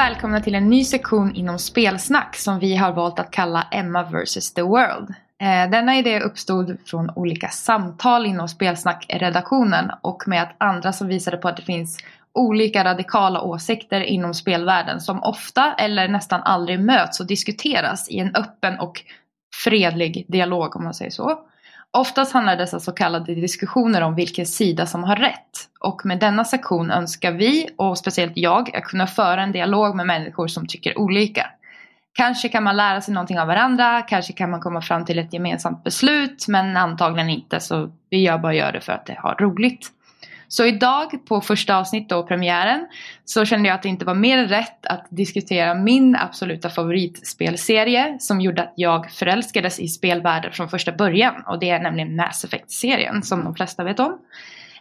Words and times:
välkomna 0.00 0.40
till 0.40 0.54
en 0.54 0.70
ny 0.70 0.84
sektion 0.84 1.34
inom 1.34 1.58
spelsnack 1.58 2.36
som 2.36 2.58
vi 2.58 2.76
har 2.76 2.92
valt 2.92 3.18
att 3.18 3.30
kalla 3.30 3.66
Emma 3.70 4.02
vs 4.02 4.54
the 4.54 4.62
World. 4.62 5.14
Eh, 5.40 5.70
denna 5.70 5.98
idé 5.98 6.20
uppstod 6.20 6.76
från 6.86 7.10
olika 7.16 7.48
samtal 7.48 8.26
inom 8.26 8.48
spelsnack-redaktionen 8.48 9.90
och 10.00 10.22
med 10.26 10.42
att 10.42 10.54
andra 10.58 10.92
som 10.92 11.08
visade 11.08 11.36
på 11.36 11.48
att 11.48 11.56
det 11.56 11.62
finns 11.62 11.98
olika 12.32 12.84
radikala 12.84 13.42
åsikter 13.42 14.00
inom 14.00 14.34
spelvärlden 14.34 15.00
som 15.00 15.22
ofta 15.22 15.74
eller 15.78 16.08
nästan 16.08 16.42
aldrig 16.42 16.80
möts 16.80 17.20
och 17.20 17.26
diskuteras 17.26 18.10
i 18.10 18.18
en 18.18 18.34
öppen 18.34 18.78
och 18.78 19.02
fredlig 19.64 20.24
dialog 20.28 20.76
om 20.76 20.84
man 20.84 20.94
säger 20.94 21.10
så. 21.10 21.38
Oftast 21.92 22.32
handlar 22.32 22.56
dessa 22.56 22.80
så 22.80 22.92
kallade 22.92 23.34
diskussioner 23.34 24.00
om 24.00 24.14
vilken 24.14 24.46
sida 24.46 24.86
som 24.86 25.04
har 25.04 25.16
rätt. 25.16 25.68
Och 25.80 26.06
med 26.06 26.20
denna 26.20 26.44
sektion 26.44 26.90
önskar 26.90 27.32
vi, 27.32 27.68
och 27.76 27.98
speciellt 27.98 28.32
jag, 28.36 28.76
att 28.76 28.84
kunna 28.84 29.06
föra 29.06 29.42
en 29.42 29.52
dialog 29.52 29.96
med 29.96 30.06
människor 30.06 30.48
som 30.48 30.66
tycker 30.66 30.98
olika. 30.98 31.46
Kanske 32.12 32.48
kan 32.48 32.64
man 32.64 32.76
lära 32.76 33.00
sig 33.00 33.14
någonting 33.14 33.40
av 33.40 33.46
varandra, 33.46 34.02
kanske 34.02 34.32
kan 34.32 34.50
man 34.50 34.60
komma 34.60 34.82
fram 34.82 35.04
till 35.04 35.18
ett 35.18 35.32
gemensamt 35.32 35.84
beslut, 35.84 36.48
men 36.48 36.76
antagligen 36.76 37.30
inte 37.30 37.60
så 37.60 37.92
vi 38.10 38.22
gör 38.22 38.38
bara 38.38 38.54
gör 38.54 38.72
det 38.72 38.80
för 38.80 38.92
att 38.92 39.06
det 39.06 39.18
har 39.18 39.34
roligt. 39.34 39.88
Så 40.52 40.64
idag 40.64 41.26
på 41.28 41.40
första 41.40 41.76
avsnittet 41.76 42.12
och 42.12 42.28
premiären 42.28 42.86
så 43.24 43.44
kände 43.44 43.68
jag 43.68 43.74
att 43.74 43.82
det 43.82 43.88
inte 43.88 44.04
var 44.04 44.14
mer 44.14 44.46
rätt 44.46 44.86
att 44.86 45.06
diskutera 45.10 45.74
min 45.74 46.16
absoluta 46.16 46.70
favoritspelserie 46.70 48.16
som 48.20 48.40
gjorde 48.40 48.62
att 48.62 48.72
jag 48.76 49.10
förälskades 49.10 49.80
i 49.80 49.88
spelvärlden 49.88 50.52
från 50.52 50.68
första 50.68 50.92
början 50.92 51.34
och 51.46 51.58
det 51.58 51.70
är 51.70 51.80
nämligen 51.80 52.16
Mass 52.16 52.44
Effect-serien 52.44 53.22
som 53.22 53.44
de 53.44 53.54
flesta 53.54 53.84
vet 53.84 54.00
om. 54.00 54.18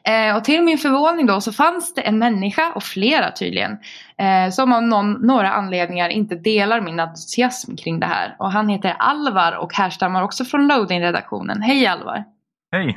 Eh, 0.03 0.35
och 0.35 0.43
till 0.43 0.61
min 0.61 0.77
förvåning 0.77 1.25
då 1.25 1.41
så 1.41 1.51
fanns 1.51 1.93
det 1.93 2.01
en 2.01 2.19
människa, 2.19 2.71
och 2.75 2.83
flera 2.83 3.31
tydligen, 3.31 3.71
eh, 4.17 4.51
som 4.51 4.73
av 4.73 4.83
någon, 4.83 5.11
några 5.11 5.51
anledningar 5.51 6.09
inte 6.09 6.35
delar 6.35 6.81
min 6.81 6.99
entusiasm 6.99 7.75
kring 7.75 7.99
det 7.99 8.05
här. 8.05 8.35
Och 8.39 8.51
han 8.51 8.69
heter 8.69 8.95
Alvar 8.99 9.57
och 9.57 9.73
härstammar 9.73 10.23
också 10.23 10.45
från 10.45 10.67
Loading-redaktionen. 10.67 11.61
Hej 11.61 11.87
Alvar! 11.87 12.23
Hej! 12.71 12.95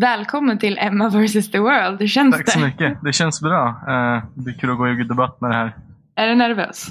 Välkommen 0.00 0.58
till 0.58 0.78
Emma 0.78 1.08
vs 1.08 1.50
the 1.50 1.58
World. 1.58 2.00
Hur 2.00 2.08
känns 2.08 2.36
Tack 2.36 2.46
det? 2.46 2.52
så 2.52 2.58
mycket. 2.58 2.98
Det 3.02 3.12
känns 3.12 3.40
bra. 3.40 3.68
Eh, 3.68 4.22
det 4.34 4.50
är 4.50 4.58
kul 4.60 4.70
att 4.70 4.78
gå 4.78 4.88
i 4.88 5.04
debatt 5.04 5.40
med 5.40 5.50
det 5.50 5.54
här. 5.54 5.76
Är 6.16 6.28
du 6.28 6.34
nervös? 6.34 6.86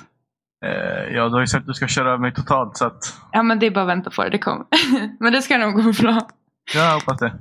Eh, 0.66 1.16
ja, 1.16 1.28
du 1.28 1.34
har 1.34 1.40
ju 1.40 1.48
sagt 1.48 1.62
att 1.62 1.68
du 1.68 1.74
ska 1.74 1.88
köra 1.88 2.08
över 2.08 2.18
mig 2.18 2.34
totalt 2.34 2.78
så 2.78 2.86
att 2.86 3.14
Ja 3.32 3.44
men 3.44 3.60
det 3.60 3.66
är 3.66 3.72
bara 3.72 3.82
att 3.82 3.90
vänta 3.90 4.10
på 4.10 4.24
det, 4.24 4.30
det 4.30 4.38
kommer. 4.38 4.66
men 5.20 5.34
det 5.34 5.42
ska 5.42 5.58
nog 5.58 5.74
gå 5.74 5.92
bra. 6.02 6.28
jag 6.74 6.94
hoppas 6.94 7.20
det. 7.20 7.34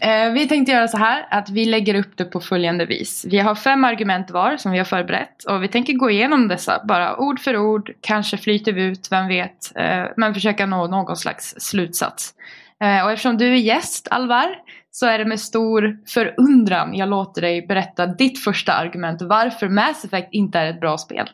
Eh, 0.00 0.32
vi 0.32 0.48
tänkte 0.48 0.72
göra 0.72 0.88
så 0.88 0.96
här 0.96 1.26
att 1.30 1.50
vi 1.50 1.64
lägger 1.64 1.94
upp 1.94 2.16
det 2.16 2.24
på 2.24 2.40
följande 2.40 2.86
vis. 2.86 3.26
Vi 3.28 3.38
har 3.38 3.54
fem 3.54 3.84
argument 3.84 4.30
var 4.30 4.56
som 4.56 4.72
vi 4.72 4.78
har 4.78 4.84
förberett 4.84 5.44
och 5.44 5.62
vi 5.62 5.68
tänker 5.68 5.92
gå 5.92 6.10
igenom 6.10 6.48
dessa 6.48 6.84
bara 6.84 7.16
ord 7.16 7.40
för 7.40 7.56
ord. 7.56 7.90
Kanske 8.00 8.36
flyter 8.36 8.72
vi 8.72 8.82
ut, 8.82 9.08
vem 9.10 9.28
vet. 9.28 9.72
Men 10.16 10.34
försöka 10.34 10.66
nå 10.66 10.86
någon 10.86 11.16
slags 11.16 11.54
slutsats. 11.58 12.34
Och 13.04 13.12
eftersom 13.12 13.38
du 13.38 13.46
är 13.48 13.56
gäst 13.56 14.08
Alvar 14.10 14.48
så 14.90 15.06
är 15.06 15.18
det 15.18 15.24
med 15.24 15.40
stor 15.40 15.96
förundran 16.06 16.94
jag 16.94 17.08
låter 17.08 17.42
dig 17.42 17.66
berätta 17.66 18.06
ditt 18.06 18.44
första 18.44 18.72
argument 18.72 19.22
varför 19.22 19.68
Mass 19.68 20.04
Effect 20.04 20.28
inte 20.32 20.58
är 20.58 20.66
ett 20.66 20.80
bra 20.80 20.98
spel. 20.98 21.28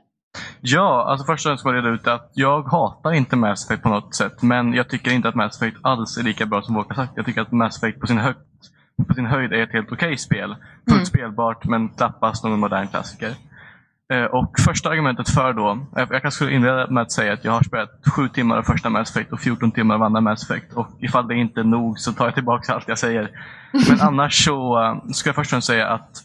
Ja, 0.60 1.04
alltså 1.08 1.26
först 1.26 1.46
och 1.46 1.50
främst 1.50 1.60
ska 1.60 1.68
jag 1.68 1.76
reda 1.76 1.94
ut 1.94 2.06
att 2.06 2.30
jag 2.34 2.62
hatar 2.62 3.12
inte 3.12 3.36
Mass 3.36 3.64
Effect 3.66 3.82
på 3.82 3.88
något 3.88 4.14
sätt. 4.14 4.42
Men 4.42 4.72
jag 4.72 4.88
tycker 4.88 5.10
inte 5.10 5.28
att 5.28 5.34
Mass 5.34 5.62
Effect 5.62 5.76
alls 5.82 6.18
är 6.18 6.22
lika 6.22 6.46
bra 6.46 6.62
som 6.62 6.74
Walker 6.74 6.94
sagt. 6.94 7.12
Jag 7.16 7.26
tycker 7.26 7.40
att 7.42 7.52
Mass 7.52 7.76
Effect 7.82 8.00
på 8.00 8.06
sin, 8.06 8.18
hög, 8.18 8.34
på 9.08 9.14
sin 9.14 9.26
höjd 9.26 9.52
är 9.52 9.62
ett 9.62 9.72
helt 9.72 9.92
okej 9.92 10.16
spel. 10.18 10.56
Fullt 10.88 10.94
Mm. 10.96 11.04
spelbart 11.06 11.64
men 11.64 11.88
knappast 11.88 12.44
någon 12.44 12.60
modern 12.60 12.88
klassiker. 12.88 13.30
Eh, 14.12 14.24
Och 14.24 14.60
första 14.60 14.90
argumentet 14.90 15.28
för 15.28 15.52
då, 15.52 15.86
jag 15.96 16.08
kanske 16.08 16.30
skulle 16.30 16.52
inleda 16.52 16.86
med 16.90 17.02
att 17.02 17.12
säga 17.12 17.32
att 17.32 17.44
jag 17.44 17.52
har 17.52 17.62
spelat 17.62 17.90
7 18.16 18.28
timmar 18.28 18.56
av 18.58 18.62
första 18.62 18.90
Mass 18.90 19.10
Effect 19.10 19.32
och 19.32 19.40
14 19.40 19.70
timmar 19.72 19.94
av 19.94 20.02
andra 20.02 20.20
Mass 20.20 20.50
Effect. 20.50 20.72
Och 20.72 20.88
ifall 21.00 21.28
det 21.28 21.34
inte 21.34 21.60
är 21.60 21.64
nog 21.64 21.98
så 21.98 22.12
tar 22.12 22.24
jag 22.24 22.34
tillbaka 22.34 22.74
allt 22.74 22.88
jag 22.88 22.98
säger. 22.98 23.30
Men 23.88 24.00
annars 24.00 24.44
så 24.44 24.80
uh, 24.82 25.08
ska 25.08 25.28
jag 25.28 25.34
först 25.34 25.48
och 25.48 25.50
främst 25.50 25.66
säga 25.66 25.88
att 25.88 26.22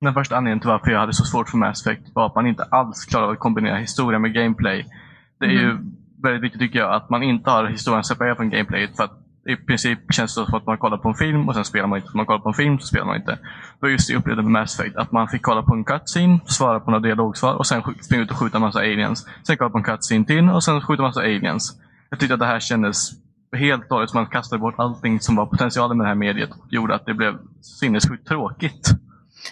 den 0.00 0.14
första 0.14 0.36
anledningen 0.36 0.60
till 0.60 0.68
varför 0.68 0.90
jag 0.90 1.00
hade 1.00 1.12
så 1.12 1.24
svårt 1.24 1.48
för 1.48 1.58
Mass 1.58 1.86
Effect 1.86 2.02
var 2.14 2.26
att 2.26 2.34
man 2.34 2.46
inte 2.46 2.64
alls 2.64 3.04
klarade 3.04 3.26
av 3.26 3.32
att 3.32 3.38
kombinera 3.38 3.76
historia 3.76 4.18
med 4.18 4.34
gameplay. 4.34 4.86
Det 5.40 5.46
är 5.46 5.50
ju 5.50 5.78
väldigt 6.22 6.42
viktigt 6.42 6.60
tycker 6.60 6.78
jag 6.78 6.94
att 6.94 7.10
man 7.10 7.22
inte 7.22 7.50
har 7.50 7.66
historien 7.66 8.04
separerad 8.04 8.36
från 8.36 8.50
gameplayet. 8.50 8.96
För 8.96 9.04
att 9.04 9.21
i 9.44 9.56
princip 9.56 9.98
känns 10.12 10.34
det 10.34 10.44
som 10.44 10.54
att 10.54 10.66
man 10.66 10.78
kollar 10.78 10.98
på 10.98 11.08
en 11.08 11.14
film 11.14 11.48
och 11.48 11.54
sen 11.54 11.64
spelar 11.64 11.86
man 11.86 11.98
inte. 11.98 12.08
Om 12.12 12.16
man 12.16 12.26
kollar 12.26 12.40
på 12.40 12.48
en 12.48 12.54
film 12.54 12.78
så 12.78 12.86
spelar 12.86 13.06
man 13.06 13.16
inte. 13.16 13.32
Det 13.32 13.38
var 13.80 13.88
just 13.88 14.08
det 14.08 14.12
jag 14.12 14.20
upplevde 14.20 14.42
med 14.42 14.52
Mass 14.52 14.80
Effect. 14.80 14.96
Att 14.96 15.12
man 15.12 15.28
fick 15.28 15.42
kolla 15.42 15.62
på 15.62 15.74
en 15.74 15.84
cutscene, 15.84 16.40
svara 16.46 16.80
på 16.80 16.90
några 16.90 17.02
dialogsvar 17.02 17.54
och 17.54 17.66
sen 17.66 17.82
springa 18.00 18.22
ut 18.22 18.30
och 18.30 18.36
skjuta 18.36 18.56
en 18.56 18.62
massa 18.62 18.78
aliens. 18.78 19.26
Sen 19.46 19.56
kolla 19.56 19.70
på 19.70 19.78
en 19.78 19.84
cutscene 19.84 20.24
till 20.24 20.48
och 20.48 20.64
sen 20.64 20.80
skjuta 20.80 21.02
en 21.02 21.06
massa 21.06 21.20
aliens. 21.20 21.80
Jag 22.10 22.18
tyckte 22.18 22.34
att 22.34 22.40
det 22.40 22.46
här 22.46 22.60
kändes 22.60 23.10
helt 23.56 23.88
dåligt. 23.88 24.14
Man 24.14 24.26
kastade 24.26 24.60
bort 24.60 24.74
allting 24.78 25.20
som 25.20 25.36
var 25.36 25.46
potentialen 25.46 25.96
med 25.96 26.04
det 26.04 26.08
här 26.08 26.14
mediet. 26.14 26.50
Och 26.50 26.66
gjorde 26.68 26.94
att 26.94 27.06
det 27.06 27.14
blev 27.14 27.38
sinnessjukt 27.60 28.28
tråkigt. 28.28 28.90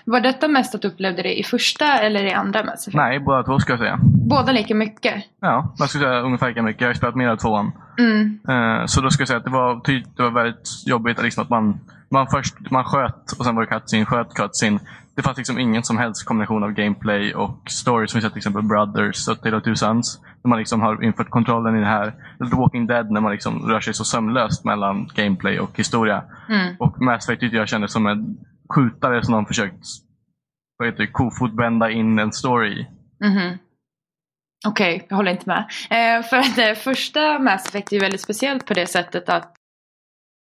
Var 0.05 0.21
detta 0.21 0.49
mest 0.49 0.75
att 0.75 0.83
du 0.83 0.89
upplevde 0.89 1.23
det 1.23 1.39
i 1.39 1.45
första 1.45 1.99
eller 1.99 2.25
i 2.25 2.33
andra 2.33 2.65
Mass 2.65 2.75
Effect? 2.89 2.95
Nej, 2.97 3.21
båda 3.21 3.43
två 3.43 3.59
ska 3.59 3.73
jag 3.73 3.81
säga. 3.81 3.99
Båda 4.28 4.53
lika 4.53 4.75
mycket? 4.75 5.25
Ja, 5.41 5.75
man 5.78 5.89
skulle 5.89 6.05
säga 6.05 6.21
ungefär 6.21 6.49
lika 6.49 6.62
mycket. 6.62 6.81
Jag 6.81 6.89
har 6.89 6.95
spelat 6.95 7.15
mer 7.15 7.28
av 7.28 7.37
tvåan. 7.37 7.73
Mm. 7.99 8.39
Eh, 8.49 8.87
Så 8.87 9.00
då 9.00 9.11
ska 9.11 9.21
jag 9.21 9.29
säga 9.29 9.39
att 9.39 9.45
det 9.45 9.50
var, 9.50 9.81
ty- 9.81 10.05
det 10.17 10.23
var 10.23 10.31
väldigt 10.31 10.69
jobbigt 10.87 11.19
att 11.19 11.25
liksom 11.25 11.43
att 11.43 11.50
man, 11.50 11.81
man 12.11 12.27
först 12.27 12.55
man 12.71 12.84
sköt 12.84 13.33
och 13.39 13.45
sen 13.45 13.55
var 13.56 13.62
det 13.62 13.69
cutscene, 13.69 14.05
sköt 14.05 14.34
cutscene. 14.34 14.79
Det 15.15 15.23
fanns 15.23 15.37
liksom 15.39 15.59
ingen 15.59 15.83
som 15.83 15.99
helst 15.99 16.25
kombination 16.25 16.65
av 16.65 16.71
gameplay 16.73 17.34
och 17.34 17.61
story 17.67 18.09
som 18.09 18.19
vi 18.19 18.23
sett 18.23 18.33
till 18.33 18.39
exempel 18.39 18.62
Brothers 18.62 19.29
och 19.29 19.41
Tale 19.43 19.56
of 19.56 19.62
Two 19.62 19.75
Sons. 19.75 20.21
Där 20.43 20.49
man 20.49 20.59
liksom 20.59 20.81
har 20.81 21.05
infört 21.05 21.31
kontrollen 21.31 21.77
i 21.77 21.81
det 21.81 21.87
här. 21.87 22.12
Eller 22.41 22.50
The 22.50 22.56
Walking 22.56 22.87
Dead 22.87 23.11
när 23.11 23.21
man 23.21 23.33
liksom 23.33 23.69
rör 23.71 23.81
sig 23.81 23.95
så 23.95 24.05
sömlöst 24.05 24.65
mellan 24.65 25.11
gameplay 25.15 25.61
och 25.61 25.71
historia. 25.79 26.23
Mm. 26.49 26.77
Och 26.79 27.00
Mass 27.03 27.25
Effect 27.29 27.41
tyckte 27.41 27.56
jag 27.56 27.69
kändes 27.69 27.93
som 27.93 28.06
en 28.06 28.37
skjutare 28.70 29.25
som 29.25 29.34
de 29.34 29.47
försökt 29.47 29.84
vad 30.78 30.88
heter 30.88 31.03
det, 31.03 31.12
kofotbända 31.12 31.91
in 31.91 32.19
en 32.19 32.32
story 32.32 32.81
i. 32.81 32.86
-hmm. 33.25 33.58
Okej, 34.66 35.06
jag 35.08 35.16
håller 35.16 35.32
inte 35.32 35.48
med. 35.48 35.58
Eh, 35.91 36.22
för 36.22 36.36
att 36.36 36.56
det 36.56 36.75
första 36.75 37.38
Mass 37.38 37.66
Effect 37.66 37.92
är 37.92 37.97
ju 37.97 38.00
väldigt 38.00 38.20
speciellt 38.20 38.66
på 38.66 38.75
det 38.75 38.86
sättet 38.86 39.28
att 39.28 39.59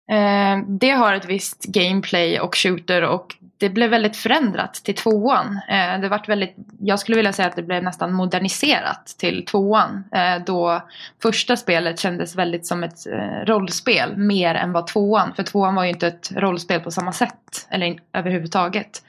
Eh, 0.09 0.63
det 0.67 0.89
har 0.89 1.13
ett 1.13 1.25
visst 1.25 1.65
gameplay 1.65 2.39
och 2.39 2.55
shooter 2.55 3.01
och 3.01 3.35
det 3.59 3.69
blev 3.69 3.89
väldigt 3.89 4.17
förändrat 4.17 4.73
till 4.73 4.95
tvåan. 4.95 5.59
Eh, 5.69 6.01
det 6.01 6.09
vart 6.09 6.29
väldigt, 6.29 6.55
jag 6.79 6.99
skulle 6.99 7.15
vilja 7.15 7.33
säga 7.33 7.47
att 7.47 7.55
det 7.55 7.63
blev 7.63 7.83
nästan 7.83 8.13
moderniserat 8.13 9.15
till 9.19 9.45
tvåan. 9.45 10.03
Eh, 10.11 10.43
då 10.45 10.81
första 11.21 11.57
spelet 11.57 11.99
kändes 11.99 12.35
väldigt 12.35 12.67
som 12.67 12.83
ett 12.83 13.07
eh, 13.07 13.45
rollspel 13.45 14.17
mer 14.17 14.55
än 14.55 14.71
vad 14.71 14.87
tvåan. 14.87 15.33
För 15.35 15.43
tvåan 15.43 15.75
var 15.75 15.83
ju 15.83 15.89
inte 15.89 16.07
ett 16.07 16.31
rollspel 16.35 16.81
på 16.81 16.91
samma 16.91 17.11
sätt. 17.11 17.67
Eller 17.69 17.85
in, 17.85 17.99
överhuvudtaget. 18.13 19.03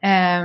Eh, 0.00 0.44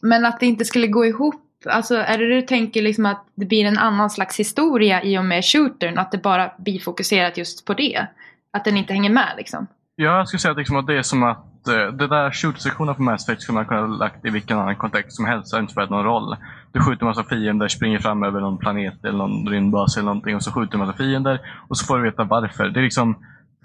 men 0.00 0.26
att 0.26 0.40
det 0.40 0.46
inte 0.46 0.64
skulle 0.64 0.86
gå 0.86 1.06
ihop. 1.06 1.46
Alltså 1.66 1.96
är 1.96 2.18
det 2.18 2.28
du 2.28 2.42
tänker 2.42 2.82
liksom 2.82 3.06
att 3.06 3.26
det 3.34 3.46
blir 3.46 3.64
en 3.64 3.78
annan 3.78 4.10
slags 4.10 4.40
historia 4.40 5.02
i 5.02 5.18
och 5.18 5.24
med 5.24 5.44
shootern? 5.44 5.98
Att 5.98 6.12
det 6.12 6.18
bara 6.18 6.52
blir 6.58 6.78
fokuserat 6.78 7.36
just 7.36 7.64
på 7.64 7.74
det? 7.74 8.06
Att 8.52 8.64
den 8.64 8.76
inte 8.76 8.92
hänger 8.92 9.10
med 9.10 9.34
liksom? 9.36 9.66
Ja, 9.96 10.16
jag 10.16 10.28
skulle 10.28 10.40
säga 10.40 10.52
att, 10.52 10.58
liksom 10.58 10.76
att 10.76 10.86
det 10.86 10.98
är 10.98 11.02
som 11.02 11.22
att 11.22 11.68
eh, 11.68 11.86
det 11.86 12.06
där 12.06 12.30
shoot-sektionen 12.30 12.94
på 12.94 13.02
Mass 13.02 13.28
Effect 13.28 13.42
skulle 13.42 13.56
man 13.56 13.66
kunna 13.66 13.80
ha 13.80 13.86
lagt 13.86 14.24
i 14.24 14.30
vilken 14.30 14.58
annan 14.58 14.76
kontext 14.76 15.16
som 15.16 15.24
helst. 15.24 15.50
Det 15.50 15.56
har 15.56 15.60
inte 15.60 15.72
spelat 15.72 15.90
någon 15.90 16.04
roll. 16.04 16.36
Du 16.72 16.80
skjuter 16.80 17.04
massa 17.04 17.24
fiender, 17.24 17.68
springer 17.68 17.98
fram 17.98 18.22
över 18.22 18.40
någon 18.40 18.58
planet 18.58 19.04
eller 19.04 19.18
någon 19.18 19.48
rymdbas 19.48 19.96
eller 19.96 20.06
någonting 20.06 20.36
och 20.36 20.42
så 20.42 20.52
skjuter 20.52 20.72
du 20.72 20.78
massa 20.78 20.92
fiender 20.92 21.40
och 21.68 21.76
så 21.78 21.86
får 21.86 21.98
du 21.98 22.04
veta 22.04 22.24
varför. 22.24 22.68
Det 22.68 22.80
är 22.80 22.84
liksom 22.84 23.16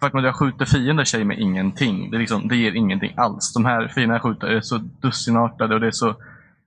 Faktum 0.02 0.20
att 0.20 0.26
jag 0.26 0.36
skjuter 0.36 0.66
fiender 0.66 1.04
säger 1.04 1.26
mig 1.26 1.42
ingenting. 1.42 2.12
Det, 2.12 2.18
är 2.18 2.20
liksom, 2.20 2.48
det 2.48 2.56
ger 2.56 2.72
ingenting 2.72 3.14
alls. 3.18 3.54
De 3.54 3.66
här 3.66 3.88
fienderna 3.88 4.14
jag 4.14 4.22
skjuter 4.22 4.48
är 4.48 4.62
så 4.62 4.78
dussinartade 4.78 5.74
och 5.76 5.82
det 5.82 5.88
är 5.88 5.92
så 5.92 6.16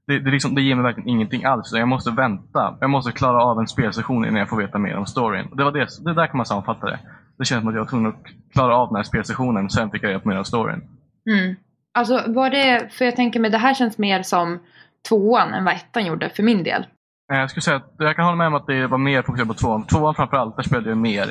det, 0.06 0.18
det, 0.18 0.30
liksom, 0.30 0.54
det 0.54 0.62
ger 0.62 0.74
mig 0.74 0.84
verkligen 0.84 1.08
ingenting 1.08 1.44
alls. 1.44 1.72
Jag 1.72 1.88
måste 1.88 2.10
vänta. 2.10 2.76
Jag 2.80 2.90
måste 2.90 3.12
klara 3.12 3.42
av 3.42 3.58
en 3.60 3.68
spelsession 3.68 4.24
innan 4.24 4.38
jag 4.38 4.48
får 4.48 4.56
veta 4.56 4.78
mer 4.78 4.96
om 4.96 5.06
storyn. 5.06 5.48
Det, 5.52 5.64
var 5.64 5.72
det, 5.72 5.88
det 6.04 6.14
där 6.14 6.26
kan 6.26 6.36
man 6.36 6.46
sammanfatta 6.46 6.86
det. 6.86 6.98
Det 7.38 7.44
känns 7.44 7.61
som 7.61 7.69
att 7.69 7.75
jag 7.75 7.82
var 7.82 7.90
tvungen 7.90 8.11
att 8.11 8.25
klara 8.52 8.76
av 8.76 8.88
den 8.88 8.96
här 8.96 9.02
spelsessionen, 9.02 9.70
sen 9.70 9.90
fick 9.90 10.02
jag 10.02 10.26
mer 10.26 10.38
om 10.38 10.44
storyn. 10.44 10.82
Mm. 11.31 11.56
Alltså 11.94 12.25
var 12.26 12.50
det, 12.50 12.93
för 12.93 13.05
jag 13.05 13.17
tänker 13.17 13.40
mig 13.40 13.50
det 13.50 13.58
här 13.58 13.75
känns 13.75 13.99
mer 13.99 14.23
som 14.23 14.58
tvåan 15.08 15.55
än 15.55 15.64
vad 15.64 15.75
ettan 15.75 16.06
gjorde 16.06 16.31
för 16.31 16.43
min 16.43 16.62
del. 16.62 16.87
Eh, 17.32 17.38
Jag 17.38 17.50
skulle 17.50 17.62
säga 17.62 17.76
att 17.76 17.94
jag 17.99 18.17
kan 18.17 18.25
hålla 18.25 18.37
med 18.37 18.46
om 18.46 18.55
att 18.55 18.67
det 18.67 18.87
var 18.87 18.99
mer 18.99 19.23
fokuserat 19.23 19.49
på 19.49 19.55
tvåan. 19.55 19.87
Tvåan 19.87 20.14
framförallt, 20.14 20.56
där 20.56 20.62
spelade 20.62 20.88
jag 20.88 20.99
mer. 20.99 21.26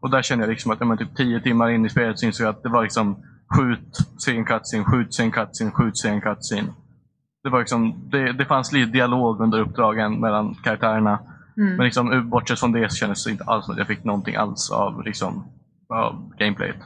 Och 0.00 0.10
där 0.10 0.22
kände 0.22 0.44
jag 0.44 0.50
liksom 0.50 0.72
att 0.72 0.80
ja, 0.80 0.86
men 0.86 0.98
typ 0.98 1.16
tio 1.16 1.40
timmar 1.40 1.70
in 1.70 1.86
i 1.86 1.88
spelet 1.88 2.18
så 2.18 2.26
insåg 2.26 2.46
jag 2.46 2.50
att 2.50 2.62
det 2.62 2.68
var 2.68 2.82
liksom 2.82 3.16
skjut, 3.56 3.96
se 4.18 4.36
en 4.36 4.44
cutscene, 4.44 4.84
skjut, 4.84 5.14
se 5.14 5.22
en 5.22 5.30
cutscene, 5.30 5.70
skjut, 5.70 5.98
se 5.98 6.08
en 6.08 6.20
cutscene. 6.20 6.68
Det, 7.44 7.50
var 7.50 7.58
liksom, 7.58 8.08
det, 8.10 8.32
det 8.32 8.44
fanns 8.44 8.72
lite 8.72 8.92
dialog 8.92 9.40
under 9.40 9.60
uppdragen 9.60 10.20
mellan 10.20 10.54
karaktärerna. 10.54 11.18
Mm. 11.56 11.76
Men 11.76 11.84
liksom, 11.84 12.12
eh, 12.12 12.20
bortsett 12.20 12.60
från 12.60 12.72
det 12.72 12.90
så 12.90 12.96
kändes 12.96 13.24
det 13.24 13.30
inte 13.30 13.44
alls 13.44 13.64
som 13.64 13.72
att 13.72 13.78
jag 13.78 13.86
fick 13.86 14.04
någonting 14.04 14.36
alls 14.36 14.70
av, 14.70 15.04
liksom, 15.04 15.44
av 15.88 16.32
gameplayet. 16.38 16.76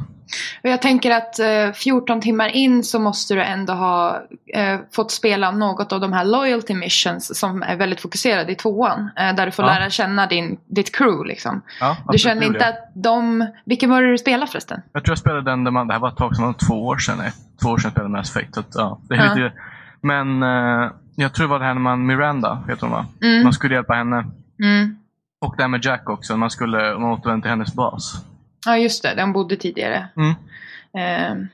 Och 0.62 0.70
jag 0.70 0.82
tänker 0.82 1.10
att 1.10 1.38
eh, 1.38 1.72
14 1.74 2.20
timmar 2.20 2.48
in 2.48 2.84
så 2.84 2.98
måste 2.98 3.34
du 3.34 3.42
ändå 3.42 3.72
ha 3.72 4.22
eh, 4.54 4.78
fått 4.92 5.10
spela 5.10 5.50
något 5.50 5.92
av 5.92 6.00
de 6.00 6.12
här 6.12 6.24
loyalty 6.24 6.74
missions 6.74 7.38
som 7.38 7.62
är 7.62 7.76
väldigt 7.76 8.00
fokuserade 8.00 8.52
i 8.52 8.54
tvåan. 8.54 9.10
Eh, 9.16 9.34
där 9.34 9.46
du 9.46 9.52
får 9.52 9.64
Ja. 9.64 9.74
lära 9.74 9.90
känna 9.90 10.26
din, 10.26 10.58
ditt 10.66 10.96
crew 10.96 11.28
liksom. 11.28 11.62
Ja, 11.80 11.96
Du 12.12 12.18
känner 12.18 12.46
inte 12.46 12.68
att 12.68 12.90
de... 12.94 13.46
Vilken 13.64 13.90
var 13.90 14.02
det 14.02 14.10
du 14.10 14.18
spelade 14.18 14.50
förresten? 14.52 14.80
Jag 14.92 15.04
tror 15.04 15.12
jag 15.12 15.18
spelade 15.18 15.50
den 15.50 15.64
där 15.64 15.70
man, 15.70 15.86
det 15.86 15.92
här 15.92 16.00
var 16.00 16.08
ett 16.08 16.16
tag 16.16 16.36
sedan, 16.36 16.54
två 16.54 16.86
år 16.86 16.98
sedan. 16.98 17.18
Två 17.62 17.68
år 17.68 17.78
sedan 17.78 17.90
spelade 17.90 18.10
jag 18.12 18.18
Mass 18.18 18.36
Effect. 18.36 18.54
Så 18.54 18.60
att, 18.60 18.70
ja, 18.74 18.98
det 19.08 19.14
är 19.14 19.34
lite, 19.34 19.52
men 20.00 20.42
eh, 20.42 20.90
jag 21.16 21.32
tror 21.34 21.46
det 21.46 21.50
var 21.50 21.58
det 21.58 21.64
här 21.64 21.74
när 21.74 21.80
man, 21.80 22.06
Miranda, 22.06 22.62
heter 22.68 22.82
hon 22.82 22.90
va? 22.90 23.06
Mm. 23.22 23.42
Man 23.44 23.52
skulle 23.52 23.74
hjälpa 23.74 23.94
henne. 23.94 24.24
Mm. 24.62 24.96
Och 25.40 25.54
det 25.56 25.62
här 25.62 25.68
med 25.68 25.84
Jack 25.84 26.08
också, 26.10 26.36
man 26.36 26.50
skulle 26.50 26.98
man 26.98 27.10
återvände 27.10 27.42
till 27.42 27.50
hennes 27.50 27.74
bas. 27.74 28.24
Ja 28.66 28.76
just 28.76 29.02
det, 29.02 29.14
de 29.14 29.32
bodde 29.32 29.56
tidigare. 29.56 30.08
Mm. 30.16 30.30
Eh, 30.98 31.46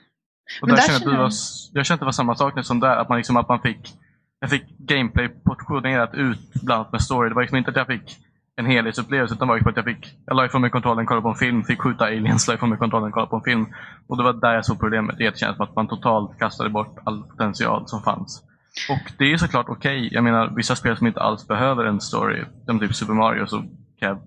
Och 0.62 0.68
där 0.68 0.76
där 0.76 0.82
kände 0.82 1.10
jag, 1.10 1.22
var, 1.22 1.30
jag- 1.72 1.86
kände 1.86 1.94
att 1.94 2.00
det 2.00 2.04
var 2.04 2.12
samma 2.12 2.34
sak 2.34 2.64
som 2.64 2.80
där, 2.80 2.96
att 2.96 3.08
man, 3.08 3.18
liksom, 3.18 3.36
att 3.36 3.48
man 3.48 3.60
fick 3.60 3.94
jag 4.40 4.50
fick 4.50 4.78
gameplay 4.78 5.28
portionerat 5.28 6.14
ut 6.14 6.52
blandat 6.62 6.92
med 6.92 7.02
story. 7.02 7.28
Det 7.28 7.34
var 7.34 7.42
liksom 7.42 7.58
inte 7.58 7.70
att 7.70 7.76
jag 7.76 7.86
fick 7.86 8.16
en 8.56 8.66
helhetsupplevelse 8.66 9.34
utan 9.34 9.48
var 9.48 9.68
att 9.68 9.76
jag 9.76 9.84
fick, 9.84 10.18
jag 10.26 10.36
la 10.36 10.44
ifrån 10.46 10.60
mig 10.60 10.70
kontrollen, 10.70 11.06
kollade 11.06 11.22
på 11.22 11.28
en 11.28 11.34
film, 11.34 11.64
fick 11.64 11.80
skjuta 11.80 12.04
aliens, 12.04 12.48
la 12.48 12.54
ifrån 12.54 12.68
mig 12.68 12.78
kontrollen, 12.78 13.12
kollade 13.12 13.30
på 13.30 13.36
en 13.36 13.42
film. 13.42 13.66
Och 14.08 14.16
det 14.16 14.22
var 14.22 14.32
där 14.32 14.54
jag 14.54 14.64
såg 14.64 14.80
problemet, 14.80 15.18
det 15.18 15.38
kändes 15.38 15.56
som 15.56 15.64
att 15.66 15.76
man 15.76 15.88
totalt 15.88 16.38
kastade 16.38 16.70
bort 16.70 16.98
all 17.04 17.22
potential 17.22 17.88
som 17.88 18.02
fanns. 18.02 18.42
Och 18.90 19.12
det 19.18 19.32
är 19.32 19.36
såklart 19.36 19.66
okej, 19.68 20.08
jag 20.12 20.24
menar 20.24 20.52
vissa 20.56 20.76
spel 20.76 20.96
som 20.96 21.06
inte 21.06 21.20
alls 21.20 21.46
behöver 21.48 21.84
en 21.84 22.00
story, 22.00 22.44
som 22.66 22.80
typ 22.80 22.94
Super 22.94 23.12
Mario, 23.14 23.46
så 23.46 23.58
kan 23.98 24.08
jag 24.08 24.18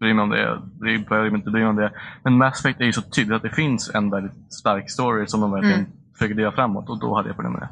bry 0.00 0.14
mig 0.14 0.22
om 0.22 0.30
det, 0.30 0.62
bry- 0.80 1.08
behöver 1.08 1.34
inte 1.34 1.50
bry 1.50 1.60
mig 1.60 1.68
om 1.70 1.76
det. 1.76 1.92
Men 2.24 2.38
Mass 2.38 2.60
Effect 2.60 2.80
är 2.80 2.84
ju 2.84 2.92
så 2.92 3.02
tydligt 3.02 3.36
att 3.36 3.42
det 3.42 3.50
finns 3.54 3.90
en 3.94 4.10
väldigt 4.10 4.52
stark 4.52 4.90
story 4.90 5.26
som 5.26 5.40
de 5.40 5.50
verkligen 5.52 5.78
Mm. 5.80 5.90
försöker 6.12 6.34
driva 6.34 6.52
framåt 6.52 6.88
och 6.88 7.00
då 7.00 7.14
hade 7.16 7.28
jag 7.28 7.36
problem 7.36 7.52
med 7.52 7.62
det. 7.62 7.68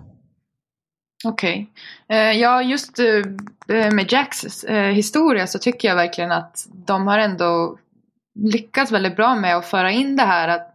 Okej. 1.29 1.71
Eh, 2.09 2.17
ja, 2.33 2.63
just 2.63 2.99
eh, 2.99 3.93
med 3.93 4.13
Jacks 4.13 4.65
eh, 4.65 4.93
historia 4.93 5.47
så 5.47 5.59
tycker 5.59 5.89
jag 5.89 5.97
verkligen 5.97 6.33
att 6.33 6.67
de 6.87 7.07
har 7.07 7.19
ändå 7.19 7.79
lyckats 8.35 8.93
väldigt 8.93 9.17
bra 9.17 9.35
med 9.35 9.57
att 9.57 9.67
föra 9.67 9.91
in 9.91 10.17
det 10.17 10.23
här 10.23 10.49
att 10.49 10.75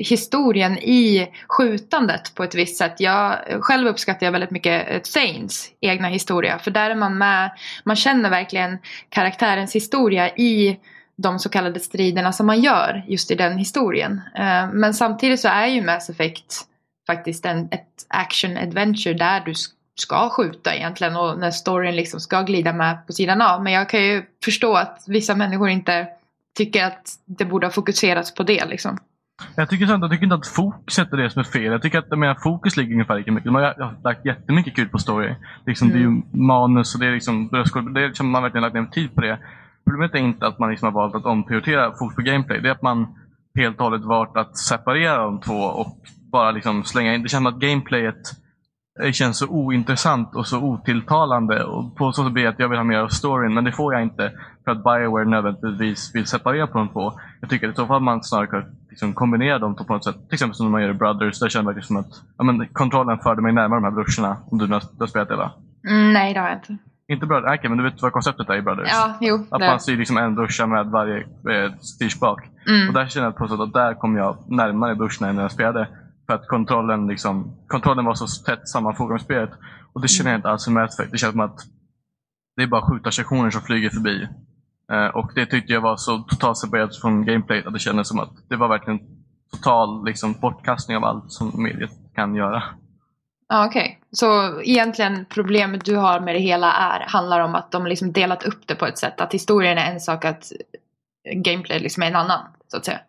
historien 0.00 0.78
i 0.78 1.28
skjutandet 1.48 2.34
på 2.34 2.44
ett 2.44 2.54
visst 2.54 2.78
sätt. 2.78 2.94
Jag 2.98 3.38
själv 3.60 3.88
uppskattar 3.88 4.26
jag 4.26 4.32
väldigt 4.32 4.50
mycket 4.50 4.90
eh, 4.90 4.98
Thanes 4.98 5.70
egna 5.80 6.08
historia 6.08 6.58
för 6.58 6.70
där 6.70 6.90
är 6.90 6.94
man 6.94 7.18
med, 7.18 7.50
man 7.84 7.96
känner 7.96 8.30
verkligen 8.30 8.78
karaktärens 9.08 9.74
historia 9.74 10.28
i 10.28 10.78
de 11.16 11.38
så 11.38 11.48
kallade 11.48 11.80
striderna 11.80 12.32
som 12.32 12.46
man 12.46 12.60
gör 12.60 13.04
just 13.08 13.30
i 13.30 13.34
den 13.34 13.58
historien. 13.58 14.20
Eh, 14.34 14.72
men 14.72 14.94
samtidigt 14.94 15.40
så 15.40 15.48
är 15.48 15.66
ju 15.66 15.82
Mass 15.82 16.10
Effect 16.10 16.54
faktiskt 17.06 17.46
en, 17.46 17.68
ett 17.70 18.06
action 18.08 18.56
adventure 18.56 19.14
där 19.14 19.40
du 19.40 19.54
ska 19.94 20.30
skjuta 20.30 20.74
egentligen 20.74 21.16
och 21.16 21.38
när 21.38 21.50
storyn 21.50 21.96
liksom 21.96 22.20
ska 22.20 22.42
glida 22.42 22.72
med 22.72 23.06
på 23.06 23.12
sidan 23.12 23.42
av. 23.42 23.62
Men 23.62 23.72
jag 23.72 23.88
kan 23.88 24.02
ju 24.02 24.22
förstå 24.44 24.74
att 24.74 25.04
vissa 25.06 25.34
människor 25.34 25.68
inte 25.68 26.06
tycker 26.56 26.84
att 26.84 27.18
det 27.24 27.44
borde 27.44 27.66
ha 27.66 27.72
fokuserats 27.72 28.34
på 28.34 28.42
det 28.42 28.64
liksom. 28.64 28.98
Jag 29.56 29.68
tycker, 29.68 29.86
sånt, 29.86 30.02
jag 30.02 30.10
tycker 30.10 30.24
inte 30.24 30.34
att 30.34 30.46
fokuset 30.46 31.12
är 31.12 31.16
det 31.16 31.30
som 31.30 31.40
är 31.40 31.44
fel. 31.44 31.62
Jag 31.72 31.82
tycker 31.82 31.98
att 31.98 32.06
jag 32.10 32.18
menar, 32.18 32.34
fokus 32.34 32.76
ligger 32.76 32.92
ungefär 32.92 33.14
lika 33.18 33.32
mycket. 33.32 33.44
De 33.44 33.54
har, 33.54 33.62
jag 33.62 33.84
har 33.84 33.96
lagt 34.04 34.24
jättemycket 34.26 34.76
kul 34.76 34.88
på 34.88 34.98
story. 34.98 35.34
Liksom, 35.66 35.88
Det 35.88 35.94
är 35.94 36.00
Mm. 36.00 36.22
ju 36.32 36.38
manus 36.40 36.94
och 36.94 37.00
det 37.00 37.06
är 37.06 37.12
liksom 37.12 37.48
bröstkorv. 37.48 37.92
Det 37.92 38.02
är 38.02 38.06
liksom, 38.08 38.30
man 38.30 38.34
har 38.34 38.42
verkligen 38.42 38.62
lagt 38.62 38.74
ner 38.74 38.84
tid 38.86 39.14
på 39.14 39.20
det. 39.20 39.38
Problemet 39.84 40.14
är 40.14 40.18
inte 40.18 40.46
att 40.46 40.58
man 40.58 40.70
liksom 40.70 40.86
har 40.86 40.92
valt 40.92 41.14
att 41.14 41.24
omprioritera 41.24 41.92
fokus 41.98 42.16
på 42.16 42.22
gameplay. 42.22 42.60
Det 42.60 42.68
är 42.68 42.72
att 42.72 42.82
man 42.82 43.06
helt 43.58 43.78
och 43.78 43.84
hållet 43.84 44.04
valt 44.04 44.36
att 44.36 44.56
separera 44.58 45.24
de 45.24 45.40
två 45.40 45.54
och 45.54 45.96
bara 46.32 46.50
liksom 46.50 46.84
slänga 46.84 47.14
in. 47.14 47.22
Det 47.22 47.28
känns 47.28 47.44
som 47.44 47.54
att 47.54 47.60
gameplayet 47.60 48.16
eh, 49.02 49.12
känns 49.12 49.38
så 49.38 49.46
ointressant 49.48 50.34
och 50.34 50.46
så 50.46 50.58
otilltalande. 50.60 51.64
Och 51.64 51.96
på 51.96 52.12
så 52.12 52.24
sätt 52.24 52.32
blir 52.32 52.42
det 52.44 52.48
att 52.50 52.58
jag 52.58 52.68
vill 52.68 52.78
ha 52.78 52.84
mer 52.84 52.98
av 52.98 53.08
storyn, 53.08 53.54
men 53.54 53.64
det 53.64 53.72
får 53.72 53.94
jag 53.94 54.02
inte 54.02 54.32
för 54.64 54.70
att 54.72 54.84
Bioware 54.84 55.24
nödvändigtvis 55.24 56.10
vill 56.14 56.26
separera 56.26 56.66
på 56.66 56.78
de 56.78 56.88
två. 56.88 57.12
Jag 57.40 57.50
tycker 57.50 57.68
att 57.68 57.74
i 57.74 57.76
så 57.76 57.86
fall 57.86 58.02
man 58.02 58.22
snarare 58.22 58.64
liksom 58.90 59.14
kombinera 59.14 59.58
dem 59.58 59.76
på 59.76 59.92
något 59.92 60.04
sätt. 60.04 60.14
Till 60.14 60.34
exempel 60.34 60.54
som 60.54 60.70
man 60.70 60.82
gör 60.82 60.90
i 60.90 60.94
Brothers. 60.94 61.40
Där 61.40 61.48
känner 61.48 61.62
jag 61.62 61.66
verkligen 61.66 61.86
som 61.86 61.96
att 61.96 62.12
ja, 62.38 62.44
men, 62.44 62.68
kontrollen 62.68 63.18
förde 63.18 63.42
mig 63.42 63.52
närmare 63.52 63.80
de 63.80 63.84
här 63.84 63.90
brorsorna. 63.90 64.36
Om 64.50 64.58
du, 64.58 64.66
du 64.66 64.74
har 64.98 65.06
spelat 65.06 65.28
det 65.28 65.36
va? 65.36 65.52
Mm, 65.88 66.12
nej 66.12 66.34
det 66.34 66.40
har 66.40 66.48
jag 66.48 66.56
inte. 66.58 66.76
Inte 67.08 67.26
Brothers, 67.26 67.58
okej 67.58 67.68
men 67.68 67.78
du 67.78 67.84
vet 67.84 68.02
vad 68.02 68.12
konceptet 68.12 68.48
är 68.48 68.56
i 68.56 68.62
Brothers? 68.62 68.88
Ja, 68.92 69.18
jo. 69.20 69.46
Att 69.50 69.60
man 69.60 69.80
styr 69.80 69.96
liksom 69.96 70.16
en 70.16 70.34
brorsa 70.34 70.66
med 70.66 70.86
varje 70.86 71.18
eh, 71.18 71.72
styrspak. 71.80 72.40
Och 72.62 72.68
Mm. 72.70 72.94
där 72.94 73.06
känner 73.06 73.26
jag 73.26 73.36
på 73.36 73.48
så 73.48 73.54
sätt 73.56 73.60
att 73.60 73.72
där 73.72 73.94
kom 73.94 74.16
jag 74.16 74.36
närmare 74.48 74.94
brorsorna 74.94 75.28
än 75.30 75.36
när 75.36 75.42
jag 75.42 75.52
spelade. 75.52 75.88
För 76.26 76.34
att 76.34 76.46
kontrollen, 76.48 77.06
liksom, 77.06 77.56
kontrollen 77.66 78.04
var 78.04 78.14
så 78.14 78.44
tätt 78.44 78.68
sammanfogad 78.68 79.12
med 79.12 79.20
spelet. 79.20 79.50
Och 79.92 80.00
det 80.00 80.08
känner 80.08 80.30
jag 80.30 80.38
inte 80.38 80.48
alls 80.48 80.68
Effect. 80.68 81.12
Det 81.12 81.18
känns 81.18 81.32
som 81.32 81.40
att 81.40 81.58
det 82.56 82.62
är 82.62 82.66
bara 82.66 82.90
skjutarsektioner 82.90 83.50
som 83.50 83.62
flyger 83.62 83.90
förbi. 83.90 84.28
Eh, 84.90 85.06
och 85.06 85.32
det 85.34 85.46
tyckte 85.46 85.72
jag 85.72 85.80
var 85.80 85.96
så 85.96 86.18
totalt 86.18 86.58
separerat 86.58 86.96
från 86.96 87.24
gameplay 87.24 87.62
att 87.66 87.72
det 87.72 87.78
kändes 87.78 88.08
som 88.08 88.18
att 88.18 88.32
det 88.48 88.56
var 88.56 88.68
verkligen 88.68 89.00
total 89.50 90.04
liksom, 90.04 90.32
bortkastning 90.40 90.96
av 90.96 91.04
allt 91.04 91.32
som 91.32 91.62
mediet 91.62 91.90
kan 92.14 92.34
göra. 92.34 92.62
Ja, 93.48 93.66
okej. 93.66 94.00
Så 94.10 94.60
egentligen 94.62 95.24
problemet 95.28 95.84
du 95.84 95.96
har 95.96 96.20
med 96.20 96.34
det 96.34 96.40
hela 96.40 96.72
är, 96.72 97.00
handlar 97.08 97.40
om 97.40 97.54
att 97.54 97.72
de 97.72 97.86
liksom 97.86 98.12
delat 98.12 98.42
upp 98.42 98.66
det 98.66 98.74
på 98.74 98.86
ett 98.86 98.98
sätt. 98.98 99.20
Att 99.20 99.34
historien 99.34 99.78
är 99.78 99.92
en 99.92 100.00
sak, 100.00 100.24
att 100.24 100.52
gameplay 101.34 101.78
liksom 101.78 102.02
är 102.02 102.06
en 102.06 102.16
annan. 102.16 102.40
Så 102.68 102.76
att 102.76 102.84
säga. 102.84 103.00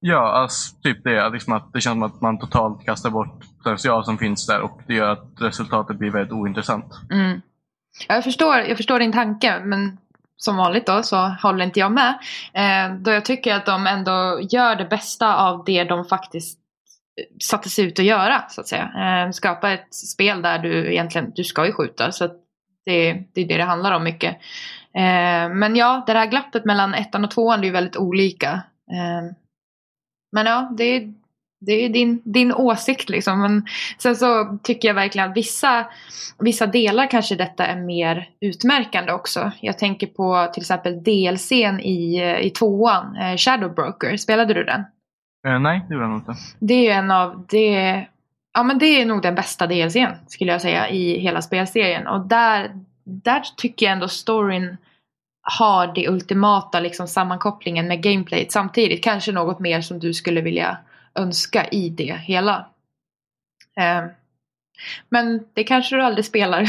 Ja, 0.00 0.32
alltså, 0.32 0.76
typ 0.82 1.04
det. 1.04 1.28
Liksom 1.28 1.52
att 1.52 1.72
det 1.72 1.80
känns 1.80 1.94
som 1.94 2.02
att 2.02 2.20
man 2.20 2.38
totalt 2.38 2.84
kastar 2.84 3.10
bort 3.10 3.44
potential 3.58 4.04
som 4.04 4.18
finns 4.18 4.46
där 4.46 4.60
och 4.60 4.80
det 4.86 4.94
gör 4.94 5.12
att 5.12 5.32
resultatet 5.40 5.98
blir 5.98 6.10
väldigt 6.10 6.32
ointressant. 6.32 6.84
Mm. 7.10 7.40
Jag, 8.08 8.24
förstår, 8.24 8.56
jag 8.56 8.76
förstår 8.76 8.98
din 8.98 9.12
tanke 9.12 9.60
men 9.64 9.98
som 10.44 10.56
vanligt 10.56 10.86
då 10.86 11.02
så 11.02 11.16
håller 11.16 11.64
inte 11.64 11.80
jag 11.80 11.92
med. 11.92 12.18
Eh, 12.54 12.94
då 12.94 13.10
jag 13.10 13.24
tycker 13.24 13.54
att 13.54 13.66
de 13.66 13.86
ändå 13.86 14.40
gör 14.50 14.76
det 14.76 14.84
bästa 14.84 15.36
av 15.36 15.64
det 15.64 15.84
de 15.84 16.04
faktiskt 16.04 16.58
eh, 17.20 17.24
satte 17.42 17.68
sig 17.68 17.84
ut 17.84 17.98
att 17.98 18.04
göra 18.04 18.44
så 18.48 18.60
att 18.60 18.68
säga. 18.68 18.90
Eh, 19.26 19.30
skapa 19.30 19.70
ett 19.70 19.94
spel 19.94 20.42
där 20.42 20.58
du 20.58 20.92
egentligen, 20.92 21.32
du 21.34 21.44
ska 21.44 21.66
ju 21.66 21.72
skjuta 21.72 22.12
så 22.12 22.24
att 22.24 22.36
det, 22.84 23.24
det 23.34 23.40
är 23.40 23.48
det 23.48 23.56
det 23.56 23.64
handlar 23.64 23.92
om 23.92 24.04
mycket. 24.04 24.36
Eh, 24.94 25.48
men 25.48 25.76
ja, 25.76 26.04
det 26.06 26.12
här 26.12 26.26
glappet 26.26 26.64
mellan 26.64 26.94
ettan 26.94 27.24
och 27.24 27.30
tvåan 27.30 27.60
det 27.60 27.64
är 27.64 27.68
ju 27.68 27.72
väldigt 27.72 27.96
olika. 27.96 28.50
Eh, 28.92 29.34
men 30.32 30.46
ja, 30.46 30.70
det 30.76 30.84
är, 30.84 31.14
det 31.60 31.72
är 31.72 31.88
din, 31.88 32.22
din 32.24 32.52
åsikt 32.52 33.10
liksom. 33.10 33.40
Men 33.40 33.66
sen 33.98 34.16
så 34.16 34.58
tycker 34.62 34.88
jag 34.88 34.94
verkligen 34.94 35.30
att 35.30 35.36
vissa, 35.36 35.86
vissa 36.38 36.66
delar 36.66 37.10
kanske 37.10 37.34
detta 37.34 37.66
är 37.66 37.76
mer 37.76 38.28
utmärkande 38.40 39.12
också. 39.12 39.52
Jag 39.60 39.78
tänker 39.78 40.06
på 40.06 40.50
till 40.52 40.62
exempel 40.62 41.02
DLCn 41.02 41.80
i, 41.80 42.36
i 42.42 42.50
tvåan, 42.50 43.16
eh, 43.16 43.36
Shadow 43.36 43.74
Broker. 43.74 44.16
Spelade 44.16 44.54
du 44.54 44.64
den? 44.64 44.84
Eh, 45.46 45.60
nej, 45.60 45.84
det 45.88 45.94
gjorde 45.94 46.06
jag 46.06 46.16
inte. 46.16 46.34
Det 46.58 46.74
är 46.74 46.82
ju 46.82 46.90
en 46.90 47.10
av 47.10 47.46
det, 47.48 48.06
ja 48.54 48.62
men 48.62 48.78
det 48.78 48.86
är 48.86 49.06
nog 49.06 49.22
den 49.22 49.34
bästa 49.34 49.66
DLCn 49.66 50.12
skulle 50.26 50.52
jag 50.52 50.60
säga 50.60 50.88
i 50.88 51.18
hela 51.18 51.42
spelserien. 51.42 52.06
Och 52.06 52.26
där, 52.26 52.70
där 53.04 53.42
tycker 53.56 53.86
jag 53.86 53.92
ändå 53.92 54.08
storyn 54.08 54.76
har 55.42 55.94
det 55.94 56.08
ultimata 56.08 56.80
liksom 56.80 57.08
sammankopplingen 57.08 57.88
med 57.88 58.02
gameplayet 58.02 58.52
samtidigt. 58.52 59.04
Kanske 59.04 59.32
något 59.32 59.60
mer 59.60 59.80
som 59.80 59.98
du 59.98 60.14
skulle 60.14 60.40
vilja 60.40 60.78
önska 61.14 61.66
i 61.66 61.88
det 61.90 62.14
hela. 62.14 62.66
Eh, 63.80 64.04
men 65.08 65.44
det 65.54 65.64
kanske 65.64 65.96
du 65.96 66.02
aldrig 66.02 66.24
spelar. 66.24 66.66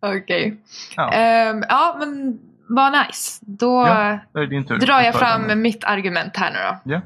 Okej. 0.00 0.56
Ja, 0.96 1.12
Ehm, 1.12 1.64
ja 1.68 1.96
men 1.98 2.38
vad 2.68 2.92
nice. 2.92 3.38
Då 3.46 3.86
Ja, 3.86 4.18
drar 4.80 5.00
jag 5.00 5.14
fram 5.14 5.62
mitt 5.62 5.84
argument 5.84 6.36
här 6.36 6.50
nu 6.52 6.58
då. 6.58 6.92
Ja. 6.94 7.00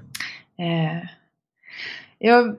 Eh, 0.64 1.09
jag 2.19 2.59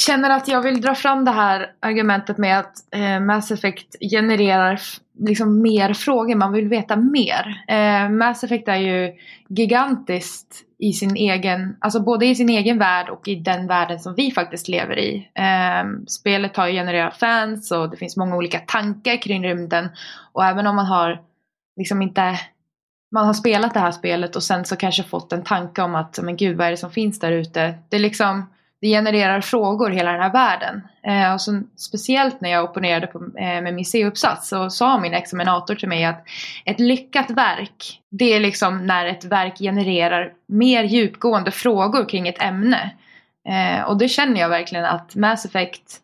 känner 0.00 0.30
att 0.30 0.48
jag 0.48 0.62
vill 0.62 0.80
dra 0.80 0.94
fram 0.94 1.24
det 1.24 1.30
här 1.30 1.72
argumentet 1.80 2.38
med 2.38 2.58
att 2.58 2.74
eh, 2.90 3.20
Mass 3.20 3.50
Effect 3.50 3.96
genererar 4.10 4.80
liksom 5.18 5.62
mer 5.62 5.94
frågor, 5.94 6.34
man 6.34 6.52
vill 6.52 6.68
veta 6.68 6.96
mer. 6.96 7.64
Eh, 7.68 8.08
Mass 8.08 8.44
Effect 8.44 8.68
är 8.68 8.76
ju 8.76 9.12
gigantiskt 9.48 10.64
i 10.78 10.92
sin 10.92 11.16
egen, 11.16 11.76
alltså 11.80 12.00
både 12.00 12.26
i 12.26 12.34
sin 12.34 12.48
egen 12.48 12.78
värld 12.78 13.08
och 13.08 13.28
i 13.28 13.34
den 13.34 13.66
världen 13.66 14.00
som 14.00 14.14
vi 14.14 14.30
faktiskt 14.30 14.68
lever 14.68 14.98
i. 14.98 15.30
Eh, 15.34 16.04
spelet 16.06 16.56
har 16.56 16.66
ju 16.66 16.72
genererat 16.72 17.16
fans 17.16 17.70
och 17.70 17.90
det 17.90 17.96
finns 17.96 18.16
många 18.16 18.36
olika 18.36 18.58
tankar 18.58 19.22
kring 19.22 19.44
rymden 19.44 19.88
och 20.32 20.44
även 20.44 20.66
om 20.66 20.76
man 20.76 20.86
har 20.86 21.20
liksom 21.76 22.02
inte 22.02 22.40
man 23.12 23.26
har 23.26 23.34
spelat 23.34 23.74
det 23.74 23.80
här 23.80 23.92
spelet 23.92 24.36
och 24.36 24.42
sen 24.42 24.64
så 24.64 24.76
kanske 24.76 25.02
fått 25.02 25.32
en 25.32 25.44
tanke 25.44 25.82
om 25.82 25.94
att 25.94 26.18
men 26.22 26.36
gud 26.36 26.56
vad 26.56 26.66
är 26.66 26.70
det 26.70 26.76
som 26.76 26.90
finns 26.90 27.18
där 27.18 27.32
ute. 27.32 27.74
Det 27.88 27.96
är 27.96 28.00
liksom 28.00 28.46
det 28.80 28.88
genererar 28.88 29.40
frågor 29.40 29.90
hela 29.90 30.12
den 30.12 30.20
här 30.20 30.32
världen. 30.32 30.82
Eh, 31.02 31.32
och 31.34 31.40
så, 31.40 31.62
speciellt 31.76 32.40
när 32.40 32.50
jag 32.50 32.64
opponerade 32.64 33.06
på, 33.06 33.18
eh, 33.18 33.62
med 33.62 33.74
min 33.74 33.84
C-uppsats 33.84 34.48
så 34.48 34.70
sa 34.70 35.00
min 35.00 35.14
examinator 35.14 35.74
till 35.74 35.88
mig 35.88 36.04
att 36.04 36.24
ett 36.64 36.80
lyckat 36.80 37.30
verk 37.30 38.00
det 38.10 38.24
är 38.24 38.40
liksom 38.40 38.86
när 38.86 39.06
ett 39.06 39.24
verk 39.24 39.58
genererar 39.58 40.32
mer 40.46 40.84
djupgående 40.84 41.50
frågor 41.50 42.08
kring 42.08 42.28
ett 42.28 42.42
ämne. 42.42 42.90
Eh, 43.48 43.82
och 43.82 43.98
det 43.98 44.08
känner 44.08 44.40
jag 44.40 44.48
verkligen 44.48 44.84
att 44.84 45.16
Mass 45.16 45.44
Effect 45.44 46.00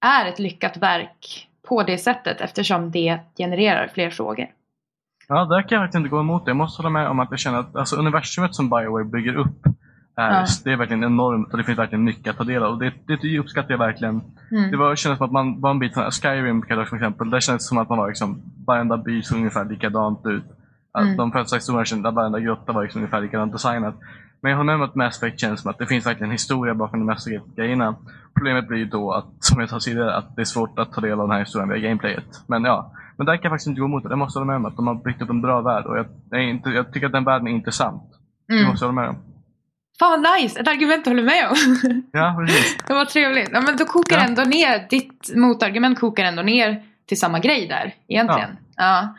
är 0.00 0.26
ett 0.26 0.38
lyckat 0.38 0.76
verk 0.76 1.48
på 1.68 1.82
det 1.82 1.98
sättet 1.98 2.40
eftersom 2.40 2.90
det 2.90 3.18
genererar 3.38 3.90
fler 3.94 4.10
frågor. 4.10 4.46
Ja, 5.28 5.44
där 5.44 5.68
kan 5.68 5.76
jag 5.76 5.84
faktiskt 5.84 5.98
inte 5.98 6.08
gå 6.08 6.20
emot 6.20 6.44
det. 6.44 6.50
Jag 6.50 6.56
måste 6.56 6.82
hålla 6.82 6.90
med 6.90 7.08
om 7.08 7.20
att 7.20 7.30
jag 7.30 7.38
känner 7.38 7.58
att 7.58 7.76
alltså, 7.76 7.96
universumet 7.96 8.54
som 8.54 8.70
Bioware 8.70 9.04
bygger 9.04 9.34
upp 9.34 9.66
är, 10.16 10.30
ja. 10.30 10.46
det 10.64 10.72
är 10.72 10.76
verkligen 10.76 11.04
enormt 11.04 11.52
och 11.52 11.58
det 11.58 11.64
finns 11.64 11.78
verkligen 11.78 12.04
mycket 12.04 12.30
att 12.30 12.36
ta 12.36 12.44
del 12.44 12.62
av. 12.62 12.78
Det, 12.78 12.92
det 13.06 13.38
uppskattar 13.38 13.70
jag 13.70 13.78
verkligen. 13.78 14.20
Mm. 14.50 14.70
Det 14.70 14.76
var, 14.76 14.96
kändes 14.96 15.18
som 15.18 15.24
att 15.24 15.32
man 15.32 15.60
var 15.60 15.70
en 15.70 15.78
bit 15.78 15.94
från 15.94 16.10
Skyrim 16.10 16.62
till 16.62 16.80
exempel. 16.80 17.30
Där 17.30 17.40
kändes 17.40 17.64
det 17.64 17.68
som 17.68 17.78
att 17.78 17.88
man 17.88 17.98
var 17.98 18.08
liksom, 18.08 18.42
varenda 18.66 18.96
by 18.96 19.22
såg 19.22 19.38
ungefär 19.38 19.64
likadant 19.64 20.26
ut. 20.26 20.44
Mm. 20.98 21.16
De 21.16 21.32
första 21.32 21.56
historierna 21.56 21.84
kändes 21.84 22.08
att 22.08 22.14
varenda 22.14 22.40
grotta 22.40 22.72
var 22.72 22.82
liksom 22.82 23.00
ungefär 23.00 23.20
likadant 23.20 23.52
designat. 23.52 23.94
Men 24.40 24.52
jag 24.52 24.66
med 24.66 24.74
om 24.74 24.82
att 24.82 24.94
Mass 24.94 25.16
Effect 25.16 25.40
känns 25.40 25.60
som 25.60 25.70
att 25.70 25.78
det 25.78 25.86
finns 25.86 26.06
verkligen 26.06 26.30
historia 26.30 26.74
bakom 26.74 26.98
de 26.98 27.06
mesta 27.06 27.30
grejerna. 27.56 27.94
Problemet 28.34 28.68
blir 28.68 28.78
ju 28.78 28.84
då 28.84 29.12
att, 29.12 29.26
som 29.40 29.60
jag 29.60 29.68
sa 29.68 29.80
tidigare, 29.80 30.14
att 30.14 30.36
det 30.36 30.42
är 30.42 30.44
svårt 30.44 30.78
att 30.78 30.92
ta 30.92 31.00
del 31.00 31.12
av 31.12 31.28
den 31.28 31.30
här 31.30 31.40
historien 31.40 31.68
via 31.68 31.78
gameplayet. 31.78 32.24
Men 32.46 32.64
ja, 32.64 32.92
men 33.16 33.26
där 33.26 33.36
kan 33.36 33.42
jag 33.42 33.52
faktiskt 33.52 33.68
inte 33.68 33.80
gå 33.80 33.86
emot 33.86 34.02
det. 34.02 34.08
Jag 34.08 34.18
måste 34.18 34.38
hålla 34.38 34.46
med 34.46 34.56
om 34.56 34.66
att 34.66 34.76
de 34.76 34.86
har 34.86 34.94
byggt 34.94 35.22
upp 35.22 35.30
en 35.30 35.42
bra 35.42 35.60
värld 35.60 35.84
och 35.86 35.98
jag, 35.98 36.06
jag, 36.30 36.74
jag 36.74 36.92
tycker 36.92 37.06
att 37.06 37.12
den 37.12 37.24
världen 37.24 37.48
är 37.48 37.52
intressant. 37.52 38.02
Mm. 38.48 38.62
Det 38.62 38.68
måste 38.68 38.84
jag 38.84 38.92
hålla 38.92 39.00
med 39.00 39.10
om. 39.10 39.33
Fan 39.98 40.26
nice! 40.38 40.60
Ett 40.60 40.68
argument 40.68 41.06
att 41.06 41.12
hålla 41.12 41.22
med 41.22 41.48
om. 41.48 41.56
Ja, 42.12 42.36
precis. 42.38 42.78
det 42.86 42.94
var 42.94 43.04
trevligt. 43.04 43.50
Ja, 43.52 43.60
men 43.60 43.76
då 43.76 43.84
kokar 43.84 44.16
ja. 44.16 44.24
ändå 44.24 44.42
ner, 44.42 44.86
ditt 44.90 45.36
motargument 45.36 46.00
kokar 46.00 46.24
ändå 46.24 46.42
ner 46.42 46.82
till 47.06 47.20
samma 47.20 47.38
grej 47.38 47.68
där 47.68 47.94
egentligen. 48.08 48.56
Ja. 48.76 48.84
Ja, 48.84 49.14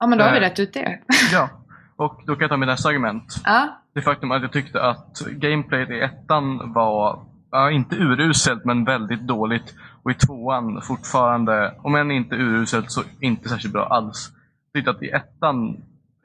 ja 0.00 0.06
men 0.06 0.18
då 0.18 0.24
har 0.24 0.32
vi 0.32 0.36
äh, 0.36 0.40
rätt 0.40 0.58
ut 0.58 0.74
det. 0.74 0.98
ja, 1.32 1.48
och 1.96 2.22
då 2.26 2.34
kan 2.34 2.40
jag 2.40 2.50
ta 2.50 2.56
mitt 2.56 2.68
nästa 2.68 2.88
argument. 2.88 3.34
Ja. 3.44 3.82
Det 3.94 4.02
faktum 4.02 4.30
att 4.30 4.42
jag 4.42 4.52
tyckte 4.52 4.82
att 4.82 5.20
gameplayet 5.20 5.90
i 5.90 6.00
ettan 6.00 6.72
var, 6.72 7.24
ja, 7.50 7.70
inte 7.70 7.96
uruselt 7.96 8.64
men 8.64 8.84
väldigt 8.84 9.20
dåligt. 9.20 9.74
Och 10.02 10.10
i 10.10 10.14
tvåan 10.14 10.82
fortfarande, 10.82 11.74
om 11.82 11.94
än 11.94 12.10
inte 12.10 12.34
uruselt 12.34 12.90
så 12.90 13.02
inte 13.20 13.48
särskilt 13.48 13.72
bra 13.72 13.86
alls. 13.86 14.32
Jag 14.72 14.80
tyckte 14.80 14.90
att 14.90 15.02
i 15.02 15.08
ettan, 15.08 15.76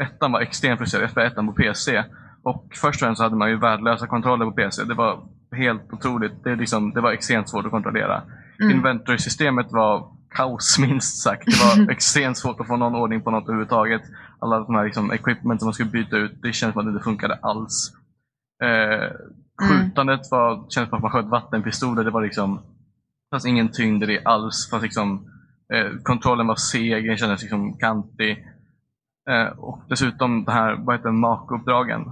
ettan 0.02 0.32
var 0.32 0.42
extremt 0.42 0.80
frustrerad, 0.80 1.12
för 1.12 1.22
ettan 1.22 1.48
på 1.48 1.54
PC. 1.54 2.04
Och 2.44 2.68
först 2.82 3.02
och 3.02 3.06
främst 3.06 3.18
så 3.18 3.24
hade 3.24 3.36
man 3.36 3.50
ju 3.50 3.60
värdelösa 3.60 4.08
kontroller 4.08 4.46
på 4.46 4.52
PC. 4.52 4.84
Det 4.84 4.94
var 4.94 5.24
helt 5.56 5.94
otroligt. 5.94 6.44
Det, 6.44 6.56
liksom, 6.56 6.92
det 6.92 7.02
var 7.02 7.12
extremt 7.12 7.50
svårt 7.50 7.66
att 7.66 7.72
kontrollera. 7.72 8.22
Mm. 8.62 8.78
Inventory-systemet 8.78 9.72
var 9.72 10.08
kaos 10.30 10.80
minst 10.88 11.24
sagt. 11.24 11.46
Det 11.46 11.86
var 11.86 11.92
extremt 11.92 12.38
svårt 12.38 12.60
att 12.60 12.68
få 12.68 12.78
någon 12.78 12.96
ordning 12.96 13.22
på 13.22 13.32
något 13.32 13.44
överhuvudtaget. 13.44 14.02
Alla 14.40 14.60
de 14.60 14.76
här 14.76 14.86
liksom, 14.86 15.12
equipment 15.12 15.62
som 15.62 15.68
man 15.68 15.74
skulle 15.74 15.90
byta 15.90 16.18
ut, 16.18 16.42
det 16.42 16.54
kändes 16.54 16.74
som 16.74 16.80
att 16.80 16.86
det 16.86 16.92
inte 16.92 17.04
funkade 17.04 17.40
alls. 17.42 17.94
Eh, 18.64 19.12
skjutandet 19.68 20.22
var, 20.32 20.56
kändes 20.70 20.90
som 20.90 20.98
att 20.98 21.04
man 21.04 21.12
sköt 21.12 21.26
vattenpistoler. 21.26 22.04
Det 22.04 22.12
var 22.12 22.22
liksom, 22.22 22.56
det 22.56 23.36
fanns 23.36 23.46
ingen 23.46 23.72
tyngd 23.72 24.04
i 24.04 24.06
det 24.06 24.26
alls. 24.26 24.70
Fast 24.72 24.84
liksom, 24.84 25.26
eh, 25.74 25.92
kontrollen 26.04 26.48
var 26.48 26.56
seg, 26.56 27.08
den 27.08 27.18
kändes 27.18 27.42
liksom 27.42 27.78
kantig. 27.78 28.46
Eh, 29.30 29.48
och 29.58 29.84
dessutom 29.90 30.46
det 30.46 30.52
här, 30.52 30.76
vad 30.86 30.96
heter 30.96 31.12
Mako-uppdragen? 31.12 32.12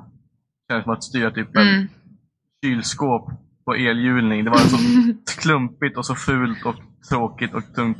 Som 0.69 0.93
att 0.93 1.03
styra 1.03 1.31
typ 1.31 1.55
en 1.55 1.67
mm. 1.67 1.87
kylskåp 2.63 3.29
på 3.65 3.75
elhjulning. 3.75 4.43
Det 4.43 4.49
var 4.49 4.57
så 4.57 4.77
klumpigt 5.41 5.97
och 5.97 6.05
så 6.05 6.15
fult 6.15 6.65
och 6.65 6.75
tråkigt 7.09 7.53
och 7.53 7.73
tungt. 7.75 7.97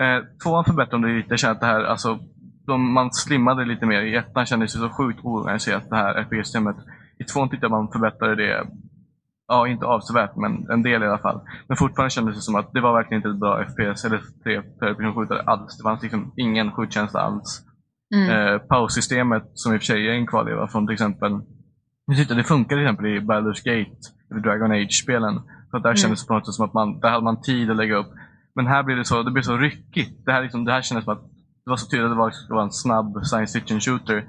Eh, 0.00 0.24
tvåan 0.42 0.64
förbättrade 0.64 1.16
lite. 1.16 1.28
Jag 1.28 1.38
kände 1.38 1.54
att 1.54 1.60
det 1.60 1.66
här, 1.66 1.84
alltså, 1.84 2.18
de, 2.66 2.92
man 2.92 3.12
slimmade 3.12 3.64
lite 3.64 3.86
mer. 3.86 4.02
I 4.02 4.16
ettan 4.16 4.46
kändes 4.46 4.72
det 4.72 4.78
så 4.78 4.88
sjukt 4.88 5.20
oorganiserat 5.22 5.90
det 5.90 5.96
här 5.96 6.14
RPG-systemet. 6.14 6.76
I 7.18 7.24
tvåan 7.24 7.48
tyckte 7.50 7.64
jag 7.64 7.70
man 7.70 7.92
förbättrade 7.92 8.34
det, 8.34 8.66
ja 9.48 9.68
inte 9.68 9.86
avsevärt 9.86 10.36
men 10.36 10.70
en 10.70 10.82
del 10.82 11.02
i 11.02 11.06
alla 11.06 11.18
fall. 11.18 11.40
Men 11.68 11.76
fortfarande 11.76 12.10
kändes 12.10 12.36
det 12.36 12.42
som 12.42 12.54
att 12.54 12.72
det 12.72 12.80
var 12.80 12.92
verkligen 12.92 13.18
inte 13.18 13.28
ett 13.28 13.40
bra 13.40 13.64
FPS 13.64 14.04
eller 14.04 14.20
tre 14.42 14.62
alls. 15.46 15.76
Det 15.78 15.82
fanns 15.82 16.02
liksom 16.02 16.32
ingen 16.36 16.72
skjutkänsla 16.72 17.20
alls. 17.20 17.62
Mm. 18.14 18.30
Eh, 18.30 18.58
paussystemet 18.58 19.50
som 19.54 19.74
i 19.74 19.76
och 19.76 19.80
för 19.80 19.86
sig 19.86 20.08
är 20.08 20.12
en 20.12 20.26
kvarleva 20.26 20.68
från 20.68 20.86
till 20.86 20.94
exempel 20.94 21.32
tyckte 22.14 22.34
det 22.34 22.44
funkar 22.44 22.76
till 22.76 22.84
exempel 22.84 23.06
i 23.06 23.20
Baldur's 23.20 23.64
Gate, 23.64 24.00
eller 24.30 24.40
Dragon 24.40 24.70
Age-spelen. 24.70 25.40
För 25.70 25.78
där 25.78 25.90
mm. 25.90 25.96
kändes 25.96 26.22
det 26.22 26.28
på 26.28 26.34
något 26.34 26.46
sätt 26.46 26.54
som 26.54 26.64
att 26.64 26.74
man, 26.74 27.00
där 27.00 27.10
hade 27.10 27.24
man 27.24 27.42
tid 27.42 27.70
att 27.70 27.76
lägga 27.76 27.96
upp. 27.96 28.12
Men 28.54 28.66
här 28.66 28.82
blir 28.82 28.96
det 28.96 29.04
så, 29.04 29.22
det 29.22 29.30
blir 29.30 29.42
så 29.42 29.56
ryckigt. 29.56 30.24
Det 30.24 30.32
här, 30.32 30.42
liksom, 30.42 30.64
det 30.64 30.72
här 30.72 30.82
kändes 30.82 31.04
som 31.04 31.12
att 31.12 31.22
det 31.64 31.70
var 31.70 31.76
så 31.76 31.86
tydligt 31.90 32.04
att 32.04 32.10
det 32.10 32.18
var, 32.18 32.32
det 32.48 32.54
var 32.54 32.62
en 32.62 32.72
snabb 32.72 33.26
science 33.26 33.60
fiction 33.60 33.80
shooter. 33.80 34.24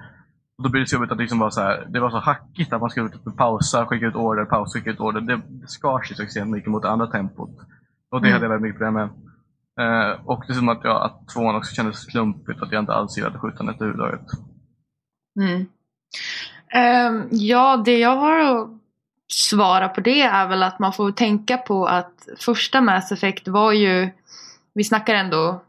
Och 0.58 0.64
då 0.64 0.70
blir 0.70 0.82
det 0.82 0.88
så 0.88 0.96
jobbigt 0.96 1.12
att 1.12 1.18
det 1.18 1.24
liksom 1.24 1.40
var 1.40 1.50
så 1.50 1.62
här, 1.62 1.88
det 1.90 2.00
var 2.00 2.10
så 2.10 2.20
hackigt 2.20 2.74
att 2.74 2.82
man 2.82 2.90
skulle 2.90 3.10
typ 3.10 3.38
pausa, 3.38 3.86
skicka 3.86 4.06
ut 4.06 4.16
order, 4.16 4.46
pausa, 4.46 4.80
skicka 4.80 4.90
ut 4.90 5.00
order. 5.00 5.22
Det, 5.22 5.42
det 5.48 5.68
skar 5.68 6.02
sig 6.02 6.16
så 6.16 6.24
extremt 6.24 6.52
mycket 6.52 6.72
mot 6.72 6.84
det 6.84 6.90
andra 6.90 7.08
tempot. 7.08 7.58
Och 8.12 8.22
det 8.22 8.28
mm. 8.28 8.34
hade 8.34 8.46
jag 8.46 8.50
väldigt 8.50 8.62
mycket 8.62 8.80
problem 8.80 8.94
med. 8.94 9.10
Uh, 9.80 10.30
och 10.30 10.44
dessutom 10.48 10.70
att, 10.70 10.82
ja, 10.84 11.06
att 11.06 11.28
tvåan 11.28 11.56
också 11.56 11.76
kändes 11.76 12.06
klumpigt, 12.06 12.62
att 12.62 12.72
jag 12.72 12.80
inte 12.80 12.94
alls 12.94 13.18
gillade 13.18 13.40
skjutandet 13.40 13.82
överhuvudtaget. 13.82 14.28
Mm. 15.40 15.66
Um, 16.76 17.28
ja, 17.32 17.82
det 17.86 17.98
jag 18.00 18.16
har 18.16 18.40
att 18.40 18.70
svara 19.28 19.90
på 19.90 20.02
det 20.02 20.22
är 20.22 20.48
väl 20.48 20.64
att 20.64 20.80
man 20.80 20.94
får 20.94 21.12
tänka 21.12 21.58
på 21.58 21.86
att 21.86 22.28
första 22.40 22.82
Mass 22.82 23.12
Effect 23.12 23.48
var 23.48 23.72
ju, 23.72 24.10
vi 24.74 24.84
snackar 24.84 25.16
ändå 25.16 25.62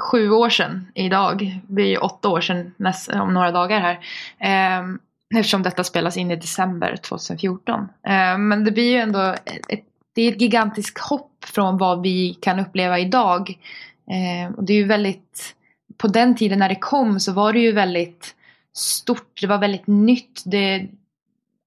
sju 0.00 0.30
år 0.30 0.50
sedan 0.50 0.86
idag, 0.94 1.60
det 1.68 1.82
är 1.82 1.86
ju 1.86 1.96
åtta 1.96 2.28
år 2.28 2.40
sedan 2.40 2.74
näst, 2.76 3.08
om 3.08 3.34
några 3.34 3.50
dagar 3.50 3.80
här. 3.80 4.80
Um, 4.80 4.98
eftersom 5.34 5.62
detta 5.62 5.84
spelas 5.84 6.16
in 6.16 6.30
i 6.30 6.36
december 6.36 6.96
2014. 6.96 7.80
Um, 7.80 7.88
ehm, 8.04 8.48
men 8.48 8.64
det 8.64 8.70
blir 8.70 8.92
ju 8.92 8.96
ändå 8.96 9.34
ett, 9.68 9.84
det 10.14 10.22
är 10.22 10.32
ett 10.32 10.40
gigantiskt 10.40 10.98
hopp 10.98 11.44
från 11.44 11.78
vad 11.78 12.02
vi 12.02 12.34
kan 12.40 12.60
uppleva 12.60 12.98
idag. 12.98 13.58
Um, 14.46 14.54
och 14.54 14.64
det 14.64 14.72
är 14.72 14.76
ju 14.76 14.86
väldigt, 14.86 15.54
på 15.96 16.08
den 16.08 16.36
tiden 16.36 16.58
när 16.58 16.68
det 16.68 16.74
kom 16.74 17.20
så 17.20 17.32
var 17.32 17.52
det 17.52 17.60
ju 17.60 17.72
väldigt 17.72 18.34
stort, 18.76 19.40
det 19.40 19.46
var 19.46 19.58
väldigt 19.58 19.86
nytt. 19.86 20.42
Det, 20.44 20.88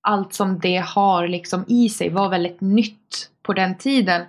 allt 0.02 0.34
som 0.34 0.60
det 0.60 0.78
har 0.78 1.28
liksom 1.28 1.66
i 1.68 1.90
sig 1.90 2.10
var 2.10 2.30
väldigt 2.30 2.62
nytt 2.62 3.30
på 3.44 3.54
den 3.54 3.78
tiden. 3.78 4.22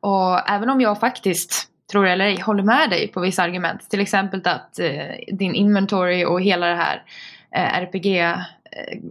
Och 0.00 0.50
även 0.50 0.70
om 0.70 0.80
jag 0.80 1.00
faktiskt, 1.00 1.68
tror 1.92 2.04
det 2.04 2.10
eller 2.10 2.24
ej, 2.24 2.40
håller 2.40 2.62
med 2.62 2.90
dig 2.90 3.08
på 3.08 3.20
vissa 3.20 3.42
argument. 3.42 3.90
Till 3.90 4.00
exempel 4.00 4.40
att 4.44 4.78
eh, 4.78 4.92
din 5.32 5.54
inventory 5.54 6.24
och 6.24 6.40
hela 6.40 6.66
det 6.66 6.74
här 6.76 7.02
eh, 7.54 7.78
RPG 7.78 8.34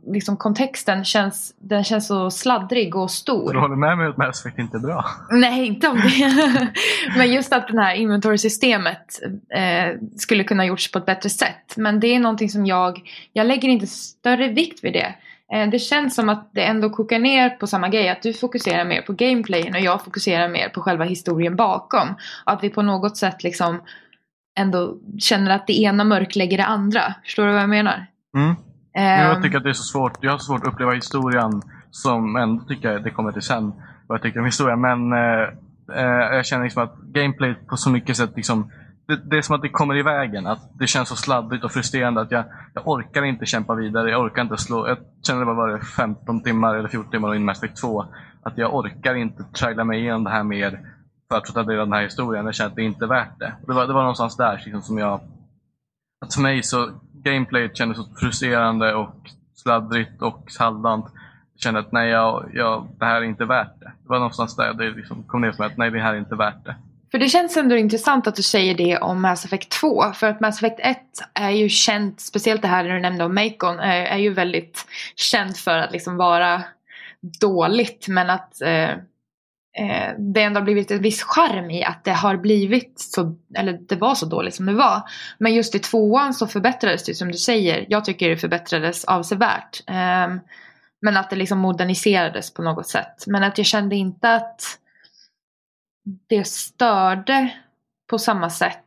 liksom 0.08 0.38
kontexten 0.38 1.06
känns, 1.06 1.54
den 1.60 1.84
känns 1.84 2.08
så 2.08 2.32
sladdrig 2.32 2.96
och 2.96 3.12
stor. 3.12 3.54
Du 3.54 3.60
håller 3.60 3.76
med 3.76 3.98
mig 3.98 4.08
att 4.08 4.18
Mass 4.18 4.46
Effect 4.46 4.60
inte 4.60 4.78
är 4.78 4.82
bra? 4.82 5.06
Nej, 5.32 5.66
inte 5.66 5.88
om 5.88 5.98
det. 5.98 6.72
Men 7.18 7.34
just 7.34 7.54
att 7.54 7.68
det 7.68 7.82
här 7.82 7.96
inventory-systemet 7.96 9.20
eh, 9.56 10.02
skulle 10.18 10.44
kunna 10.44 10.66
gjorts 10.66 10.92
på 10.92 10.98
ett 10.98 11.06
bättre 11.06 11.30
sätt. 11.30 11.78
Men 11.78 12.00
det 12.00 12.08
är 12.08 12.20
någonting 12.20 12.50
som 12.50 12.66
jag, 12.66 13.02
jag 13.34 13.48
lägger 13.48 13.70
inte 13.70 13.88
större 13.88 14.48
vikt 14.48 14.84
vid 14.84 14.94
det. 14.94 15.16
Eh, 15.54 15.70
det 15.70 15.80
känns 15.80 16.16
som 16.16 16.30
att 16.30 16.50
det 16.54 16.64
ändå 16.64 16.90
kokar 16.90 17.20
ner 17.20 17.50
på 17.50 17.68
samma 17.68 17.90
grej. 17.90 18.10
Att 18.10 18.22
du 18.22 18.34
fokuserar 18.34 18.86
mer 18.86 19.02
på 19.02 19.14
gameplayen 19.14 19.76
och 19.76 19.82
jag 19.82 20.04
fokuserar 20.04 20.50
mer 20.50 20.70
på 20.70 20.82
själva 20.82 21.06
historien 21.06 21.56
bakom. 21.56 22.08
Och 22.46 22.52
att 22.52 22.64
vi 22.64 22.70
på 22.70 22.82
något 22.82 23.18
sätt 23.18 23.44
liksom 23.44 23.82
ändå 24.60 24.98
känner 25.20 25.52
att 25.52 25.68
det 25.68 25.82
ena 25.82 26.04
mörklägger 26.04 26.58
det 26.58 26.66
andra. 26.66 27.16
Förstår 27.24 27.46
du 27.46 27.52
vad 27.52 27.62
jag 27.62 27.70
menar? 27.70 28.06
Mm. 28.38 28.56
Jag 28.94 29.36
ehm. 29.36 29.42
tycker 29.42 29.58
att 29.58 29.64
det 29.64 29.70
är 29.70 29.74
så 29.74 29.84
svårt. 29.84 30.18
Jag 30.22 30.32
har 30.32 30.38
svårt 30.38 30.68
att 30.68 30.74
uppleva 30.74 30.92
historien 30.92 31.62
som 31.92 32.36
ändå 32.36 32.64
tycker 32.64 32.92
jag 32.92 33.04
det 33.04 33.12
kommer 33.12 33.32
till 33.32 33.42
sen. 33.42 33.74
Vad 34.08 34.16
jag 34.16 34.22
tycker 34.22 34.40
om 34.40 34.46
historien. 34.46 34.82
Men 34.82 35.14
eh, 35.14 35.50
eh, 35.96 36.36
jag 36.36 36.46
känner 36.46 36.64
liksom 36.64 36.84
att 36.84 36.98
gameplay 36.98 37.56
på 37.68 37.78
så 37.78 37.90
mycket 37.90 38.18
sätt 38.18 38.32
liksom 38.36 38.72
det, 39.10 39.30
det, 39.30 39.38
är 39.38 39.42
som 39.42 39.56
att 39.56 39.62
det 39.62 39.70
kommer 39.70 39.98
i 39.98 40.02
vägen. 40.02 40.48
Att 40.48 40.80
det 40.80 40.88
känns 40.88 41.10
så 41.10 41.16
sladdigt 41.16 41.64
och 41.64 41.72
frustrerande 41.72 42.22
att 42.22 42.32
jag, 42.32 42.44
jag 42.74 42.88
orkar 42.88 43.24
inte 43.24 43.46
kämpa 43.46 43.76
vidare. 43.76 44.10
Jag 44.10 44.22
orkar 44.22 44.42
inte 44.42 44.58
slå. 44.58 44.88
Jag 44.88 44.98
känner 45.28 45.46
det 45.46 45.54
var 45.54 45.80
15 45.80 46.44
timmar 46.44 46.76
eller 46.76 46.90
14 46.90 47.12
timmar 47.12 47.36
in 47.36 47.46
Mass 47.46 47.60
2. 47.82 48.06
Att 48.44 48.58
jag 48.58 48.76
orkar 48.76 49.16
inte 49.16 49.44
traila 49.44 49.84
mig 49.84 50.00
igenom 50.00 50.24
det 50.24 50.30
här 50.30 50.44
mer 50.44 50.80
för 51.30 51.38
att 51.38 51.48
få 51.48 51.54
ta 51.54 51.64
del 51.64 51.80
av 51.80 51.88
den 51.88 51.94
här 51.94 52.04
historien. 52.04 52.46
Jag 52.46 52.56
känner 52.56 52.70
att 52.70 52.76
det 52.76 52.84
inte 52.84 53.06
är 53.06 53.10
värt 53.10 53.40
det. 53.40 53.54
Det 53.68 53.74
var, 53.74 53.88
det 53.88 53.94
var 53.94 54.02
någonstans 54.02 54.38
där 54.38 54.62
liksom, 54.66 54.82
som 54.82 54.98
jag... 54.98 55.22
Att 56.26 56.34
för 56.34 56.42
mig 56.42 56.64
så 56.64 56.90
gameplayet 57.24 57.78
kändes 57.78 57.98
så 57.98 58.06
frustrerande 58.20 58.94
och 58.94 59.16
sladdrigt 59.56 60.22
och 60.22 60.52
halvdant. 60.60 61.06
Jag 61.54 61.62
kände 61.62 61.80
att 61.80 61.92
nej, 61.92 62.10
jag, 62.10 62.52
jag, 62.54 62.88
det 63.00 63.06
här 63.06 63.16
är 63.16 63.26
inte 63.26 63.46
värt 63.46 63.80
det. 63.80 63.92
Det 64.04 64.10
var 64.10 64.18
någonstans 64.18 64.56
där 64.56 64.74
det 64.74 64.90
liksom 64.90 65.24
kom 65.24 65.42
ner 65.42 65.52
som 65.52 65.66
att 65.66 65.78
nej, 65.78 65.92
det 65.92 66.00
här 66.00 66.14
är 66.14 66.18
inte 66.18 66.36
värt 66.36 66.66
det. 66.66 66.76
För 67.12 67.20
det 67.20 67.30
känns 67.30 67.58
ändå 67.58 67.78
intressant 67.78 68.28
att 68.28 68.36
du 68.36 68.44
säger 68.44 68.76
det 68.76 68.98
om 68.98 69.22
Mass 69.22 69.46
Effect 69.46 69.70
2. 69.70 70.12
För 70.14 70.28
att 70.28 70.40
Mass 70.40 70.64
Effect 70.64 70.80
1 70.80 70.98
är 71.34 71.50
ju 71.50 71.70
känt, 71.70 72.22
speciellt 72.22 72.62
det 72.62 72.68
här 72.68 72.84
du 72.84 73.00
nämnde 73.00 73.24
om 73.24 73.36
Macon, 73.36 73.80
är, 73.80 74.06
är 74.06 74.18
ju 74.18 74.34
väldigt 74.34 74.86
känt 75.16 75.58
för 75.58 75.78
att 75.78 75.92
liksom 75.92 76.18
vara 76.18 76.64
dåligt 77.42 78.08
men 78.08 78.30
att 78.30 78.62
eh, 78.62 78.90
eh, 79.80 80.14
det 80.18 80.42
ändå 80.42 80.60
har 80.60 80.66
blivit 80.66 80.92
en 80.92 81.02
viss 81.02 81.24
charm 81.24 81.72
i 81.72 81.84
att 81.84 82.04
det 82.04 82.12
har 82.12 82.38
blivit 82.38 82.94
så, 83.00 83.36
eller 83.56 83.74
det 83.74 83.96
var 83.96 84.16
så 84.16 84.26
dåligt 84.26 84.56
som 84.56 84.66
det 84.66 84.74
var. 84.74 85.02
Men 85.38 85.54
just 85.54 85.76
i 85.76 85.80
tvåan 85.80 86.34
så 86.34 86.48
förbättrades 86.48 87.04
det 87.04 87.14
som 87.14 87.32
du 87.32 87.38
säger. 87.38 87.86
Jag 87.90 88.06
tycker 88.06 88.30
det 88.30 88.38
förbättrades 88.38 89.06
avsevärt. 89.06 89.84
Eh, 89.88 90.28
men 91.02 91.18
att 91.18 91.30
det 91.30 91.36
liksom 91.36 91.60
moderniserades 91.60 92.54
på 92.54 92.62
något 92.62 92.88
sätt. 92.88 93.28
Men 93.28 93.44
att 93.44 93.58
jag 93.58 93.68
kände 93.68 93.96
inte 93.96 94.34
att 94.36 94.62
det 96.28 96.48
störde 96.48 97.54
på 98.10 98.20
samma 98.20 98.50
sätt. 98.50 98.86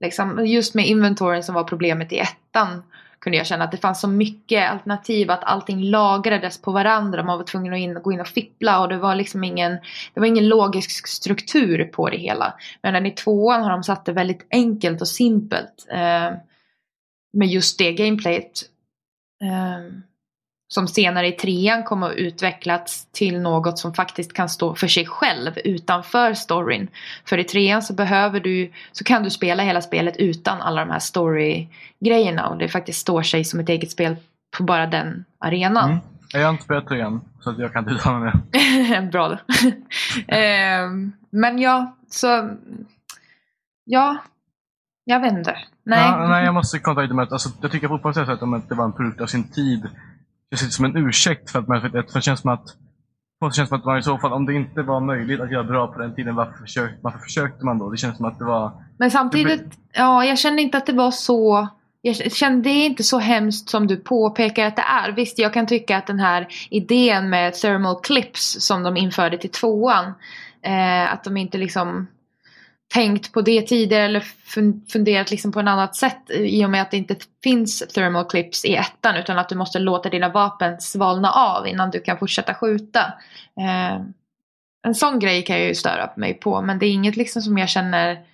Liksom, 0.00 0.46
just 0.46 0.74
med 0.74 0.86
inventoren 0.86 1.42
som 1.42 1.54
var 1.54 1.64
problemet 1.64 2.12
i 2.12 2.18
ettan 2.18 2.82
kunde 3.22 3.38
jag 3.38 3.46
känna 3.46 3.64
att 3.64 3.70
det 3.70 3.76
fanns 3.76 4.00
så 4.00 4.08
mycket 4.08 4.70
alternativ 4.70 5.30
att 5.30 5.44
allting 5.44 5.82
lagrades 5.82 6.62
på 6.62 6.72
varandra. 6.72 7.22
Man 7.22 7.38
var 7.38 7.44
tvungen 7.44 7.72
att 7.72 7.78
in, 7.78 7.94
gå 8.02 8.12
in 8.12 8.20
och 8.20 8.28
fippla 8.28 8.80
och 8.80 8.88
det 8.88 8.96
var 8.96 9.14
liksom 9.14 9.44
ingen, 9.44 9.72
det 10.14 10.20
var 10.20 10.26
ingen 10.26 10.48
logisk 10.48 11.06
struktur 11.06 11.84
på 11.84 12.10
det 12.10 12.16
hela. 12.16 12.54
Men 12.82 13.06
i 13.06 13.10
tvåan 13.10 13.62
har 13.62 13.70
de 13.70 13.82
satt 13.82 14.04
det 14.04 14.12
väldigt 14.12 14.46
enkelt 14.50 15.00
och 15.00 15.08
simpelt. 15.08 15.86
Eh, 15.90 16.30
med 17.32 17.48
just 17.48 17.78
det 17.78 17.92
gameplayet. 17.92 18.62
Eh, 19.42 19.94
som 20.72 20.88
senare 20.88 21.28
i 21.28 21.32
trean 21.32 21.84
kommer 21.84 22.10
att 22.10 22.16
utvecklas 22.16 23.06
till 23.12 23.40
något 23.40 23.78
som 23.78 23.94
faktiskt 23.94 24.32
kan 24.32 24.48
stå 24.48 24.74
för 24.74 24.86
sig 24.86 25.06
själv 25.06 25.52
utanför 25.64 26.34
storyn. 26.34 26.88
För 27.24 27.38
i 27.38 27.44
trean 27.44 27.82
så 27.82 27.94
behöver 27.94 28.40
du, 28.40 28.72
så 28.92 29.04
kan 29.04 29.22
du 29.22 29.30
spela 29.30 29.62
hela 29.62 29.80
spelet 29.80 30.16
utan 30.16 30.62
alla 30.62 30.84
de 30.84 30.90
här 30.90 30.98
story-grejerna 30.98 32.48
och 32.48 32.58
det 32.58 32.68
faktiskt 32.68 32.98
står 32.98 33.22
sig 33.22 33.44
som 33.44 33.60
ett 33.60 33.68
eget 33.68 33.90
spel 33.90 34.16
på 34.56 34.62
bara 34.62 34.86
den 34.86 35.24
arenan. 35.38 35.90
Mm. 35.90 36.02
Jag 36.32 36.42
har 36.42 36.50
inte 36.50 36.64
spelat 36.64 36.86
trean 36.86 37.20
så 37.40 37.50
att 37.50 37.58
jag 37.58 37.72
kan 37.72 37.84
inte 37.84 37.94
uttala 37.94 38.18
mig. 38.18 38.32
Bra 39.12 39.28
då. 39.28 39.38
ehm, 40.34 41.12
men 41.30 41.58
ja, 41.58 41.96
så 42.10 42.50
ja, 43.84 44.16
jag 45.04 45.20
vet 45.20 45.32
inte. 45.32 45.56
Nej. 45.84 45.98
Ja, 45.98 46.28
nej, 46.28 46.44
jag 46.44 46.54
måste 46.54 46.78
kontakta 46.78 47.14
med 47.14 47.32
alltså, 47.32 47.48
Jag 47.60 47.70
tycker 47.70 47.88
fortfarande 47.88 48.32
att 48.32 48.68
det 48.68 48.74
var 48.74 48.84
en 48.84 48.92
produkt 48.92 49.20
av 49.20 49.26
sin 49.26 49.44
tid 49.44 49.88
det 50.52 50.58
ser 50.58 50.66
ut 50.66 50.72
som 50.72 50.84
en 50.84 50.96
ursäkt 50.96 51.50
för 51.50 51.58
att 51.58 51.68
man 51.68 51.80
för 51.80 51.88
det 51.88 52.22
känns 52.22 52.40
som 52.40 52.50
att 52.50 52.66
det 53.40 53.54
känns 53.54 53.68
som 53.68 53.78
att 53.78 53.84
man 53.84 53.98
i 53.98 54.02
så 54.02 54.18
fall, 54.18 54.32
om 54.32 54.46
det 54.46 54.54
inte 54.54 54.82
var 54.82 55.00
möjligt 55.00 55.40
att 55.40 55.52
göra 55.52 55.64
bra 55.64 55.86
på 55.86 55.98
den 55.98 56.14
tiden, 56.14 56.34
varför 56.34 56.58
försökte, 56.58 56.98
varför 57.02 57.18
försökte 57.18 57.64
man 57.64 57.78
då? 57.78 57.90
Det 57.90 57.96
känns 57.96 58.16
som 58.16 58.26
att 58.26 58.38
det 58.38 58.44
var... 58.44 58.72
Men 58.98 59.10
samtidigt, 59.10 59.78
ja, 59.92 60.24
jag 60.24 60.38
kände 60.38 60.62
inte 60.62 60.78
att 60.78 60.86
det 60.86 60.92
var 60.92 61.10
så... 61.10 61.68
Jag 62.02 62.32
kände 62.32 62.68
det 62.68 62.70
är 62.70 62.86
inte 62.86 63.02
så 63.02 63.18
hemskt 63.18 63.70
som 63.70 63.86
du 63.86 63.96
påpekar 63.96 64.66
att 64.66 64.76
det 64.76 64.82
är. 64.82 65.12
Visst, 65.12 65.38
jag 65.38 65.52
kan 65.52 65.66
tycka 65.66 65.96
att 65.96 66.06
den 66.06 66.20
här 66.20 66.48
idén 66.70 67.30
med 67.30 67.54
thermal 67.54 68.00
clips 68.02 68.56
som 68.60 68.82
de 68.82 68.96
införde 68.96 69.38
till 69.38 69.50
tvåan, 69.50 70.04
eh, 70.62 71.12
att 71.12 71.24
de 71.24 71.36
inte 71.36 71.58
liksom 71.58 72.06
tänkt 72.92 73.32
på 73.32 73.40
det 73.40 73.62
tidigare 73.62 74.04
eller 74.04 74.24
funderat 74.92 75.30
liksom 75.30 75.52
på 75.52 75.60
ett 75.60 75.66
annat 75.66 75.96
sätt 75.96 76.30
i 76.30 76.64
och 76.64 76.70
med 76.70 76.82
att 76.82 76.90
det 76.90 76.96
inte 76.96 77.16
finns 77.42 77.78
thermal 77.78 78.24
clips 78.24 78.64
i 78.64 78.74
ettan 78.74 79.16
utan 79.16 79.38
att 79.38 79.48
du 79.48 79.54
måste 79.54 79.78
låta 79.78 80.08
dina 80.08 80.28
vapen 80.28 80.80
svalna 80.80 81.30
av 81.30 81.66
innan 81.66 81.90
du 81.90 82.00
kan 82.00 82.18
fortsätta 82.18 82.54
skjuta. 82.54 83.00
Eh, 83.60 84.00
en 84.82 84.94
sån 84.94 85.18
grej 85.18 85.42
kan 85.42 85.56
jag 85.56 85.66
ju 85.66 85.74
störa 85.74 86.10
mig 86.16 86.34
på 86.34 86.62
men 86.62 86.78
det 86.78 86.86
är 86.86 86.90
inget 86.90 87.16
liksom 87.16 87.42
som 87.42 87.58
jag 87.58 87.68
känner 87.68 88.24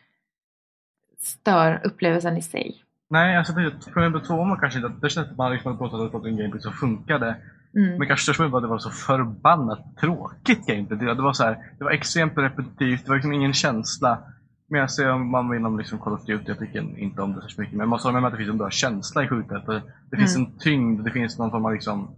stör 1.20 1.80
upplevelsen 1.84 2.36
i 2.36 2.42
sig. 2.42 2.84
Nej, 3.10 3.36
alltså 3.36 3.52
problemet 3.84 4.12
med 4.12 4.24
tvåan 4.24 4.48
var 4.48 4.56
kanske 4.56 4.78
inte 4.78 4.86
att 4.86 5.00
det 5.00 5.10
kändes 5.10 5.30
att 5.30 5.38
man 5.38 5.52
liksom 5.52 5.72
hade 5.72 5.90
pratat 5.90 6.12
fått 6.12 6.26
en 6.26 6.36
gameplay 6.36 6.60
som 6.60 6.72
funkade. 6.72 7.36
Mm. 7.74 7.98
Men 7.98 8.08
kanske 8.08 8.32
problemet 8.32 8.52
var 8.52 8.58
att 8.58 8.64
det 8.64 8.68
var 8.68 8.78
så 8.78 8.90
förbannat 8.90 9.96
tråkigt 10.00 10.66
gameplay. 10.66 10.98
Det, 10.98 11.22
var, 11.22 11.32
så 11.32 11.44
här, 11.44 11.58
det 11.78 11.84
var 11.84 11.90
extremt 11.90 12.38
repetitivt, 12.38 13.04
det 13.04 13.08
var 13.08 13.16
liksom 13.16 13.32
ingen 13.32 13.52
känsla. 13.52 14.18
Men 14.70 14.80
jag 14.80 14.90
ser 14.90 15.10
om 15.10 15.30
man 15.30 15.54
inom 15.54 15.78
liksom 15.78 15.98
Call 15.98 16.12
of 16.12 16.24
Duty, 16.24 16.44
jag 16.46 16.58
tycker 16.58 16.98
inte 16.98 17.22
om 17.22 17.34
det 17.34 17.48
så 17.48 17.60
mycket. 17.60 17.76
Men 17.76 17.88
man 17.88 17.98
ha 17.98 18.12
med 18.12 18.24
att 18.24 18.32
det 18.32 18.38
finns 18.38 18.50
en 18.50 18.58
bra 18.58 18.70
känsla 18.70 19.24
i 19.24 19.28
skjutet. 19.28 19.66
Det, 19.66 19.82
det 20.10 20.16
finns 20.16 20.36
mm. 20.36 20.46
en 20.46 20.58
tyngd, 20.58 21.04
det 21.04 21.10
finns 21.10 21.38
någon 21.38 21.50
form 21.50 21.64
av 21.64 21.72
liksom 21.72 22.16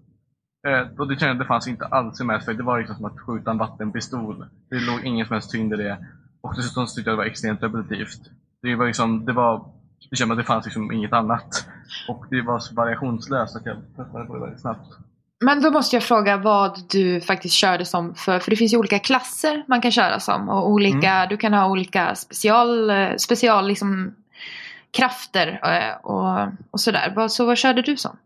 eh, 0.66 0.98
och 0.98 1.08
det 1.08 1.16
kände 1.16 1.26
jag 1.26 1.38
det 1.38 1.44
fanns 1.44 1.68
inte 1.68 1.86
alls 1.86 2.20
i 2.20 2.24
Mass 2.24 2.42
Effect. 2.42 2.58
Det 2.58 2.64
var 2.64 2.78
liksom 2.78 2.96
som 2.96 3.04
att 3.04 3.20
skjuta 3.20 3.50
en 3.50 3.58
vattenpistol. 3.58 4.46
Det 4.70 4.80
låg 4.80 5.04
ingen 5.04 5.26
som 5.26 5.34
helst 5.34 5.50
tyngd 5.50 5.74
i 5.74 5.76
det. 5.76 5.98
Och 6.40 6.54
dessutom 6.56 6.86
tyckte 6.86 7.10
jag 7.10 7.18
det 7.18 7.22
var 7.22 7.30
extremt 7.30 7.62
repetitivt. 7.62 8.20
Det 8.62 8.74
var 8.74 8.86
liksom, 8.86 9.24
det 9.24 9.32
var 9.32 9.72
det 10.10 10.16
kändes 10.16 10.38
att 10.38 10.44
det 10.44 10.46
fanns 10.46 10.64
liksom 10.64 10.92
inget 10.92 11.12
annat. 11.12 11.68
Och 12.08 12.26
det 12.30 12.42
var 12.42 12.58
så 12.58 12.74
variationslöst 12.74 13.56
att 13.56 13.66
jag 13.66 13.76
tröttnade 13.96 14.26
på 14.26 14.34
det 14.34 14.40
väldigt 14.40 14.60
snabbt. 14.60 14.88
Men 15.44 15.62
då 15.62 15.70
måste 15.70 15.96
jag 15.96 16.02
fråga 16.02 16.36
vad 16.36 16.80
du 16.90 17.20
faktiskt 17.20 17.54
körde 17.54 17.84
som 17.84 18.14
för, 18.14 18.38
för 18.38 18.50
det 18.50 18.56
finns 18.56 18.72
ju 18.72 18.76
olika 18.76 18.98
klasser 18.98 19.64
man 19.68 19.80
kan 19.80 19.90
köra 19.90 20.20
som 20.20 20.48
och 20.48 20.70
olika, 20.70 21.10
mm. 21.10 21.28
du 21.28 21.36
kan 21.36 21.52
ha 21.52 21.68
olika 21.68 22.14
special, 22.14 22.92
special 23.18 23.68
liksom 23.68 24.14
krafter 24.90 25.60
eh, 25.62 25.96
och, 26.10 26.48
och 26.70 26.80
sådär. 26.80 27.28
Så 27.28 27.46
vad 27.46 27.58
körde 27.58 27.82
du 27.82 27.96
som? 27.96 28.16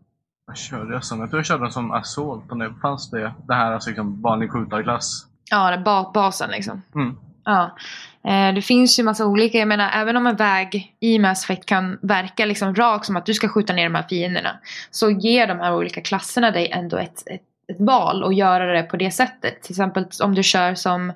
Vad 0.47 0.57
körde 0.57 0.93
jag 0.93 1.03
som? 1.03 1.19
Jag 1.19 1.29
tror 1.29 1.39
jag 1.39 1.45
körde 1.45 1.71
som 1.71 1.91
Assault. 1.91 2.51
Och 2.51 2.57
det 2.57 2.73
fanns 2.81 3.09
det, 3.09 3.33
det 3.47 3.53
här 3.53 3.71
alltså 3.71 3.89
liksom 3.89 4.21
vanlig 4.21 4.51
skjutarklass. 4.51 5.25
Ja, 5.51 5.71
det 5.71 5.77
ba 5.77 6.11
basen 6.11 6.49
liksom. 6.51 6.81
Mm. 6.95 7.17
Ja. 7.45 7.77
Eh, 8.23 8.53
det 8.53 8.61
finns 8.61 8.99
ju 8.99 9.03
massa 9.03 9.25
olika, 9.25 9.57
jag 9.57 9.67
menar 9.67 9.91
även 9.93 10.17
om 10.17 10.27
en 10.27 10.35
väg 10.35 10.95
i 10.99 11.19
Mass 11.19 11.43
Effect 11.43 11.65
kan 11.65 11.99
verka 12.01 12.45
liksom 12.45 12.75
rak 12.75 13.05
som 13.05 13.15
att 13.15 13.25
du 13.25 13.33
ska 13.33 13.47
skjuta 13.47 13.73
ner 13.73 13.83
de 13.83 13.95
här 13.95 14.05
fienderna. 14.09 14.59
Så 14.91 15.09
ger 15.09 15.47
de 15.47 15.59
här 15.59 15.75
olika 15.75 16.01
klasserna 16.01 16.51
dig 16.51 16.69
ändå 16.71 16.97
ett, 16.97 17.23
ett, 17.27 17.41
ett 17.67 17.79
val 17.79 18.23
att 18.23 18.35
göra 18.35 18.73
det 18.73 18.83
på 18.83 18.97
det 18.97 19.11
sättet. 19.11 19.61
Till 19.61 19.71
exempel 19.71 20.05
om 20.23 20.35
du 20.35 20.43
kör 20.43 20.75
som 20.75 21.13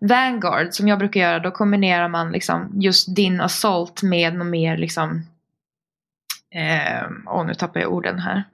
Vanguard 0.00 0.68
som 0.70 0.88
jag 0.88 0.98
brukar 0.98 1.20
göra 1.20 1.38
då 1.38 1.50
kombinerar 1.50 2.08
man 2.08 2.32
liksom 2.32 2.70
just 2.74 3.16
din 3.16 3.40
assault 3.40 4.02
med 4.02 4.34
något 4.34 4.46
mer 4.46 4.76
liksom 4.76 5.26
eh, 6.54 7.06
Åh 7.26 7.46
nu 7.46 7.54
tappar 7.54 7.80
jag 7.80 7.92
orden 7.92 8.18
här. 8.18 8.44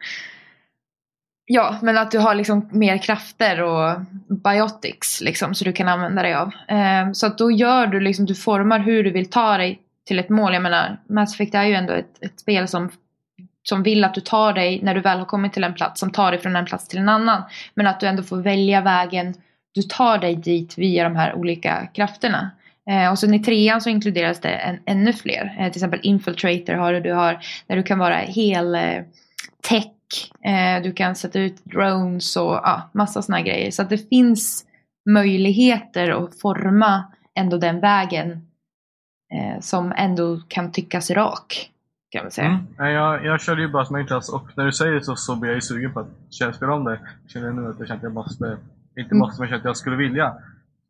Ja, 1.55 1.77
men 1.83 1.99
att 1.99 2.11
du 2.11 2.19
har 2.19 2.35
liksom 2.35 2.69
mer 2.71 2.99
krafter 2.99 3.63
och 3.63 4.01
biotics 4.29 5.21
liksom, 5.21 5.55
så 5.55 5.65
du 5.65 5.73
kan 5.73 5.89
använda 5.89 6.23
dig 6.23 6.35
av. 6.35 6.51
Eh, 6.69 7.13
så 7.13 7.27
att 7.27 7.39
då 7.39 7.51
gör 7.51 7.87
du 7.87 8.01
liksom, 8.01 8.27
du 8.27 8.35
formar 8.35 8.79
hur 8.79 9.05
du 9.05 9.11
vill 9.11 9.31
ta 9.31 9.57
dig 9.57 9.81
till 10.07 10.19
ett 10.19 10.29
mål. 10.29 10.55
Jag 10.55 10.63
menar, 10.63 10.97
Mass 11.09 11.35
Effect 11.35 11.55
är 11.55 11.65
ju 11.65 11.75
ändå 11.75 11.93
ett, 11.93 12.23
ett 12.25 12.41
spel 12.41 12.69
som, 12.69 12.91
som 13.63 13.83
vill 13.83 14.05
att 14.05 14.15
du 14.15 14.21
tar 14.21 14.53
dig, 14.53 14.81
när 14.83 14.95
du 14.95 15.01
väl 15.01 15.19
har 15.19 15.27
kommit 15.27 15.53
till 15.53 15.65
en 15.65 15.75
plats, 15.75 16.01
som 16.01 16.11
tar 16.11 16.31
dig 16.31 16.41
från 16.41 16.57
en 16.57 16.67
plats 16.67 16.89
till 16.89 16.99
en 16.99 17.09
annan. 17.09 17.43
Men 17.75 17.87
att 17.87 18.01
du 18.01 18.07
ändå 18.07 18.23
får 18.23 18.37
välja 18.37 18.81
vägen 18.81 19.35
du 19.75 19.83
tar 19.83 20.19
dig 20.19 20.37
dit 20.37 20.79
via 20.79 21.05
de 21.05 21.17
här 21.17 21.35
olika 21.35 21.89
krafterna. 21.95 22.51
Eh, 22.91 23.11
och 23.11 23.19
sen 23.19 23.35
i 23.35 23.39
trean 23.39 23.81
så 23.81 23.91
inkluderas 23.91 24.41
det 24.41 24.49
en, 24.49 24.79
ännu 24.87 25.13
fler. 25.13 25.57
Eh, 25.59 25.73
till 25.73 25.79
exempel 25.79 26.01
Infiltrator 26.03 26.73
har 26.73 26.93
du, 26.93 27.01
du 27.01 27.13
har 27.13 27.39
där 27.67 27.77
du 27.77 27.83
kan 27.83 27.99
vara 27.99 28.17
hel 28.17 28.75
eh, 28.75 29.03
tech 29.69 29.85
Eh, 30.45 30.83
du 30.83 30.93
kan 30.93 31.15
sätta 31.15 31.39
ut 31.39 31.65
drones 31.65 32.37
och 32.37 32.53
ja, 32.53 32.91
massa 32.93 33.23
sådana 33.23 33.43
grejer. 33.43 33.71
Så 33.71 33.83
att 33.83 33.91
det 33.91 34.09
finns 34.09 34.67
möjligheter 35.11 36.25
att 36.25 36.41
forma 36.41 37.05
ändå 37.35 37.59
den 37.59 37.81
vägen 37.81 38.31
eh, 39.35 39.61
som 39.61 39.93
ändå 39.97 40.41
kan 40.49 40.73
tyckas 40.73 41.11
rak. 41.11 41.69
Kan 42.11 42.25
man 42.25 42.31
säga. 42.31 42.47
Mm. 42.79 42.93
Jag, 42.93 43.25
jag 43.25 43.41
körde 43.41 43.63
ju 43.63 43.69
bara 43.69 43.85
som 43.85 43.97
enklast 43.97 44.33
och 44.33 44.49
när 44.57 44.65
du 44.65 44.73
säger 44.73 45.01
så 45.01 45.17
så 45.17 45.37
blir 45.37 45.51
jag 45.51 45.55
ju 45.55 45.61
sugen 45.61 45.93
på 45.93 46.01
att 46.01 46.55
spela 46.55 46.75
om 46.75 46.85
det. 46.85 47.01
Jag 47.23 47.31
känner 47.31 47.53
nu 47.53 47.71
att 47.71 47.79
jag 47.79 47.89
känner 47.89 47.99
att 47.99 48.03
jag 48.03 48.13
måste, 48.13 48.59
inte 48.99 49.15
måste, 49.15 49.41
men 49.41 49.49
jag 49.49 49.49
känner 49.49 49.61
att 49.61 49.65
jag 49.65 49.77
skulle 49.77 49.97
vilja 49.97 50.35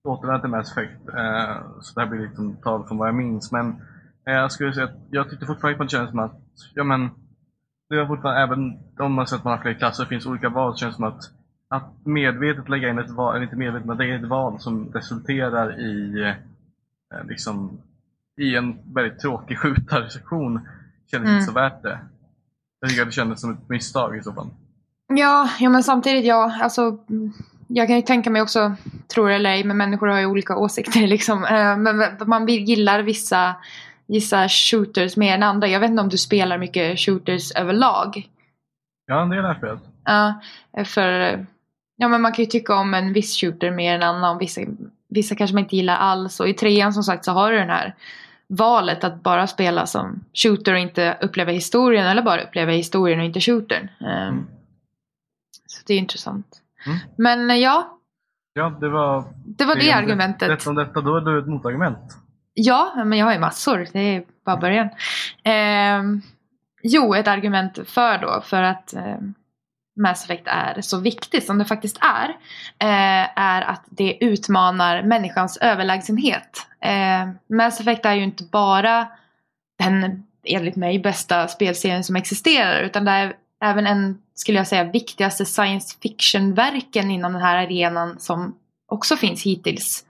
återvända 0.04 0.40
till 0.40 0.50
Mass 0.50 0.72
Effect. 0.72 1.08
Eh, 1.08 1.56
så 1.80 1.94
det 1.94 2.00
här 2.00 2.06
blir 2.06 2.20
liksom 2.20 2.56
tal 2.56 2.87
från 2.87 2.98
vad 2.98 3.08
jag 3.08 3.14
minns. 3.14 3.52
Men 3.52 3.68
eh, 4.26 4.35
jag 4.35 4.52
skulle 4.52 4.72
säga 4.72 4.85
att 4.85 4.98
jag 5.11 5.30
tyckte 5.30 5.46
fortfarande 5.46 5.78
på 5.78 5.85
det 5.85 5.90
kändes 5.90 6.11
som 6.11 6.18
att, 6.18 6.40
ja 6.74 6.85
men 6.85 7.11
det 7.92 8.00
är 8.00 8.07
fortfarande, 8.07 8.42
även 8.42 8.78
om 8.98 9.12
man 9.12 9.26
sett 9.26 9.38
att 9.38 9.44
man 9.44 9.57
har 9.57 9.62
fler 9.62 9.74
klasser, 9.74 10.05
finns 10.05 10.26
olika 10.26 10.48
val, 10.48 10.72
så 10.72 10.78
känns 10.78 10.94
det 10.94 10.96
som 10.96 11.05
att, 11.05 11.22
att 11.68 12.07
medvetet 12.07 12.68
lägga 12.68 12.88
in 12.88 12.98
ett 12.98 13.11
val, 13.11 13.35
eller 13.35 13.44
inte 13.44 13.57
medvetet, 13.57 13.87
men 13.87 13.96
lägga 13.96 14.14
in 14.14 14.24
ett 14.24 14.31
val 14.31 14.61
som 14.61 14.92
resulterar 14.92 15.81
i 15.81 16.22
eh, 16.22 17.26
liksom, 17.28 17.78
i 18.37 18.57
en 18.57 18.78
väldigt 18.94 19.20
tråkig 19.20 19.59
skjutarsektion 19.59 20.61
kändes 21.11 21.28
mm. 21.28 21.35
inte 21.35 21.46
så 21.46 21.52
värt 21.52 21.83
det. 21.83 21.98
Jag 22.81 22.90
tycker 22.90 23.02
att 23.02 23.09
det 23.09 23.12
kändes 23.12 23.40
som 23.40 23.52
ett 23.52 23.68
misstag 23.68 24.16
i 24.16 24.22
så 24.22 24.33
fall. 24.33 24.48
Ja, 25.07 25.48
ja 25.61 25.70
men 25.70 25.83
samtidigt 25.83 26.24
ja, 26.24 26.59
alltså 26.62 26.98
jag 27.66 27.87
kan 27.87 27.96
ju 27.96 28.02
tänka 28.02 28.31
mig 28.31 28.42
också, 28.42 28.74
tror 29.14 29.28
det 29.28 29.35
eller 29.35 29.50
ej, 29.50 29.64
men 29.64 29.76
människor 29.76 30.07
har 30.07 30.20
ju 30.20 30.26
olika 30.26 30.57
åsikter 30.57 31.00
liksom. 31.07 31.44
Eh, 31.44 31.76
men 31.76 32.16
man 32.26 32.46
gillar 32.46 33.02
vissa 33.02 33.55
vissa 34.06 34.48
shooters 34.48 35.16
mer 35.16 35.34
än 35.34 35.42
andra. 35.42 35.68
Jag 35.68 35.80
vet 35.80 35.90
inte 35.90 36.02
om 36.02 36.08
du 36.08 36.18
spelar 36.18 36.58
mycket 36.58 37.00
shooters 37.00 37.52
överlag? 37.52 38.28
Ja, 39.06 39.22
en 39.22 39.28
del 39.28 39.44
har 39.44 39.54
spelat. 39.54 39.82
Ja, 40.04 40.40
för 40.84 41.10
ja, 41.96 42.08
men 42.08 42.22
man 42.22 42.32
kan 42.32 42.44
ju 42.44 42.50
tycka 42.50 42.74
om 42.74 42.94
en 42.94 43.12
viss 43.12 43.40
shooter 43.40 43.70
mer 43.70 43.94
än 43.94 44.02
annan. 44.02 44.38
Vissa, 44.38 44.60
vissa 45.08 45.34
kanske 45.34 45.54
man 45.54 45.62
inte 45.62 45.76
gillar 45.76 45.96
alls. 45.96 46.40
Och 46.40 46.48
i 46.48 46.54
trean 46.54 46.92
som 46.92 47.02
sagt 47.02 47.24
så 47.24 47.32
har 47.32 47.52
du 47.52 47.58
den 47.58 47.70
här 47.70 47.94
valet 48.46 49.04
att 49.04 49.22
bara 49.22 49.46
spela 49.46 49.86
som 49.86 50.24
shooter 50.34 50.72
och 50.72 50.78
inte 50.78 51.18
uppleva 51.20 51.52
historien 51.52 52.06
eller 52.06 52.22
bara 52.22 52.42
uppleva 52.42 52.72
historien 52.72 53.18
och 53.18 53.24
inte 53.24 53.40
shootern. 53.40 53.88
Um, 54.00 54.06
mm. 54.08 54.46
Så 55.66 55.82
det 55.86 55.94
är 55.94 55.98
intressant. 55.98 56.60
Mm. 56.86 56.98
Men 57.16 57.60
ja. 57.60 57.98
Ja, 58.54 58.76
det 58.80 58.88
var 58.88 59.24
det, 59.44 59.64
var 59.64 59.74
det, 59.74 59.80
det 59.80 59.92
argumentet. 59.92 60.48
Detta 60.48 60.72
detta, 60.72 61.00
då 61.00 61.16
är 61.16 61.20
du 61.20 61.38
ett 61.38 61.46
motargument. 61.46 62.18
Ja, 62.54 62.92
men 63.04 63.18
jag 63.18 63.26
har 63.26 63.32
ju 63.32 63.38
massor. 63.38 63.88
Det 63.92 64.00
är 64.00 64.24
bara 64.44 64.56
början. 64.56 64.88
Eh, 65.44 66.02
jo, 66.82 67.14
ett 67.14 67.28
argument 67.28 67.78
för 67.88 68.18
då, 68.18 68.40
för 68.44 68.62
att 68.62 68.94
eh, 68.94 69.18
Mass 70.00 70.24
Effect 70.24 70.46
är 70.46 70.80
så 70.80 71.00
viktigt 71.00 71.46
som 71.46 71.58
det 71.58 71.64
faktiskt 71.64 71.98
är, 72.00 72.28
eh, 72.78 73.38
är 73.38 73.62
att 73.62 73.82
det 73.90 74.24
utmanar 74.24 75.02
människans 75.02 75.56
överlägsenhet. 75.56 76.66
Eh, 76.80 77.28
Mass 77.56 77.80
Effect 77.80 78.06
är 78.06 78.14
ju 78.14 78.24
inte 78.24 78.44
bara 78.44 79.08
den, 79.78 80.22
enligt 80.44 80.76
mig, 80.76 80.98
bästa 80.98 81.48
spelserien 81.48 82.04
som 82.04 82.16
existerar, 82.16 82.82
utan 82.82 83.04
det 83.04 83.10
är 83.10 83.36
även 83.62 83.86
en, 83.86 84.18
skulle 84.34 84.58
jag 84.58 84.66
säga, 84.66 84.84
viktigaste 84.84 85.44
science 85.44 85.96
fiction-verken 86.02 87.10
inom 87.10 87.32
den 87.32 87.42
här 87.42 87.56
arenan 87.56 88.18
som 88.18 88.56
också 88.88 89.16
finns 89.16 89.42
hittills. 89.42 90.04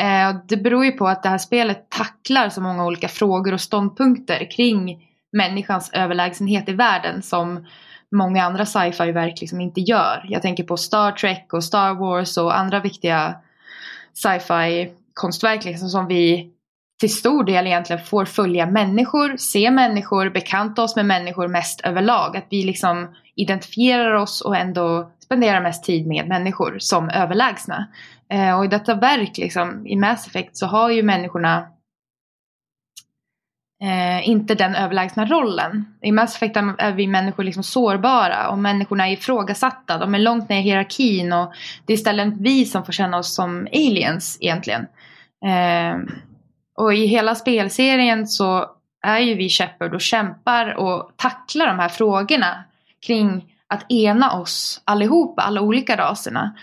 Eh, 0.00 0.36
det 0.48 0.56
beror 0.56 0.84
ju 0.84 0.92
på 0.92 1.06
att 1.06 1.22
det 1.22 1.28
här 1.28 1.38
spelet 1.38 1.90
tacklar 1.90 2.48
så 2.48 2.60
många 2.60 2.86
olika 2.86 3.08
frågor 3.08 3.54
och 3.54 3.60
ståndpunkter 3.60 4.50
kring 4.50 5.08
människans 5.32 5.90
överlägsenhet 5.92 6.68
i 6.68 6.72
världen 6.72 7.22
som 7.22 7.66
många 8.16 8.44
andra 8.44 8.66
sci-fi-verk 8.66 9.40
liksom 9.40 9.60
inte 9.60 9.80
gör. 9.80 10.26
Jag 10.28 10.42
tänker 10.42 10.64
på 10.64 10.76
Star 10.76 11.12
Trek 11.12 11.52
och 11.52 11.64
Star 11.64 11.94
Wars 11.94 12.36
och 12.36 12.58
andra 12.58 12.80
viktiga 12.80 13.34
sci-fi 14.14 14.92
konstverk 15.14 15.64
liksom, 15.64 15.88
som 15.88 16.06
vi 16.06 16.50
till 17.00 17.14
stor 17.14 17.44
del 17.44 17.66
egentligen 17.66 18.04
får 18.04 18.24
följa 18.24 18.66
människor, 18.66 19.36
se 19.36 19.70
människor, 19.70 20.30
bekanta 20.30 20.82
oss 20.82 20.96
med 20.96 21.06
människor 21.06 21.48
mest 21.48 21.80
överlag. 21.80 22.36
Att 22.36 22.46
vi 22.50 22.62
liksom 22.62 23.14
identifierar 23.34 24.12
oss 24.14 24.40
och 24.40 24.56
ändå 24.56 25.10
spenderar 25.26 25.60
mest 25.60 25.84
tid 25.84 26.06
med 26.06 26.28
människor 26.28 26.76
som 26.78 27.10
överlägsna. 27.10 27.86
Eh, 28.30 28.58
och 28.58 28.64
i 28.64 28.68
detta 28.68 28.94
verk, 28.94 29.38
liksom, 29.38 29.86
i 29.86 29.96
Mass 29.96 30.26
Effect, 30.26 30.56
så 30.56 30.66
har 30.66 30.90
ju 30.90 31.02
människorna 31.02 31.68
eh, 33.82 34.28
inte 34.28 34.54
den 34.54 34.74
överlägsna 34.74 35.26
rollen. 35.26 35.96
I 36.02 36.12
Mass 36.12 36.36
Effect 36.36 36.56
är 36.56 36.92
vi 36.92 37.06
människor 37.06 37.44
liksom 37.44 37.62
sårbara 37.62 38.48
och 38.48 38.58
människorna 38.58 39.08
är 39.08 39.12
ifrågasatta. 39.12 39.98
De 39.98 40.14
är 40.14 40.18
långt 40.18 40.48
ner 40.48 40.58
i 40.58 40.62
hierarkin 40.62 41.32
och 41.32 41.52
det 41.86 41.92
är 41.92 41.96
istället 41.96 42.34
vi 42.40 42.64
som 42.64 42.84
får 42.84 42.92
känna 42.92 43.18
oss 43.18 43.34
som 43.34 43.68
aliens 43.72 44.38
egentligen. 44.40 44.86
Eh, 45.46 45.98
och 46.76 46.94
i 46.94 47.06
hela 47.06 47.34
spelserien 47.34 48.26
så 48.26 48.70
är 49.02 49.18
ju 49.18 49.34
vi 49.34 49.48
Shepard 49.48 49.94
och 49.94 50.00
kämpar 50.00 50.74
och 50.74 51.10
tacklar 51.16 51.66
de 51.66 51.78
här 51.78 51.88
frågorna 51.88 52.64
kring 53.06 53.55
att 53.68 53.92
ena 53.92 54.32
oss 54.32 54.80
allihopa, 54.84 55.42
alla 55.42 55.60
olika 55.60 55.96
raserna. 55.96 56.56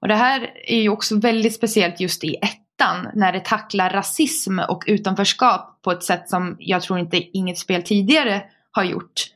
Och 0.00 0.08
det 0.08 0.14
här 0.14 0.50
är 0.66 0.80
ju 0.80 0.88
också 0.88 1.18
väldigt 1.18 1.54
speciellt 1.54 2.00
just 2.00 2.24
i 2.24 2.34
ettan 2.34 3.08
när 3.14 3.32
det 3.32 3.44
tacklar 3.44 3.90
rasism 3.90 4.58
och 4.58 4.84
utanförskap 4.86 5.82
på 5.82 5.90
ett 5.92 6.02
sätt 6.02 6.28
som 6.28 6.56
jag 6.58 6.82
tror 6.82 6.98
inte 6.98 7.36
inget 7.38 7.58
spel 7.58 7.82
tidigare 7.82 8.42
har 8.70 8.84
gjort. 8.84 9.26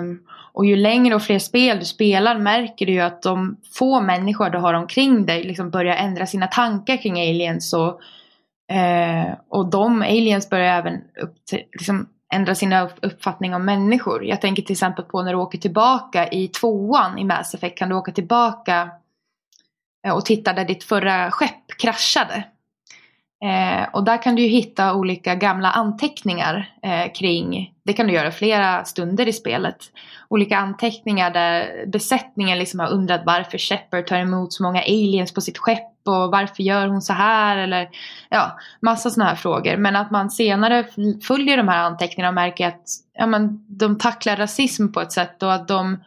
Um, 0.00 0.20
och 0.52 0.66
ju 0.66 0.76
längre 0.76 1.14
och 1.14 1.22
fler 1.22 1.38
spel 1.38 1.78
du 1.78 1.84
spelar 1.84 2.38
märker 2.38 2.86
du 2.86 2.92
ju 2.92 3.00
att 3.00 3.22
de 3.22 3.56
få 3.78 4.00
människor 4.00 4.50
du 4.50 4.58
har 4.58 4.74
omkring 4.74 5.26
dig 5.26 5.44
liksom 5.44 5.70
börjar 5.70 5.96
ändra 5.96 6.26
sina 6.26 6.46
tankar 6.46 7.02
kring 7.02 7.20
aliens 7.20 7.72
och, 7.72 8.00
uh, 8.72 9.34
och 9.48 9.70
de 9.70 10.02
aliens 10.02 10.50
börjar 10.50 10.78
även 10.78 10.94
upp 10.94 11.44
till, 11.44 11.62
liksom, 11.72 12.08
ändra 12.32 12.54
sina 12.54 12.88
uppfattning 13.02 13.54
om 13.54 13.64
människor. 13.64 14.24
Jag 14.24 14.40
tänker 14.40 14.62
till 14.62 14.72
exempel 14.72 15.04
på 15.04 15.22
när 15.22 15.32
du 15.32 15.38
åker 15.38 15.58
tillbaka 15.58 16.28
i 16.28 16.48
tvåan 16.48 17.18
i 17.18 17.24
Mass 17.24 17.54
Effect 17.54 17.78
kan 17.78 17.88
du 17.88 17.94
åka 17.94 18.12
tillbaka 18.12 18.90
eh, 20.06 20.14
och 20.14 20.24
titta 20.24 20.52
där 20.52 20.64
ditt 20.64 20.84
förra 20.84 21.30
skepp 21.30 21.78
kraschade. 21.78 22.44
Eh, 23.42 23.88
och 23.92 24.04
där 24.04 24.22
kan 24.22 24.34
du 24.34 24.42
ju 24.42 24.48
hitta 24.48 24.94
olika 24.94 25.34
gamla 25.34 25.70
anteckningar 25.70 26.70
eh, 26.82 27.12
kring, 27.12 27.72
det 27.84 27.92
kan 27.92 28.06
du 28.06 28.12
göra 28.12 28.30
flera 28.30 28.84
stunder 28.84 29.28
i 29.28 29.32
spelet. 29.32 29.76
Olika 30.28 30.56
anteckningar 30.56 31.30
där 31.30 31.86
besättningen 31.86 32.58
liksom 32.58 32.80
har 32.80 32.88
undrat 32.88 33.22
varför 33.26 33.58
Shepard 33.58 34.06
tar 34.06 34.18
emot 34.18 34.52
så 34.52 34.62
många 34.62 34.82
aliens 34.82 35.34
på 35.34 35.40
sitt 35.40 35.58
skepp 35.58 35.88
och 36.04 36.30
varför 36.30 36.62
gör 36.62 36.86
hon 36.86 37.02
så 37.02 37.12
här 37.12 37.56
eller 37.56 37.88
ja, 38.28 38.58
massa 38.80 39.10
sådana 39.10 39.30
här 39.30 39.36
frågor. 39.36 39.76
Men 39.76 39.96
att 39.96 40.10
man 40.10 40.30
senare 40.30 40.84
följer 41.22 41.56
de 41.56 41.68
här 41.68 41.82
anteckningarna 41.82 42.28
och 42.28 42.34
märker 42.34 42.68
att 42.68 42.82
ja, 43.14 43.26
men, 43.26 43.64
de 43.68 43.98
tacklar 43.98 44.36
rasism 44.36 44.88
på 44.88 45.00
ett 45.00 45.12
sätt 45.12 45.42
och 45.42 45.52
att 45.52 45.68
de 45.68 45.98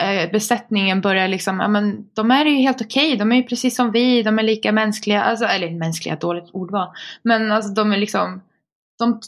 eh, 0.00 0.30
besättningen 0.30 1.00
börjar 1.00 1.28
liksom, 1.28 1.60
ja 1.60 1.68
men 1.68 2.08
de 2.14 2.30
är 2.30 2.44
ju 2.44 2.56
helt 2.56 2.80
okej, 2.80 3.06
okay. 3.06 3.18
de 3.18 3.32
är 3.32 3.36
ju 3.36 3.42
precis 3.42 3.76
som 3.76 3.90
vi, 3.90 4.22
de 4.22 4.38
är 4.38 4.42
lika 4.42 4.72
mänskliga, 4.72 5.22
alltså, 5.22 5.44
eller 5.44 5.70
mänskliga, 5.70 6.16
dåligt 6.16 6.50
ordval. 6.52 6.88
Men 7.22 7.52
alltså 7.52 7.72
de 7.72 7.92
är 7.92 7.96
liksom, 7.96 8.42
de 8.98 9.20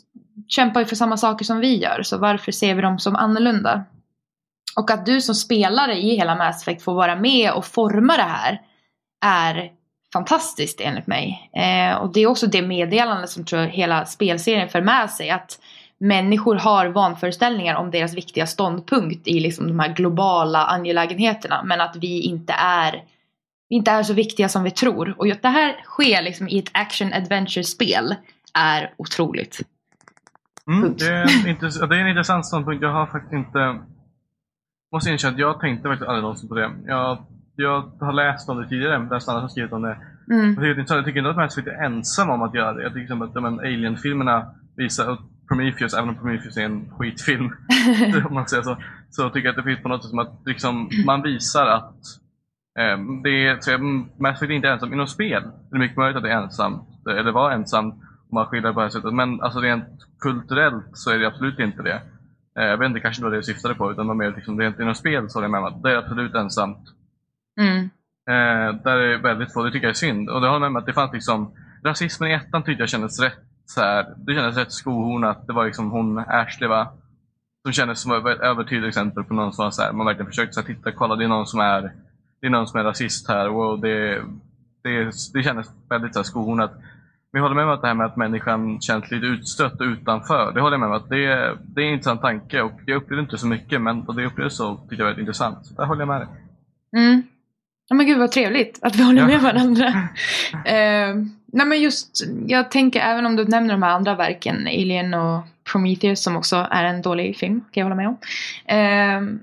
kämpar 0.48 0.80
ju 0.80 0.86
för 0.86 0.96
samma 0.96 1.16
saker 1.16 1.44
som 1.44 1.60
vi 1.60 1.76
gör, 1.76 2.02
så 2.02 2.18
varför 2.18 2.52
ser 2.52 2.74
vi 2.74 2.82
dem 2.82 2.98
som 2.98 3.16
annorlunda? 3.16 3.84
Och 4.76 4.90
att 4.90 5.06
du 5.06 5.20
som 5.20 5.34
spelare 5.34 5.94
i 5.94 6.16
hela 6.16 6.34
Mass 6.34 6.62
Effect 6.62 6.82
får 6.82 6.94
vara 6.94 7.16
med 7.16 7.52
och 7.52 7.64
forma 7.64 8.16
det 8.16 8.22
här 8.22 8.60
är 9.24 9.72
fantastiskt 10.12 10.80
enligt 10.80 11.06
mig. 11.06 11.50
Eh, 11.52 11.96
och 11.96 12.12
det 12.12 12.20
är 12.20 12.26
också 12.26 12.46
det 12.46 12.62
meddelande 12.62 13.28
som 13.28 13.44
tror 13.44 13.60
hela 13.60 14.04
spelserien 14.06 14.68
för 14.68 14.80
med 14.80 15.10
sig. 15.10 15.30
Att 15.30 15.58
människor 16.00 16.54
har 16.54 16.86
vanföreställningar 16.86 17.74
om 17.74 17.90
deras 17.90 18.14
viktiga 18.14 18.46
ståndpunkt 18.46 19.28
i 19.28 19.40
liksom 19.40 19.68
de 19.68 19.78
här 19.78 19.94
globala 19.94 20.64
angelägenheterna. 20.66 21.62
Men 21.64 21.80
att 21.80 21.96
vi 21.96 22.20
inte 22.20 22.52
är, 22.52 23.02
inte 23.68 23.90
är 23.90 24.02
så 24.02 24.14
viktiga 24.14 24.48
som 24.48 24.62
vi 24.62 24.70
tror. 24.70 25.14
Och 25.18 25.28
att 25.28 25.42
det 25.42 25.48
här 25.48 25.76
sker 25.84 26.22
liksom 26.22 26.48
i 26.48 26.58
ett 26.58 26.70
action 26.72 27.12
adventure-spel 27.12 28.14
är 28.54 28.94
otroligt. 28.96 29.60
Mm, 30.66 30.94
det, 30.98 31.06
är 31.06 31.86
det 31.86 31.96
är 31.96 32.00
en 32.00 32.08
intressant 32.08 32.46
ståndpunkt. 32.46 32.82
Jag 32.82 32.92
har 32.92 33.06
faktiskt 33.06 33.32
inte... 33.32 33.78
Måste 34.92 35.10
erkänna 35.10 35.32
att 35.32 35.40
jag 35.40 35.60
tänkte 35.60 35.88
faktiskt 35.88 36.08
aldrig 36.08 36.22
någonsin 36.22 36.48
på 36.48 36.54
det. 36.54 36.70
Jag, 36.86 37.18
jag 37.56 37.80
har 38.00 38.12
läst 38.12 38.48
om 38.48 38.62
det 38.62 38.68
tidigare, 38.68 39.08
läst 39.10 39.28
andra 39.28 39.40
som 39.40 39.48
skrivit 39.48 39.72
om 39.72 39.82
det. 39.82 39.98
Mm. 40.30 40.64
Jag, 40.64 41.04
tycker, 41.04 41.18
inte 41.18 41.30
att 41.30 41.36
Mass 41.36 41.58
är 41.58 41.84
ensam 41.84 42.30
om 42.30 42.42
att 42.42 42.54
göra 42.54 42.72
det. 42.72 42.82
Jag 42.82 42.94
tycker 42.94 43.24
att 43.24 43.34
de 43.34 43.58
Alien-filmerna 43.58 44.46
visar, 44.76 45.18
Prometheus, 45.48 45.94
även 45.94 46.08
om 46.08 46.16
Prometheus 46.16 46.56
är 46.56 46.64
en 46.64 46.90
skitfilm, 46.98 47.50
om 48.28 48.34
man 48.34 48.48
säger 48.48 48.62
så, 48.62 48.76
så 49.10 49.30
tycker 49.30 49.48
jag 49.48 49.58
att 49.58 49.64
det 49.64 49.70
finns 49.70 49.82
på 49.82 49.88
något 49.88 50.02
sätt 50.02 50.10
som 50.10 50.18
att 50.18 50.42
liksom, 50.46 50.90
man 51.06 51.22
visar 51.22 51.66
att 51.66 52.00
eh, 52.78 52.98
det 53.22 53.46
är, 53.46 53.60
så 53.60 53.78
Mass 54.22 54.36
Effect 54.36 54.50
är 54.50 54.54
inte 54.54 54.68
ensam 54.68 54.92
inom 54.92 55.06
spel. 55.06 55.42
Det 55.70 55.76
är 55.76 55.80
mycket 55.80 55.96
möjligt 55.96 56.16
att 56.16 56.22
det 56.22 56.32
är 56.32 56.42
ensamt, 56.42 56.88
eller 57.10 57.32
var 57.32 57.50
ensamt 57.50 57.94
om 58.30 58.34
man 58.34 58.46
skiljer 58.46 58.72
på 58.72 58.80
det 58.80 58.84
här 58.84 58.90
sättet. 58.90 59.14
Men 59.14 59.40
alltså 59.40 59.60
rent 59.60 59.84
kulturellt 60.20 60.90
så 60.92 61.10
är 61.10 61.18
det 61.18 61.26
absolut 61.26 61.58
inte 61.58 61.82
det. 61.82 62.02
Eh, 62.58 62.64
jag 62.64 62.78
vet 62.78 62.86
inte, 62.86 63.00
kanske 63.00 63.22
det 63.22 63.24
var 63.24 63.30
det 63.30 63.36
jag 63.36 63.44
syftade 63.44 63.74
på, 63.74 63.92
utan 63.92 64.16
mer 64.16 64.34
liksom, 64.36 64.60
rent 64.60 64.80
inom 64.80 64.94
spel 64.94 65.30
så 65.30 65.38
är 65.38 65.42
det 65.42 65.48
med 65.48 65.64
att 65.64 65.82
det 65.82 65.92
är 65.92 65.96
absolut 65.96 66.34
ensamt. 66.34 66.94
Mm. 67.60 67.90
Eh, 68.30 68.82
där 68.82 68.98
är 68.98 69.22
väldigt 69.22 69.52
få, 69.52 69.62
det 69.62 69.72
tycker 69.72 69.86
jag 69.86 69.90
är 69.90 69.94
synd. 69.94 70.30
Och 70.30 70.40
det 70.40 70.48
håller 70.48 70.60
med 70.60 70.72
mig 70.72 70.80
att 70.80 70.86
det 70.86 70.92
fanns 70.92 71.12
liksom, 71.12 71.54
rasismen 71.84 72.30
i 72.30 72.34
ettan 72.34 72.62
tyckte 72.62 72.82
jag 72.82 72.88
kändes 72.88 73.20
rätt 73.20 73.47
så 73.70 73.80
här, 73.80 74.14
det 74.16 74.34
kändes 74.34 74.56
rätt 74.56 74.72
skohornat. 74.72 75.46
Det 75.46 75.52
var 75.52 75.66
liksom 75.66 75.90
hon 75.90 76.18
Ashley 76.18 76.68
va? 76.68 76.92
Som 77.62 77.72
kändes 77.72 78.00
som 78.00 78.26
ett 78.26 78.40
övertydligt 78.40 78.88
exempel 78.88 79.24
på 79.24 79.34
någon 79.34 79.52
som 79.52 79.64
var 79.64 79.70
så 79.70 79.82
här, 79.82 79.92
man 79.92 80.06
verkligen 80.06 80.30
försökte 80.30 80.52
så 80.52 80.60
här, 80.60 80.66
titta, 80.66 80.92
kolla 80.92 81.16
det 81.16 81.24
är 81.24 81.28
någon 81.28 81.46
som 81.46 81.60
är, 81.60 81.92
det 82.40 82.46
är 82.46 82.50
någon 82.50 82.66
som 82.66 82.80
är 82.80 82.84
rasist 82.84 83.28
här. 83.28 83.48
Wow, 83.48 83.80
det, 83.80 84.22
det, 84.82 85.10
det 85.34 85.42
kändes 85.42 85.66
väldigt 85.88 86.12
så 86.12 86.18
här, 86.18 86.24
skohornat. 86.24 86.72
Men 87.32 87.42
jag 87.42 87.42
håller 87.42 87.54
med 87.54 87.64
om 87.64 87.70
att 87.70 87.80
det 87.80 87.86
här 87.86 87.94
med 87.94 88.06
att 88.06 88.16
människan 88.16 88.80
känns 88.80 89.10
lite 89.10 89.26
utstött 89.26 89.80
och 89.80 89.86
utanför. 89.86 90.52
Det 90.52 90.60
håller 90.60 90.74
jag 90.74 90.80
med 90.80 90.88
om 90.88 90.96
att 90.96 91.08
det, 91.08 91.56
det 91.74 91.82
är 91.82 91.86
en 91.86 91.92
intressant 91.92 92.20
tanke 92.20 92.62
och 92.62 92.80
jag 92.86 92.96
upplevde 92.96 93.22
inte 93.22 93.38
så 93.38 93.46
mycket 93.46 93.80
men 93.80 94.02
och 94.02 94.14
det 94.14 94.26
upplevdes 94.26 94.56
så 94.56 94.76
tyckte 94.76 94.94
jag 94.94 94.98
var 94.98 95.06
väldigt 95.06 95.22
intressant. 95.22 95.66
Så 95.66 95.74
där 95.74 95.86
håller 95.86 96.00
jag 96.00 96.08
med 96.08 96.20
dig. 96.20 96.28
Mm. 96.96 97.22
Ja 97.88 97.94
men 97.94 98.06
gud 98.06 98.18
vad 98.18 98.32
trevligt 98.32 98.78
att 98.82 98.96
vi 98.96 99.02
håller 99.02 99.26
med 99.26 99.40
varandra. 99.40 99.88
uh, 99.88 99.94
nej 101.46 101.66
men 101.66 101.80
just, 101.80 102.24
jag 102.46 102.70
tänker 102.70 103.00
även 103.00 103.26
om 103.26 103.36
du 103.36 103.44
nämner 103.44 103.74
de 103.74 103.82
här 103.82 103.90
andra 103.90 104.14
verken, 104.14 104.66
Alien 104.66 105.14
och 105.14 105.42
Prometheus 105.72 106.22
som 106.22 106.36
också 106.36 106.66
är 106.70 106.84
en 106.84 107.02
dålig 107.02 107.36
film, 107.36 107.60
kan 107.60 107.80
jag 107.80 107.84
hålla 107.84 107.94
med 107.94 108.08
om. 108.08 108.18
Uh, 108.76 109.38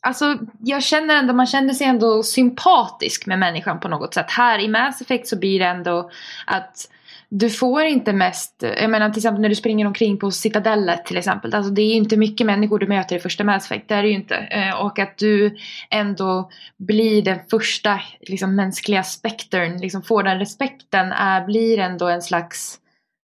alltså 0.00 0.38
jag 0.60 0.82
känner 0.82 1.16
ändå, 1.16 1.34
man 1.34 1.46
känner 1.46 1.74
sig 1.74 1.86
ändå 1.86 2.22
sympatisk 2.22 3.26
med 3.26 3.38
människan 3.38 3.80
på 3.80 3.88
något 3.88 4.14
sätt. 4.14 4.30
Här 4.30 4.58
i 4.58 4.68
Mass 4.68 5.00
Effect 5.00 5.28
så 5.28 5.38
blir 5.38 5.58
det 5.58 5.66
ändå 5.66 6.10
att 6.46 6.88
du 7.30 7.50
får 7.50 7.82
inte 7.82 8.12
mest, 8.12 8.64
jag 8.80 8.90
menar 8.90 9.10
till 9.10 9.18
exempel 9.18 9.42
när 9.42 9.48
du 9.48 9.54
springer 9.54 9.86
omkring 9.86 10.18
på 10.18 10.30
Citadellet 10.30 11.06
till 11.06 11.16
exempel. 11.16 11.54
Alltså 11.54 11.72
det 11.72 11.82
är 11.82 11.94
inte 11.94 12.16
mycket 12.16 12.46
människor 12.46 12.78
du 12.78 12.86
möter 12.86 13.16
i 13.16 13.20
första 13.20 13.44
Mass 13.44 13.64
Effect, 13.64 13.88
det 13.88 13.94
är 13.94 14.02
det 14.02 14.08
ju 14.08 14.14
inte. 14.14 14.36
Eh, 14.36 14.80
och 14.80 14.98
att 14.98 15.18
du 15.18 15.56
ändå 15.90 16.50
blir 16.78 17.22
den 17.22 17.38
första 17.50 18.00
liksom, 18.20 18.56
mänskliga 18.56 19.02
spektern, 19.02 19.80
liksom 19.80 20.02
får 20.02 20.22
den 20.22 20.38
respekten, 20.38 21.12
är, 21.12 21.46
blir 21.46 21.78
ändå 21.78 22.08
en 22.08 22.22
slags 22.22 22.78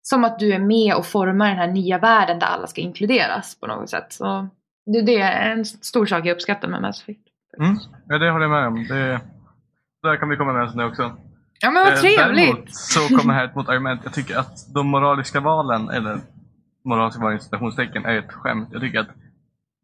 som 0.03 0.25
att 0.25 0.39
du 0.39 0.53
är 0.53 0.59
med 0.59 0.95
och 0.95 1.07
formar 1.07 1.49
den 1.49 1.59
här 1.59 1.69
nya 1.69 1.99
världen 1.99 2.39
där 2.39 2.47
alla 2.47 2.67
ska 2.67 2.81
inkluderas 2.81 3.61
på 3.61 3.67
något 3.67 3.91
sätt. 3.91 4.13
Så 4.13 4.49
det, 4.87 5.03
det 5.03 5.21
är 5.21 5.51
en 5.51 5.65
stor 5.65 6.07
sak 6.07 6.27
jag 6.27 6.35
uppskattar 6.35 6.69
med 6.69 6.83
Mass 6.83 7.03
Effect. 7.03 7.21
Mm. 7.59 7.77
Ja, 8.09 8.19
det 8.19 8.31
håller 8.31 8.45
jag 8.45 8.51
med 8.51 8.67
om. 8.67 8.87
Det, 8.89 9.21
Där 10.03 10.17
kan 10.17 10.29
vi 10.29 10.37
komma 10.37 10.53
med 10.53 10.63
oss 10.63 10.75
nu 10.75 10.85
också. 10.85 11.17
Ja 11.63 11.71
men 11.71 11.85
vad 11.85 11.93
Eh, 11.93 11.99
trevligt! 12.01 12.47
Däremot 12.47 12.75
så 12.75 13.17
kommer 13.19 13.35
här 13.35 13.45
ett 13.45 13.55
motargument. 13.55 14.01
Jag 14.05 14.13
tycker 14.13 14.37
att 14.39 14.75
de 14.75 14.87
moraliska 14.87 15.41
valen, 15.41 15.91
eller 15.91 16.21
moraliska 16.85 17.23
valen 17.23 17.39
i 17.39 17.41
citationstecken, 17.41 18.05
är 18.05 18.19
ett 18.19 18.33
skämt. 18.33 18.69
Jag 18.73 18.81
tycker 18.81 19.01
att 19.01 19.09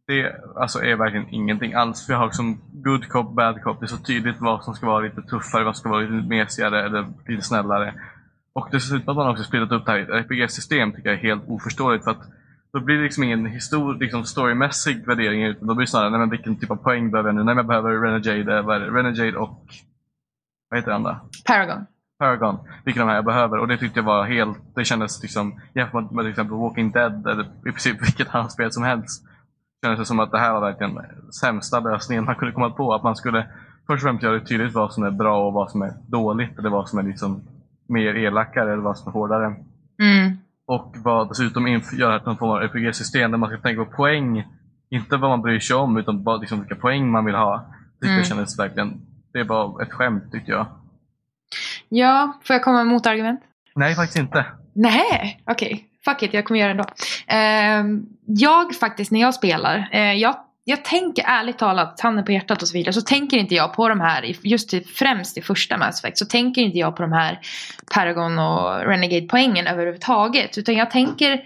det 0.07 0.33
alltså, 0.57 0.83
är 0.83 0.97
verkligen 0.97 1.29
ingenting 1.29 1.75
alls. 1.75 2.07
Vi 2.09 2.15
har 2.15 2.31
som 2.31 2.61
good 2.73 3.09
cop, 3.09 3.35
bad 3.35 3.63
cop. 3.63 3.81
Det 3.81 3.87
är 3.87 3.89
så 3.89 3.97
tydligt 3.97 4.37
vad 4.41 4.65
som 4.65 4.75
ska 4.75 4.87
vara 4.87 5.01
lite 5.01 5.23
tuffare, 5.23 5.65
vad 5.65 5.77
som 5.77 5.81
ska 5.81 5.89
vara 5.91 6.01
lite 6.01 6.29
mesigare 6.29 6.85
eller 6.87 7.07
lite 7.29 7.43
snällare. 7.43 7.95
Och 8.53 8.69
dessutom 8.71 9.09
att 9.09 9.17
man 9.17 9.31
också 9.31 9.45
splittrat 9.45 9.73
upp 9.73 9.87
det 9.87 9.93
här 9.93 9.99
i 9.99 10.03
ett 10.03 10.09
RPG-system 10.31 10.93
tycker 10.93 11.09
jag 11.09 11.19
är 11.19 11.23
helt 11.23 11.43
oförståeligt. 11.47 12.05
För 12.05 12.11
att 12.11 12.23
då 12.73 12.81
blir 12.81 12.97
det 12.97 13.03
liksom 13.03 13.23
ingen 13.25 13.47
histor- 13.47 13.99
liksom 13.99 14.25
storymässig 14.25 15.07
värdering 15.07 15.43
utan 15.45 15.69
då 15.69 15.75
blir 15.75 15.87
det 15.87 15.91
snarare, 15.91 16.11
nej 16.11 16.21
men 16.21 16.31
vilken 16.31 16.57
typ 16.57 16.71
av 16.71 16.77
poäng 16.77 17.11
behöver 17.11 17.29
jag 17.29 17.35
nu? 17.37 17.43
Nej 17.45 17.55
men 17.55 17.57
jag 17.57 17.67
behöver 17.67 17.91
Renegade, 17.91 18.63
vad 18.63 18.77
är 18.77 18.81
det? 18.81 18.99
Renegade 18.99 19.39
och 19.39 19.65
vad 20.71 20.79
heter 20.81 20.91
andra? 20.93 21.21
Paragon. 21.47 21.87
Paragon, 22.19 22.59
vilka 22.85 23.01
de 23.01 23.09
här 23.09 23.15
jag 23.15 23.25
behöver. 23.25 23.59
Och 23.59 23.69
det 23.69 23.79
tyckte 23.79 23.99
jag 23.99 24.05
var 24.05 24.25
helt, 24.27 24.59
det 24.75 24.85
kändes 24.85 25.23
liksom, 25.23 25.61
jämfört 25.75 26.11
med, 26.11 26.23
till 26.23 26.31
exempel 26.31 26.57
Walking 26.57 26.91
Dead 26.91 27.27
eller 27.27 27.45
i 27.45 27.73
princip 27.73 28.03
vilket 28.09 28.35
annat 28.35 28.53
spel 28.53 28.73
som 28.73 28.83
helst. 28.83 29.25
Kändes 29.85 29.99
det 30.01 30.07
som 30.07 30.21
att 30.21 30.31
det 30.31 30.39
här 30.39 30.53
var 30.53 30.61
verkligen 30.61 30.99
sämsta 31.41 31.81
lösningen 31.81 32.25
man 32.25 32.35
kunde 32.35 32.55
komma 32.55 32.71
på. 32.71 32.95
Att 32.95 33.03
man 33.03 33.17
skulle 33.17 33.47
först 33.87 34.05
och 34.05 34.09
främst 34.09 34.23
göra 34.23 34.35
det 34.35 34.47
tydligt 34.47 34.75
vad 34.75 34.93
som 34.93 35.05
är 35.05 35.11
bra 35.11 35.47
och 35.47 35.53
vad 35.53 35.71
som 35.71 35.83
är 35.83 35.93
dåligt. 36.09 36.59
Eller 36.59 36.71
vad 36.71 36.89
som 36.89 36.99
är 36.99 37.03
liksom 37.03 37.41
mer 37.89 38.15
elakare 38.15 38.73
eller 38.73 38.83
vad 38.83 38.99
som 38.99 39.09
är 39.09 39.13
hårdare. 39.13 39.47
Mm. 40.03 40.37
Och 40.67 40.97
vad 41.05 41.29
dessutom 41.29 41.67
göra 41.93 42.23
någon 42.25 42.37
form 42.37 42.51
av 42.51 42.63
RPG-system 42.63 43.31
där 43.31 43.39
man 43.39 43.49
ska 43.51 43.59
tänka 43.59 43.85
på 43.85 43.91
poäng. 43.91 44.45
Inte 44.91 45.17
vad 45.17 45.31
man 45.31 45.43
bryr 45.43 45.61
sig 45.61 45.77
om 45.77 45.97
utan 45.97 46.25
bara 46.25 46.37
liksom 46.37 46.59
vilka 46.61 46.75
poäng 46.75 47.11
man 47.11 47.25
vill 47.25 47.35
ha. 47.35 47.67
Det 48.01 48.09
Mm. 48.09 48.25
kändes 48.25 48.59
verkligen, 48.59 49.01
det 49.37 49.45
var 49.45 49.83
ett 49.83 49.93
skämt 49.93 50.33
tyckte 50.33 50.51
jag. 50.51 50.67
Ja, 51.89 52.41
får 52.45 52.55
jag 52.55 52.63
komma 52.63 52.77
med 52.77 52.87
motargument? 52.87 53.41
Nej 53.75 53.95
faktiskt 53.95 54.19
inte. 54.19 54.45
Nej, 54.73 55.41
okej. 55.47 55.85
Fuck 56.05 56.23
it, 56.23 56.35
jag 56.35 56.45
kommer 56.45 56.61
göra 56.61 56.75
det 56.75 56.81
ändå. 56.81 56.85
Ehm, 57.27 58.07
jag 58.27 58.75
faktiskt, 58.75 59.11
när 59.11 59.21
jag 59.21 59.35
spelar, 59.35 59.89
eh, 59.93 60.13
jag, 60.13 60.37
jag 60.65 60.85
tänker 60.85 61.25
ärligt 61.27 61.59
talat, 61.59 62.01
handen 62.01 62.25
på 62.25 62.33
hjärtat 62.33 62.63
och 62.63 62.69
så 62.69 62.73
vidare, 62.73 62.93
så 62.93 63.01
tänker 63.01 63.37
inte 63.37 63.55
jag 63.55 63.75
på 63.75 63.89
de 63.89 64.01
här, 64.01 64.37
just 64.43 64.75
i, 64.75 64.81
främst 64.81 65.39
i 65.39 65.43
första 65.43 65.77
Mass 65.77 66.05
Effect, 66.05 66.19
så 66.19 66.27
tänker 66.27 66.63
inte 66.63 66.79
jag 66.79 66.97
på 66.97 67.03
de 67.03 67.13
här 67.13 67.41
Paragon 67.95 68.39
och 68.39 68.81
Renegade-poängen 68.81 69.67
överhuvudtaget. 69.67 70.59
Utan 70.59 70.75
jag 70.75 70.91
tänker, 70.91 71.45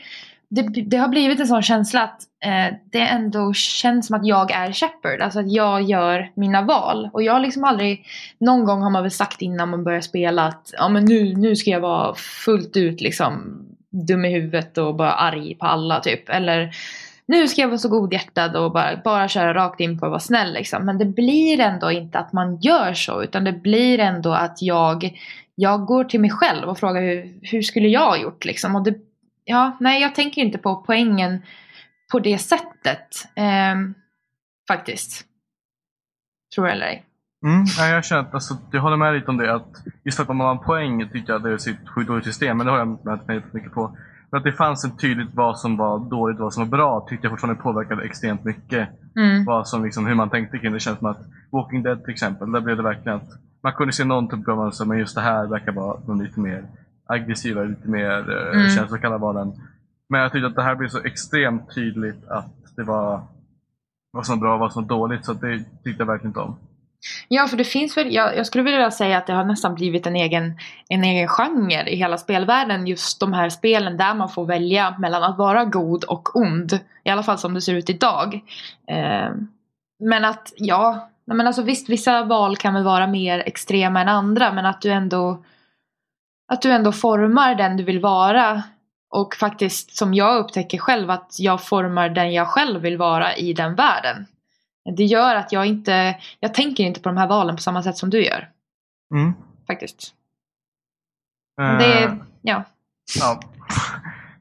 det, 0.51 0.63
det 0.63 0.97
har 0.97 1.09
blivit 1.09 1.41
en 1.41 1.47
sån 1.47 1.63
känsla 1.63 2.03
att 2.03 2.23
eh, 2.45 2.77
det 2.93 3.01
ändå 3.01 3.53
känns 3.53 4.07
som 4.07 4.17
att 4.17 4.27
jag 4.27 4.51
är 4.51 4.73
Shepard. 4.73 5.21
Alltså 5.21 5.41
att 5.41 5.53
jag 5.53 5.83
gör 5.83 6.31
mina 6.35 6.63
val. 6.63 7.11
Och 7.13 7.23
jag 7.23 7.33
har 7.33 7.41
liksom 7.41 7.65
aldrig, 7.65 8.07
någon 8.39 8.65
gång 8.65 8.83
har 8.83 8.91
man 8.91 9.03
väl 9.03 9.11
sagt 9.11 9.43
innan 9.43 9.71
man 9.71 9.85
börjar 9.85 10.01
spela 10.01 10.47
att 10.47 10.75
ja 10.79 10.89
men 10.89 11.05
nu, 11.05 11.35
nu 11.37 11.57
ska 11.57 11.71
jag 11.71 11.81
vara 11.81 12.15
fullt 12.15 12.77
ut 12.77 13.01
liksom 13.01 13.63
dum 13.91 14.25
i 14.25 14.33
huvudet 14.33 14.79
och 14.79 14.95
bara 14.95 15.13
arg 15.13 15.55
på 15.55 15.67
alla 15.67 16.01
typ. 16.01 16.29
Eller 16.29 16.71
nu 17.27 17.49
ska 17.49 17.61
jag 17.61 17.69
vara 17.69 17.79
så 17.79 17.89
godhjärtad 17.89 18.57
och 18.57 18.73
bara, 18.73 19.01
bara 19.05 19.29
köra 19.29 19.55
rakt 19.55 19.81
in 19.81 19.99
på 19.99 20.07
att 20.07 20.11
vara 20.11 20.21
snäll 20.21 20.53
liksom. 20.53 20.87
Men 20.87 20.99
det 20.99 21.05
blir 21.05 21.61
ändå 21.61 21.91
inte 21.91 22.19
att 22.19 22.33
man 22.33 22.57
gör 22.61 22.95
så 22.95 23.23
utan 23.23 23.45
det 23.45 23.53
blir 23.53 23.99
ändå 23.99 24.33
att 24.33 24.63
jag, 24.63 25.19
jag 25.55 25.87
går 25.87 26.05
till 26.05 26.21
mig 26.21 26.31
själv 26.31 26.69
och 26.69 26.79
frågar 26.79 27.03
hur, 27.03 27.33
hur 27.43 27.63
skulle 27.63 27.89
jag 27.89 28.07
ha 28.07 28.17
gjort 28.17 28.45
liksom. 28.45 28.77
Och 28.77 28.85
det, 28.85 28.95
ja, 29.51 29.77
nej 29.81 30.03
jag 30.03 30.15
tänker 30.15 30.43
inte 30.43 30.59
på 30.59 30.77
poängen 30.77 31.43
på 32.13 32.19
det 32.19 32.39
sättet. 32.39 33.29
Ehm, 33.35 33.95
faktiskt. 34.69 35.27
Tror 36.55 36.67
jag 36.67 36.77
eller 36.77 36.87
ej. 36.87 37.07
Mm, 37.47 37.65
ja, 37.79 37.87
jag 37.87 38.05
känner 38.05 38.23
att, 38.23 38.35
alltså, 38.35 38.57
jag 38.73 38.81
håller 38.81 38.97
med 38.97 39.15
lite 39.15 39.31
om 39.31 39.37
det. 39.37 39.55
Att 39.55 39.85
just 40.05 40.21
att 40.21 40.29
man 40.29 40.41
har 40.41 40.51
en 40.51 40.59
poäng 40.59 41.09
tyckte 41.13 41.33
jag 41.33 41.43
det 41.43 41.51
är 41.51 41.55
ett 41.55 41.89
sjukt 41.89 42.09
dåligt 42.09 42.25
system. 42.25 42.57
Men 42.57 42.67
det 42.67 42.73
har 42.73 42.79
jag 42.79 43.05
med 43.05 43.21
mig 43.27 43.43
mycket 43.53 43.73
på. 43.73 43.97
Men 44.31 44.39
att 44.39 44.45
det 44.45 44.53
fanns 44.53 44.85
en 44.85 44.97
tydligt 44.97 45.35
vad 45.35 45.59
som 45.59 45.77
var 45.77 45.99
dåligt 45.99 46.39
och 46.39 46.45
vad 46.45 46.55
som 46.55 46.63
var 46.63 46.79
bra 46.79 47.07
tyckte 47.09 47.27
jag 47.27 47.33
fortfarande 47.33 47.63
påverkade 47.63 48.05
extremt 48.05 48.45
mycket. 48.45 48.89
Mm. 49.17 49.45
Vad 49.45 49.69
som, 49.69 49.85
liksom, 49.85 50.07
hur 50.07 50.15
man 50.15 50.31
tänkte 50.31 50.59
kring 50.59 50.73
det. 50.73 50.81
Känns 50.81 50.99
som 50.99 51.09
att 51.09 51.21
Walking 51.53 51.83
Dead 51.83 52.05
till 52.05 52.13
exempel, 52.13 52.53
där 52.53 52.61
blev 52.61 52.77
det 52.77 52.83
verkligen 52.83 53.17
att 53.17 53.31
man 53.63 53.73
kunde 53.73 53.93
se 53.93 54.05
någon 54.05 54.29
typ 54.29 54.49
av 54.49 54.57
mönster 54.57 54.85
men 54.85 54.99
just 54.99 55.15
det 55.15 55.21
här 55.21 55.47
verkar 55.47 55.73
vara 55.73 56.15
lite 56.15 56.41
mer 56.41 56.65
aggressiva, 57.11 57.63
lite 57.63 57.89
mer 57.89 58.31
eh, 58.31 58.61
Mm. 58.61 58.71
känslokalla 58.71 59.19
var 59.19 59.35
den. 59.35 59.53
Men 60.09 60.21
jag 60.21 60.33
tyckte 60.33 60.47
att 60.47 60.55
det 60.55 60.63
här 60.63 60.75
blev 60.75 60.89
så 60.89 60.99
extremt 61.05 61.75
tydligt 61.75 62.29
att 62.29 62.55
det 62.77 62.83
var 62.83 63.23
vad 64.13 64.27
som 64.27 64.35
var 64.41 64.41
bra 64.47 64.55
och 64.55 64.61
vad 64.61 64.73
som 64.73 64.83
var 64.83 64.89
dåligt. 64.89 65.25
Så 65.25 65.33
det 65.33 65.59
tyckte 65.85 66.03
jag 66.03 66.07
verkligen 66.07 66.31
inte 66.31 66.41
om. 66.41 66.59
Ja, 67.29 67.47
för 67.47 67.57
det 67.57 67.65
finns 67.65 67.97
väl, 67.97 68.15
jag, 68.15 68.37
jag 68.37 68.47
skulle 68.47 68.65
vilja 68.65 68.91
säga 68.91 69.19
att 69.19 69.27
det 69.27 69.33
har 69.33 69.45
nästan 69.45 69.75
blivit 69.75 70.07
en 70.07 70.17
egen, 70.17 70.59
en 70.89 71.05
egen 71.05 71.29
genre 71.29 71.89
i 71.91 71.97
hela 71.97 72.19
spelvärlden. 72.19 72.87
Just 72.87 73.21
de 73.21 73.33
här 73.33 73.49
spelen 73.49 73.97
där 73.97 74.15
man 74.15 74.29
får 74.29 74.47
välja 74.47 74.95
mellan 74.99 75.23
att 75.23 75.39
vara 75.39 75.65
god 75.65 76.05
och 76.05 76.37
ond. 76.37 76.79
I 77.05 77.11
alla 77.11 77.23
fall 77.23 77.39
som 77.39 77.55
det 77.55 77.61
ser 77.61 77.75
ut 77.75 77.91
idag. 77.91 78.41
Eh, 78.89 79.31
men 80.05 80.25
att, 80.25 80.53
ja, 80.57 81.11
men 81.25 81.47
alltså 81.47 81.63
visst 81.63 81.89
vissa 81.89 82.25
val 82.25 82.57
kan 82.57 82.75
väl 82.75 82.85
vara 82.85 83.07
mer 83.07 83.39
extrema 83.39 84.01
än 84.01 84.09
andra. 84.09 84.53
Men 84.53 84.67
att 84.67 84.81
du 84.81 84.91
ändå, 84.91 85.45
att 86.51 86.63
du 86.63 86.73
ändå 86.73 86.93
formar 86.93 87.55
den 87.55 87.77
du 87.77 87.85
vill 87.85 88.01
vara. 88.01 88.63
Och 89.11 89.35
faktiskt 89.35 89.97
som 89.97 90.15
jag 90.15 90.39
upptäcker 90.39 90.79
själv 90.79 91.11
att 91.11 91.37
jag 91.39 91.63
formar 91.63 92.09
den 92.09 92.33
jag 92.33 92.49
själv 92.49 92.81
vill 92.81 92.97
vara 92.97 93.37
i 93.37 93.53
den 93.53 93.75
världen. 93.75 94.27
Det 94.97 95.05
gör 95.05 95.35
att 95.35 95.53
jag 95.53 95.67
inte, 95.67 96.17
jag 96.41 96.55
tänker 96.55 96.85
inte 96.85 97.01
på 97.01 97.09
de 97.09 97.17
här 97.17 97.27
valen 97.29 97.57
på 97.57 97.63
samma 97.63 97.83
sätt 97.83 97.97
som 97.97 98.11
du 98.11 98.25
gör. 98.25 98.49
Mm. 99.15 99.33
Faktiskt. 99.67 100.15
Eh, 101.61 101.79
Det, 101.79 102.19
ja. 102.43 102.65
Ja. 103.21 103.41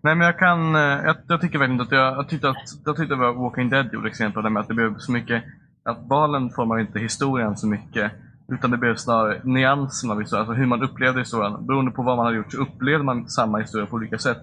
Nej 0.02 0.15
men 0.15 0.26
jag 0.26 0.39
kan, 0.39 0.76
eh, 0.76 0.82
jag, 0.82 1.15
jag 1.28 1.41
tycker 1.41 1.60
verkligen 1.60 1.82
att 1.82 1.91
jag, 1.91 2.17
jag 2.17 2.30
tyckte 2.30 2.50
att, 2.50 2.58
jag 2.86 2.98
tyckte 2.98 3.13
att 3.13 3.36
Walking 3.36 3.69
Dead 3.69 3.93
gjorde 3.93 4.10
exempel 4.10 4.43
där 4.43 4.50
med 4.50 4.62
att 4.62 4.67
det 4.67 4.74
blev 4.74 4.98
så 4.98 5.12
mycket, 5.12 5.43
att 5.86 6.00
valen 6.08 6.50
formar 6.50 6.80
inte 6.80 7.00
historien 7.00 7.58
så 7.58 7.67
mycket. 7.67 8.12
Utan 8.51 8.71
det 8.71 8.77
blev 8.77 8.95
snarare 8.95 9.41
nyanserna 9.43 10.13
av 10.13 10.19
historien, 10.19 10.41
alltså 10.41 10.53
hur 10.53 10.65
man 10.65 10.83
upplevde 10.83 11.19
historien. 11.19 11.65
Beroende 11.65 11.91
på 11.91 12.03
vad 12.03 12.17
man 12.17 12.25
hade 12.25 12.38
gjort 12.38 12.51
så 12.51 12.62
upplevde 12.62 13.03
man 13.03 13.29
samma 13.29 13.57
historia 13.57 13.85
på 13.85 13.95
olika 13.95 14.17
sätt. 14.17 14.41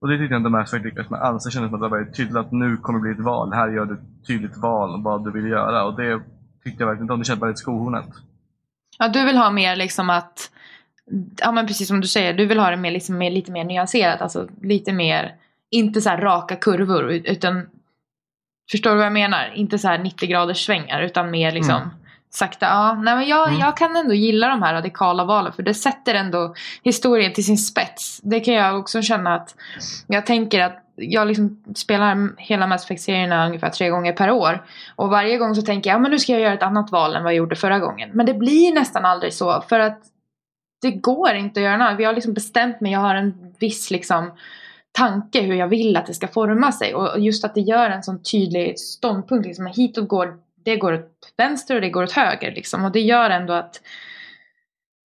Och 0.00 0.08
det 0.08 0.18
tyckte 0.18 0.34
jag 0.34 0.40
inte 0.40 0.50
Mass 0.50 0.68
Effect 0.68 0.84
lyckades 0.84 1.10
med 1.10 1.20
alls. 1.20 1.44
Det 1.44 1.50
kändes 1.50 1.70
som 1.70 1.74
att 1.74 1.80
det 1.80 1.88
var 1.88 1.98
väldigt 1.98 2.16
tydligt 2.16 2.36
att 2.36 2.52
nu 2.52 2.76
kommer 2.76 2.98
det 2.98 3.02
bli 3.02 3.12
ett 3.12 3.24
val. 3.24 3.52
Här 3.52 3.68
gör 3.68 3.84
du 3.84 3.94
ett 3.94 4.26
tydligt 4.26 4.56
val 4.56 5.02
vad 5.02 5.24
du 5.24 5.30
vill 5.30 5.50
göra. 5.50 5.84
Och 5.84 5.96
det 5.96 6.20
tyckte 6.64 6.82
jag 6.82 6.86
verkligen 6.86 7.04
inte 7.04 7.12
om. 7.12 7.18
Det 7.18 7.24
kändes 7.24 7.48
lite 7.48 7.56
skohornet. 7.56 8.08
ja, 8.98 9.08
du 9.08 9.24
vill 9.24 9.36
ha 9.36 9.50
mer 9.50 9.76
liksom 9.76 10.10
att, 10.10 10.50
ja 11.36 11.52
men 11.52 11.66
precis 11.66 11.88
som 11.88 12.00
du 12.00 12.06
säger, 12.06 12.34
du 12.34 12.46
vill 12.46 12.58
ha 12.58 12.70
det 12.70 12.76
mer, 12.76 12.90
liksom, 12.90 13.18
mer, 13.18 13.30
lite 13.30 13.52
mer 13.52 13.64
nyanserat. 13.64 14.20
Alltså 14.22 14.48
lite 14.62 14.92
mer, 14.92 15.34
inte 15.70 16.00
så 16.00 16.08
här 16.08 16.18
raka 16.18 16.56
kurvor 16.56 17.10
utan, 17.10 17.66
förstår 18.70 18.90
du 18.90 18.96
vad 18.96 19.06
jag 19.06 19.12
menar? 19.12 19.52
Inte 19.54 19.78
så 19.78 19.88
här 19.88 19.98
90 19.98 20.28
graders 20.28 20.66
svängar 20.66 21.00
utan 21.00 21.30
mer 21.30 21.52
liksom 21.52 21.76
Mm. 21.76 21.88
Sakta. 22.34 22.66
Ja, 22.66 22.94
nej 23.02 23.16
men 23.16 23.26
jag, 23.28 23.48
Mm. 23.48 23.60
jag 23.60 23.76
kan 23.76 23.96
ändå 23.96 24.14
gilla 24.14 24.48
de 24.48 24.62
här 24.62 24.74
radikala 24.74 25.24
valen 25.24 25.52
för 25.52 25.62
det 25.62 25.74
sätter 25.74 26.14
ändå 26.14 26.54
historien 26.82 27.32
till 27.32 27.44
sin 27.44 27.58
spets. 27.58 28.20
Det 28.22 28.40
kan 28.40 28.54
jag 28.54 28.78
också 28.78 29.02
känna 29.02 29.34
att 29.34 29.54
jag 30.06 30.26
tänker 30.26 30.60
att 30.60 30.80
jag 30.96 31.26
liksom 31.28 31.62
spelar 31.76 32.40
hela 32.40 32.66
Mass 32.66 32.84
Effect-serierna 32.84 33.46
ungefär 33.46 33.70
tre 33.70 33.88
gånger 33.90 34.12
per 34.12 34.30
år. 34.30 34.64
Och 34.96 35.08
varje 35.10 35.38
gång 35.38 35.54
så 35.54 35.62
tänker 35.62 35.90
jag, 35.90 35.94
ja 35.96 36.00
men 36.00 36.10
nu 36.10 36.18
ska 36.18 36.32
jag 36.32 36.40
göra 36.40 36.54
ett 36.54 36.62
annat 36.62 36.92
val 36.92 37.16
än 37.16 37.22
vad 37.22 37.32
jag 37.32 37.36
gjorde 37.38 37.56
förra 37.56 37.78
gången. 37.78 38.10
Men 38.12 38.26
det 38.26 38.34
blir 38.34 38.74
nästan 38.74 39.04
aldrig 39.04 39.32
så 39.34 39.60
för 39.68 39.80
att 39.80 39.98
det 40.82 40.90
går 40.90 41.34
inte 41.34 41.60
att 41.60 41.64
göra 41.64 41.76
något. 41.76 41.98
Vi 41.98 42.04
har 42.04 42.12
liksom 42.12 42.32
bestämt 42.34 42.80
mig, 42.80 42.92
jag 42.92 43.00
har 43.00 43.14
en 43.14 43.54
viss 43.58 43.90
liksom 43.90 44.32
tanke 44.92 45.40
hur 45.40 45.54
jag 45.54 45.68
vill 45.68 45.96
att 45.96 46.06
det 46.06 46.14
ska 46.14 46.28
forma 46.28 46.72
sig. 46.72 46.94
Och 46.94 47.20
just 47.20 47.44
att 47.44 47.54
det 47.54 47.60
gör 47.60 47.90
en 47.90 48.02
sån 48.02 48.22
tydlig 48.22 48.78
ståndpunkt. 48.78 49.46
Liksom, 49.46 49.66
hitåt 49.66 50.08
går, 50.08 50.34
det 50.64 50.76
går 50.76 50.92
åt 50.92 51.10
vänster 51.36 51.74
och 51.74 51.80
det 51.80 51.90
går 51.90 52.02
åt 52.02 52.12
höger. 52.12 52.52
Liksom. 52.52 52.84
Och 52.84 52.92
det 52.92 53.00
gör 53.00 53.30
ändå 53.30 53.52
att 53.52 53.80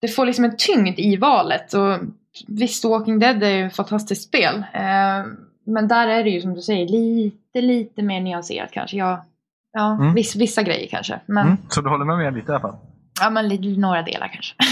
det 0.01 0.09
får 0.09 0.27
liksom 0.27 0.45
en 0.45 0.57
tyngd 0.57 0.99
i 0.99 1.17
valet. 1.17 1.75
Och 1.75 1.99
visst, 2.47 2.85
Walking 2.85 3.19
Dead 3.19 3.43
är 3.43 3.51
ju 3.57 3.67
ett 3.67 3.77
fantastiskt 3.77 4.29
spel. 4.29 4.55
Eh, 4.73 5.25
men 5.67 5.89
där 5.89 6.09
är 6.09 6.25
det 6.25 6.31
ju 6.31 6.41
som 6.41 6.55
du 6.55 6.63
säger 6.63 6.89
lite, 6.89 7.61
lite 7.61 8.03
mer 8.03 8.21
nyanserat 8.21 8.71
kanske. 8.73 8.97
Ja, 8.97 9.25
ja 9.73 9.95
Mm. 9.95 10.15
viss, 10.15 10.37
vissa 10.37 10.63
grejer 10.63 10.89
kanske. 10.89 11.21
Men, 11.27 11.47
Mm. 11.47 11.59
Så 11.69 11.81
du 11.81 11.89
håller 11.89 12.05
med 12.05 12.17
mig 12.19 12.33
lite 12.33 12.53
i 12.53 12.55
alla 12.55 12.61
fall? 12.61 12.77
ja, 13.21 13.31
men 13.31 13.49
några 13.81 14.03
delar 14.03 14.29
kanske. 14.29 14.55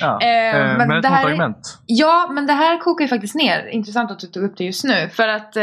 Ja. 0.00 0.18
Eh, 0.22 0.38
Eh, 0.56 0.76
men 0.78 0.88
men 0.88 1.02
det 1.02 1.08
här 1.08 1.16
är- 1.18 1.22
motargument. 1.22 1.78
Ja, 1.86 2.28
men 2.32 2.46
det 2.46 2.52
här 2.52 2.78
kokar 2.78 3.04
ju 3.04 3.08
faktiskt 3.08 3.34
ner. 3.34 3.66
Intressant 3.66 4.10
att 4.10 4.18
du 4.20 4.26
tog 4.26 4.42
upp 4.44 4.56
det 4.56 4.64
just 4.64 4.84
nu. 4.84 5.08
För 5.08 5.28
att 5.28 5.56
eh, 5.56 5.62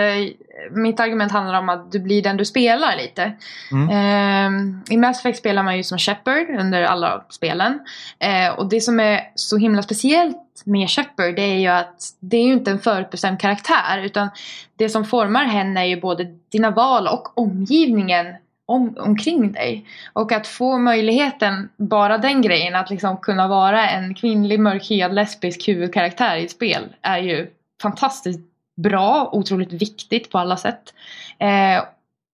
mitt 0.72 1.00
argument 1.00 1.32
handlar 1.32 1.60
om 1.60 1.70
att 1.70 1.92
du 1.92 2.00
blir 2.00 2.22
den 2.24 2.38
du 2.38 2.46
spelar 2.46 2.96
lite. 2.98 3.32
Mm. 3.72 3.90
Eh, 3.90 4.94
I 4.94 4.98
Mass 4.98 5.20
Effect 5.20 5.40
spelar 5.40 5.64
man 5.64 5.78
ju 5.78 5.84
som 5.84 5.98
Shepard 5.98 6.50
under 6.60 6.84
alla 6.84 7.24
spelen. 7.30 7.80
Eh, 8.20 8.54
och 8.60 8.70
det 8.70 8.82
som 8.82 9.00
är 9.00 9.22
så 9.36 9.58
himla 9.58 9.82
speciellt 9.82 10.38
med 10.66 10.90
Shepard 10.90 11.36
det 11.36 11.42
är 11.42 11.58
ju 11.60 11.68
att 11.68 11.96
det 12.20 12.38
är 12.38 12.44
ju 12.44 12.54
inte 12.54 12.72
en 12.72 12.80
förutbestämd 12.80 13.40
karaktär. 13.40 14.02
Utan 14.04 14.30
det 14.78 14.90
som 14.90 15.06
formar 15.06 15.44
henne 15.46 15.80
är 15.82 15.86
ju 15.86 16.02
både 16.02 16.26
dina 16.52 16.72
val 16.72 17.08
och 17.08 17.38
omgivningen 17.38 18.26
om, 18.66 18.96
omkring 19.00 19.52
dig. 19.52 19.86
Och 20.14 20.32
att 20.32 20.48
få 20.48 20.78
möjligheten, 20.78 21.70
bara 21.78 22.18
den 22.18 22.42
grejen, 22.42 22.76
att 22.76 22.90
liksom 22.90 23.18
kunna 23.18 23.48
vara 23.48 23.90
en 23.90 24.14
kvinnlig 24.14 24.60
mörkhyad 24.60 25.14
lesbisk 25.14 25.68
huvudkaraktär 25.68 26.36
i 26.36 26.46
ett 26.46 26.52
spel 26.52 26.84
är 27.02 27.18
ju 27.18 27.48
fantastiskt 27.82 28.40
bra, 28.78 29.30
otroligt 29.32 29.74
viktigt 29.74 30.32
på 30.32 30.38
alla 30.38 30.58
sätt. 30.58 30.94
Eh, 31.40 31.84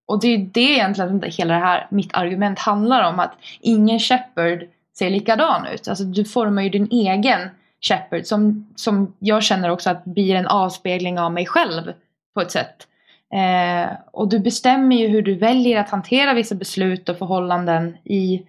och 0.07 0.21
det 0.21 0.27
är 0.27 0.37
det 0.37 0.59
egentligen 0.59 1.23
hela 1.25 1.53
det 1.53 1.59
här, 1.59 1.87
mitt 1.91 2.13
argument 2.13 2.59
handlar 2.59 3.09
om. 3.09 3.19
Att 3.19 3.33
ingen 3.59 3.99
Shepard 3.99 4.63
ser 4.97 5.09
likadan 5.09 5.67
ut. 5.67 5.87
Alltså 5.87 6.03
du 6.03 6.25
formar 6.25 6.61
ju 6.61 6.69
din 6.69 6.87
egen 6.91 7.49
Shepard 7.81 8.25
som, 8.25 8.67
som 8.75 9.13
jag 9.19 9.43
känner 9.43 9.69
också 9.69 9.89
att 9.89 10.05
blir 10.05 10.35
en 10.35 10.47
avspegling 10.47 11.19
av 11.19 11.31
mig 11.31 11.45
själv 11.45 11.93
på 12.33 12.41
ett 12.41 12.51
sätt. 12.51 12.87
Eh, 13.33 13.91
och 14.11 14.29
du 14.29 14.39
bestämmer 14.39 14.95
ju 14.95 15.07
hur 15.07 15.21
du 15.21 15.35
väljer 15.35 15.79
att 15.79 15.89
hantera 15.89 16.33
vissa 16.33 16.55
beslut 16.55 17.09
och 17.09 17.17
förhållanden 17.17 17.97
i, 18.03 18.41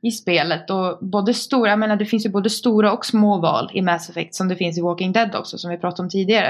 i 0.00 0.10
spelet. 0.10 0.70
Och 0.70 0.98
både 1.00 1.34
stora, 1.34 1.70
jag 1.70 1.78
menar 1.78 1.96
det 1.96 2.06
finns 2.06 2.26
ju 2.26 2.30
både 2.30 2.50
stora 2.50 2.92
och 2.92 3.06
små 3.06 3.38
val 3.38 3.70
i 3.72 3.82
Mass 3.82 4.10
Effect 4.10 4.34
som 4.34 4.48
det 4.48 4.56
finns 4.56 4.78
i 4.78 4.80
Walking 4.80 5.12
Dead 5.12 5.34
också 5.34 5.58
som 5.58 5.70
vi 5.70 5.76
pratade 5.76 6.02
om 6.02 6.10
tidigare. 6.10 6.48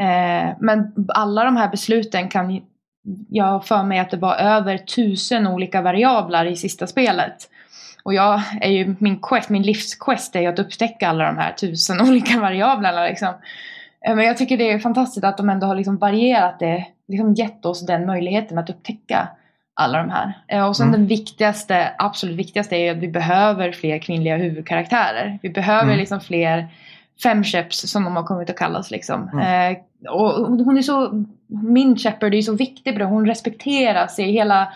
Eh, 0.00 0.56
men 0.60 0.92
alla 1.08 1.44
de 1.44 1.56
här 1.56 1.68
besluten 1.68 2.28
kan 2.28 2.60
jag 3.28 3.44
har 3.44 3.60
för 3.60 3.82
mig 3.82 3.98
att 3.98 4.10
det 4.10 4.16
var 4.16 4.34
över 4.34 4.78
tusen 4.78 5.46
olika 5.46 5.82
variabler 5.82 6.44
i 6.44 6.56
sista 6.56 6.86
spelet. 6.86 7.48
Och 8.02 8.14
jag 8.14 8.42
är 8.60 8.70
ju, 8.70 8.96
min 8.98 9.20
quest, 9.20 9.50
min 9.50 9.62
livsquest 9.62 10.36
är 10.36 10.40
ju 10.40 10.46
att 10.46 10.58
upptäcka 10.58 11.08
alla 11.08 11.24
de 11.24 11.36
här 11.36 11.52
tusen 11.52 12.00
olika 12.08 12.40
variablerna 12.40 13.04
liksom. 13.04 13.34
Eh, 14.06 14.16
men 14.16 14.24
jag 14.24 14.36
tycker 14.36 14.58
det 14.58 14.70
är 14.70 14.78
fantastiskt 14.78 15.24
att 15.24 15.36
de 15.36 15.50
ändå 15.50 15.66
har 15.66 15.74
liksom 15.74 15.96
varierat 15.96 16.58
det, 16.58 16.86
liksom 17.10 17.34
gett 17.34 17.66
oss 17.66 17.86
den 17.86 18.06
möjligheten 18.06 18.58
att 18.58 18.70
upptäcka 18.70 19.28
alla 19.74 19.98
de 19.98 20.10
här. 20.10 20.32
Eh, 20.48 20.66
och 20.66 20.76
sen 20.76 20.88
mm. 20.88 21.00
den 21.00 21.08
viktigaste, 21.08 21.92
absolut 21.98 22.36
viktigaste 22.36 22.76
är 22.76 22.90
att 22.92 22.98
vi 22.98 23.08
behöver 23.08 23.72
fler 23.72 23.98
kvinnliga 23.98 24.36
huvudkaraktärer. 24.36 25.38
Vi 25.42 25.50
behöver 25.50 25.82
mm. 25.82 25.98
liksom 25.98 26.20
fler 26.20 26.68
femskeps 27.22 27.90
som 27.90 28.04
de 28.04 28.16
har 28.16 28.22
kommit 28.22 28.50
att 28.50 28.58
kallas 28.58 28.90
liksom. 28.90 29.28
Mm. 29.32 29.72
Eh, 29.72 29.78
och 30.10 30.30
hon 30.46 30.78
är 30.78 30.82
så, 30.82 31.24
min 31.46 31.96
Shepard 31.96 32.34
är 32.34 32.42
så 32.42 32.54
viktig 32.54 32.92
på 32.92 32.98
det. 32.98 33.04
Hon 33.04 33.26
respekteras 33.26 34.18
i 34.18 34.22
hela, 34.22 34.72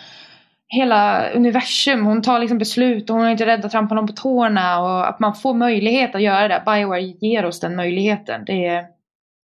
hela 0.68 1.30
universum. 1.30 2.06
Hon 2.06 2.22
tar 2.22 2.38
liksom 2.38 2.58
beslut 2.58 3.10
och 3.10 3.16
hon 3.16 3.26
är 3.26 3.30
inte 3.30 3.46
rädd 3.46 3.64
att 3.64 3.72
trampa 3.72 3.94
någon 3.94 4.06
på 4.06 4.12
tårna. 4.12 4.80
Och 4.80 5.08
att 5.08 5.20
man 5.20 5.34
får 5.34 5.54
möjlighet 5.54 6.14
att 6.14 6.22
göra 6.22 6.48
det. 6.48 6.62
Bioware 6.66 7.00
ger 7.00 7.44
oss 7.44 7.60
den 7.60 7.76
möjligheten. 7.76 8.44
Det, 8.44 8.84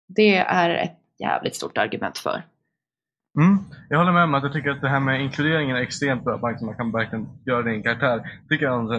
det 0.08 0.36
är 0.36 0.70
ett 0.70 0.98
jävligt 1.18 1.56
stort 1.56 1.78
argument 1.78 2.18
för. 2.18 2.42
Mm. 3.36 3.58
Jag 3.88 3.98
håller 3.98 4.12
med 4.12 4.24
om 4.24 4.34
att 4.34 4.42
jag 4.42 4.52
tycker 4.52 4.70
att 4.70 4.80
det 4.80 4.88
här 4.88 5.00
med 5.00 5.20
inkluderingen 5.20 5.76
är 5.76 5.80
extremt 5.80 6.24
bra. 6.24 6.38
Man, 6.42 6.56
man 6.62 6.76
kan 6.76 6.92
verkligen 6.92 7.28
göra 7.46 7.62
det 7.62 7.72
i 7.72 7.74
en 7.76 7.82
karaktär. 7.82 8.30
Tycker 8.48 8.66
jag 8.66 8.94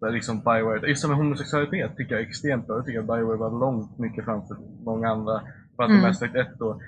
att 0.00 0.12
liksom 0.12 0.40
Bioware, 0.40 0.88
just 0.88 1.08
med 1.08 1.16
homosexualitet 1.16 1.96
tycker 1.96 2.14
jag 2.14 2.22
är 2.22 2.26
extremt 2.26 2.66
bra. 2.66 2.76
Jag 2.76 2.86
tycker 2.86 3.00
att 3.00 3.06
Bioware 3.06 3.36
var 3.36 3.60
långt 3.60 3.98
mycket 3.98 4.24
framför 4.24 4.56
många 4.84 5.08
andra. 5.08 5.40
För 5.76 5.82
att 5.82 5.90
mm. 5.90 6.02
Mass 6.02 6.22
Effect 6.22 6.36
1 6.36 6.58
då. 6.58 6.80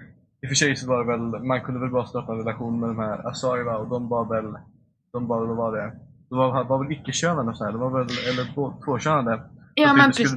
I 0.43 0.47
och 0.47 0.49
för 0.49 0.55
sig 0.55 0.77
så 0.77 0.89
var 0.89 1.05
det 1.05 1.11
väl, 1.11 1.43
man 1.45 1.61
kunde 1.61 1.81
väl 1.81 1.91
bara 1.91 2.07
starta 2.07 2.33
en 2.33 2.39
relation 2.39 2.81
med 2.81 2.89
de 2.89 2.99
här 2.99 3.29
Asariva 3.29 3.77
och 3.77 3.89
de 3.89 4.09
var 4.09 4.25
väl, 4.25 4.55
de 5.13 5.27
var, 5.27 5.47
vad 5.47 5.57
var 5.57 5.77
det? 5.77 5.93
De 6.29 6.39
var, 6.39 6.65
var 6.65 6.85
väl 6.85 6.93
icke-könade 6.93 7.55
så 7.55 7.65
här. 7.65 7.73
De 7.73 7.81
var 7.81 7.91
väl, 7.91 8.09
eller 8.29 8.55
tvåkönade. 8.85 9.43
Ja 9.75 9.95
men 9.95 10.07
precis. 10.07 10.35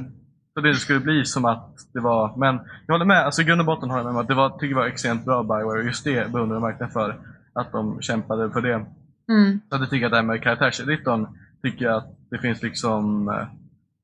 Så 0.54 0.60
det 0.60 0.74
skulle 0.74 1.00
bli 1.00 1.24
som 1.24 1.44
att 1.44 1.76
det 1.92 2.00
var, 2.00 2.36
men 2.36 2.60
jag 2.86 2.94
håller 2.94 3.04
med, 3.04 3.24
alltså 3.24 3.42
i 3.42 3.44
grund 3.44 3.60
och 3.60 3.66
botten 3.66 3.90
håller 3.90 4.04
jag 4.04 4.06
med 4.06 4.14
om 4.14 4.22
att 4.22 4.28
det 4.28 4.34
var, 4.34 4.50
tycker 4.50 4.66
jag 4.66 4.76
var 4.76 4.86
extremt 4.86 5.24
bra 5.24 5.42
Bioware 5.42 5.82
just 5.82 6.04
det 6.04 6.32
beundrar 6.32 6.56
jag 6.56 6.62
verkligen 6.62 6.92
för. 6.92 7.18
Att 7.54 7.72
de 7.72 8.00
kämpade 8.00 8.50
för 8.50 8.60
det. 8.60 8.86
Mm. 9.28 9.60
Så 9.70 9.78
det 9.78 9.86
tycker 9.86 10.02
jag 10.02 10.12
det 10.12 10.16
här 10.16 10.22
med 10.22 10.42
karaktärseditorn, 10.42 11.26
tycker 11.62 11.84
jag 11.84 11.96
att 11.96 12.16
det 12.30 12.38
finns 12.38 12.62
liksom, 12.62 13.28
eh, 13.28 13.46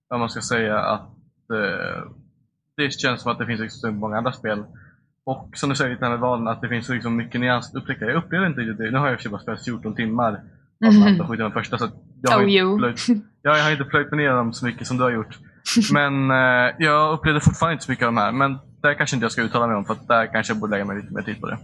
vad 0.08 0.20
man 0.20 0.30
ska 0.30 0.40
säga, 0.40 0.78
att 0.78 1.10
eh, 1.50 2.02
det 2.76 2.90
känns 2.90 3.20
som 3.20 3.32
att 3.32 3.38
det 3.38 3.46
finns 3.46 3.60
extremt 3.60 3.98
många 3.98 4.18
andra 4.18 4.32
spel. 4.32 4.64
Och 5.24 5.50
som 5.54 5.68
du 5.68 5.76
säger 5.76 5.90
lite 5.90 6.08
med 6.08 6.18
valen, 6.18 6.48
att 6.48 6.60
det 6.60 6.68
finns 6.68 6.88
liksom 6.88 7.16
mycket 7.16 7.40
nyans 7.40 7.74
upptäcka. 7.74 8.04
Jag 8.04 8.16
upplever 8.16 8.46
inte 8.46 8.60
det. 8.60 8.90
Nu 8.90 8.98
har 8.98 9.06
jag 9.06 9.12
i 9.12 9.16
och 9.16 9.18
för 9.18 9.22
sig 9.22 9.30
bara 9.30 9.40
spelat 9.40 9.64
14 9.64 9.94
timmar 9.94 10.42
av 10.86 10.92
mm. 10.92 11.38
de 11.38 11.52
första 11.52 11.78
så 11.78 11.88
jag 12.22 12.30
har, 12.30 12.44
oh, 12.44 12.50
inte 12.50 12.78
plöjt, 12.78 13.22
jag 13.42 13.62
har 13.62 13.70
inte 13.70 13.84
plöjt 13.84 14.12
ner 14.12 14.30
dem 14.30 14.52
så 14.52 14.66
mycket 14.66 14.86
som 14.86 14.96
du 14.96 15.02
har 15.02 15.10
gjort. 15.10 15.38
Men 15.92 16.30
eh, 16.30 16.74
jag 16.78 17.12
upplevde 17.12 17.40
fortfarande 17.40 17.72
inte 17.72 17.84
så 17.84 17.90
mycket 17.90 18.06
av 18.06 18.12
de 18.12 18.20
här. 18.20 18.32
Men 18.32 18.58
där 18.82 18.94
kanske 18.94 19.16
inte 19.16 19.24
jag 19.24 19.32
ska 19.32 19.42
uttala 19.42 19.66
mig 19.66 19.76
om 19.76 19.84
för 19.84 19.92
att 19.92 20.08
där 20.08 20.26
kanske 20.32 20.52
jag 20.52 20.60
borde 20.60 20.70
lägga 20.70 20.84
mig 20.84 20.96
lite 20.96 21.14
mer 21.14 21.22
tid 21.22 21.40
på 21.40 21.46
det. 21.46 21.58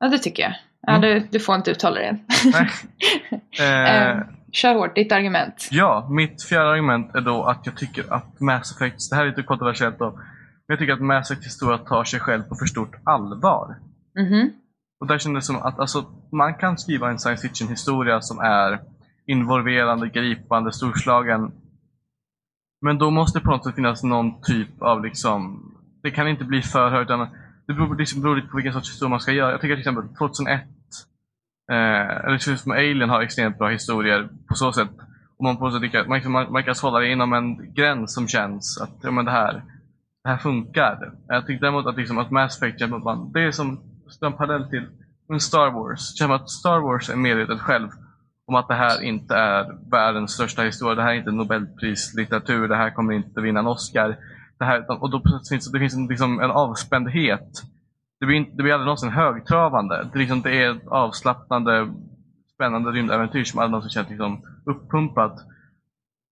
Ja 0.00 0.08
det 0.08 0.18
tycker 0.18 0.42
jag. 0.42 0.52
Ja, 0.82 0.96
mm. 0.96 1.00
du, 1.00 1.28
du 1.30 1.40
får 1.40 1.54
inte 1.54 1.70
uttala 1.70 2.00
det. 2.00 2.18
Nej. 2.52 2.70
Eh, 3.60 4.08
eh, 4.08 4.18
kör 4.52 4.74
hårt, 4.74 4.94
ditt 4.94 5.12
argument. 5.12 5.68
Ja, 5.70 6.08
mitt 6.10 6.42
fjärde 6.42 6.70
argument 6.70 7.14
är 7.14 7.20
då 7.20 7.44
att 7.44 7.66
jag 7.66 7.76
tycker 7.76 8.12
att 8.12 8.40
Mass 8.40 8.76
Effect, 8.76 9.10
det 9.10 9.16
här 9.16 9.22
är 9.22 9.28
lite 9.28 9.42
kontroversiellt 9.42 9.98
då, 9.98 10.10
men 10.10 10.22
jag 10.66 10.78
tycker 10.78 10.92
att 10.92 11.00
Mass 11.00 11.30
Effect 11.30 11.46
historia 11.46 11.78
tar 11.78 12.04
sig 12.04 12.20
själv 12.20 12.42
på 12.42 12.54
för 12.54 12.66
stort 12.66 12.96
allvar. 13.04 13.76
Mm 14.18 14.32
-hmm. 14.32 14.50
Och 15.00 15.06
där 15.06 15.18
kändes 15.18 15.44
det 15.44 15.46
som 15.46 15.62
att 15.62 15.78
alltså, 15.78 16.04
man 16.32 16.54
kan 16.54 16.78
skriva 16.78 17.10
en 17.10 17.18
science 17.18 17.48
fiction 17.48 17.68
historia 17.68 18.20
som 18.20 18.38
är 18.38 18.80
involverande, 19.26 20.08
gripande, 20.08 20.72
storslagen 20.72 21.52
men 22.80 22.98
då 22.98 23.10
måste 23.10 23.38
det 23.38 23.44
på 23.44 23.50
något 23.50 23.64
sätt 23.64 23.74
finnas 23.74 24.02
någon 24.02 24.42
typ 24.42 24.82
av 24.82 25.04
liksom, 25.04 25.62
det 26.02 26.10
kan 26.10 26.28
inte 26.28 26.44
bli 26.44 26.62
för 26.62 26.90
högt. 26.90 27.10
Det 27.66 27.74
beror, 27.74 27.96
liksom, 27.96 28.22
beror 28.22 28.36
lite 28.36 28.48
på 28.48 28.56
vilken 28.56 28.72
sorts 28.72 28.90
historia 28.90 29.10
man 29.10 29.20
ska 29.20 29.32
göra. 29.32 29.50
Jag 29.50 29.60
tycker 29.60 29.74
till 29.74 29.80
exempel 29.80 30.16
2001, 30.18 30.60
eh, 31.70 31.76
eller 32.24 32.38
som 32.56 32.72
Alien 32.72 33.10
har 33.10 33.22
extremt 33.22 33.58
bra 33.58 33.68
historier 33.68 34.28
på 34.48 34.54
så 34.54 34.72
sätt. 34.72 34.90
Och 35.38 35.44
man 35.44 35.56
på 35.56 35.70
så 35.70 35.80
man, 36.08 36.32
man, 36.32 36.52
man 36.52 36.64
kan 36.64 36.74
hålla 36.82 36.98
det 36.98 37.12
inom 37.12 37.32
en 37.32 37.74
gräns 37.74 38.14
som 38.14 38.28
känns 38.28 38.80
att 38.80 38.98
ja, 39.02 39.10
men 39.10 39.24
det, 39.24 39.30
här, 39.30 39.62
det 40.24 40.30
här 40.30 40.36
funkar. 40.36 41.12
Jag 41.28 41.46
tycker 41.46 41.60
däremot 41.60 41.86
att, 41.86 41.96
liksom, 41.96 42.18
att 42.18 42.30
Mass 42.30 42.62
Effect, 42.62 42.78
det 43.32 43.40
är 43.40 43.50
som 43.50 43.80
en 44.20 44.32
parallell 44.32 44.70
till 44.70 44.86
Star 45.40 45.70
Wars. 45.70 46.18
Känner 46.18 46.34
att 46.34 46.50
Star 46.50 46.80
Wars 46.80 47.10
är 47.10 47.16
medvetet 47.16 47.60
själv 47.60 47.88
om 48.48 48.54
att 48.54 48.68
det 48.68 48.74
här 48.74 49.02
inte 49.02 49.34
är 49.34 49.90
världens 49.90 50.32
största 50.32 50.62
historia. 50.62 50.94
Det 50.94 51.02
här 51.02 51.10
är 51.10 51.14
inte 51.14 51.30
Nobelprislitteratur. 51.30 52.68
Det 52.68 52.76
här 52.76 52.90
kommer 52.90 53.12
inte 53.12 53.40
vinna 53.40 53.60
en 53.60 53.66
Oscar. 53.66 54.16
Det, 54.58 54.64
här, 54.64 55.02
och 55.02 55.10
då 55.10 55.22
finns, 55.48 55.72
det 55.72 55.78
finns 55.78 55.94
en, 55.94 56.06
liksom 56.06 56.40
en 56.40 56.50
avspändhet. 56.50 57.62
Det 58.20 58.26
blir, 58.26 58.36
inte, 58.36 58.50
det 58.56 58.62
blir 58.62 58.72
aldrig 58.72 58.86
någonsin 58.86 59.08
högtravande. 59.08 60.08
Det, 60.12 60.18
liksom, 60.18 60.42
det 60.42 60.62
är 60.62 60.76
ett 60.76 60.86
avslappnande, 60.86 61.88
spännande 62.54 62.90
rymdäventyr 62.90 63.44
som 63.44 63.60
aldrig 63.60 63.70
någonsin 63.70 63.90
känns 63.90 64.10
liksom 64.10 64.42
uppumpat. 64.66 65.32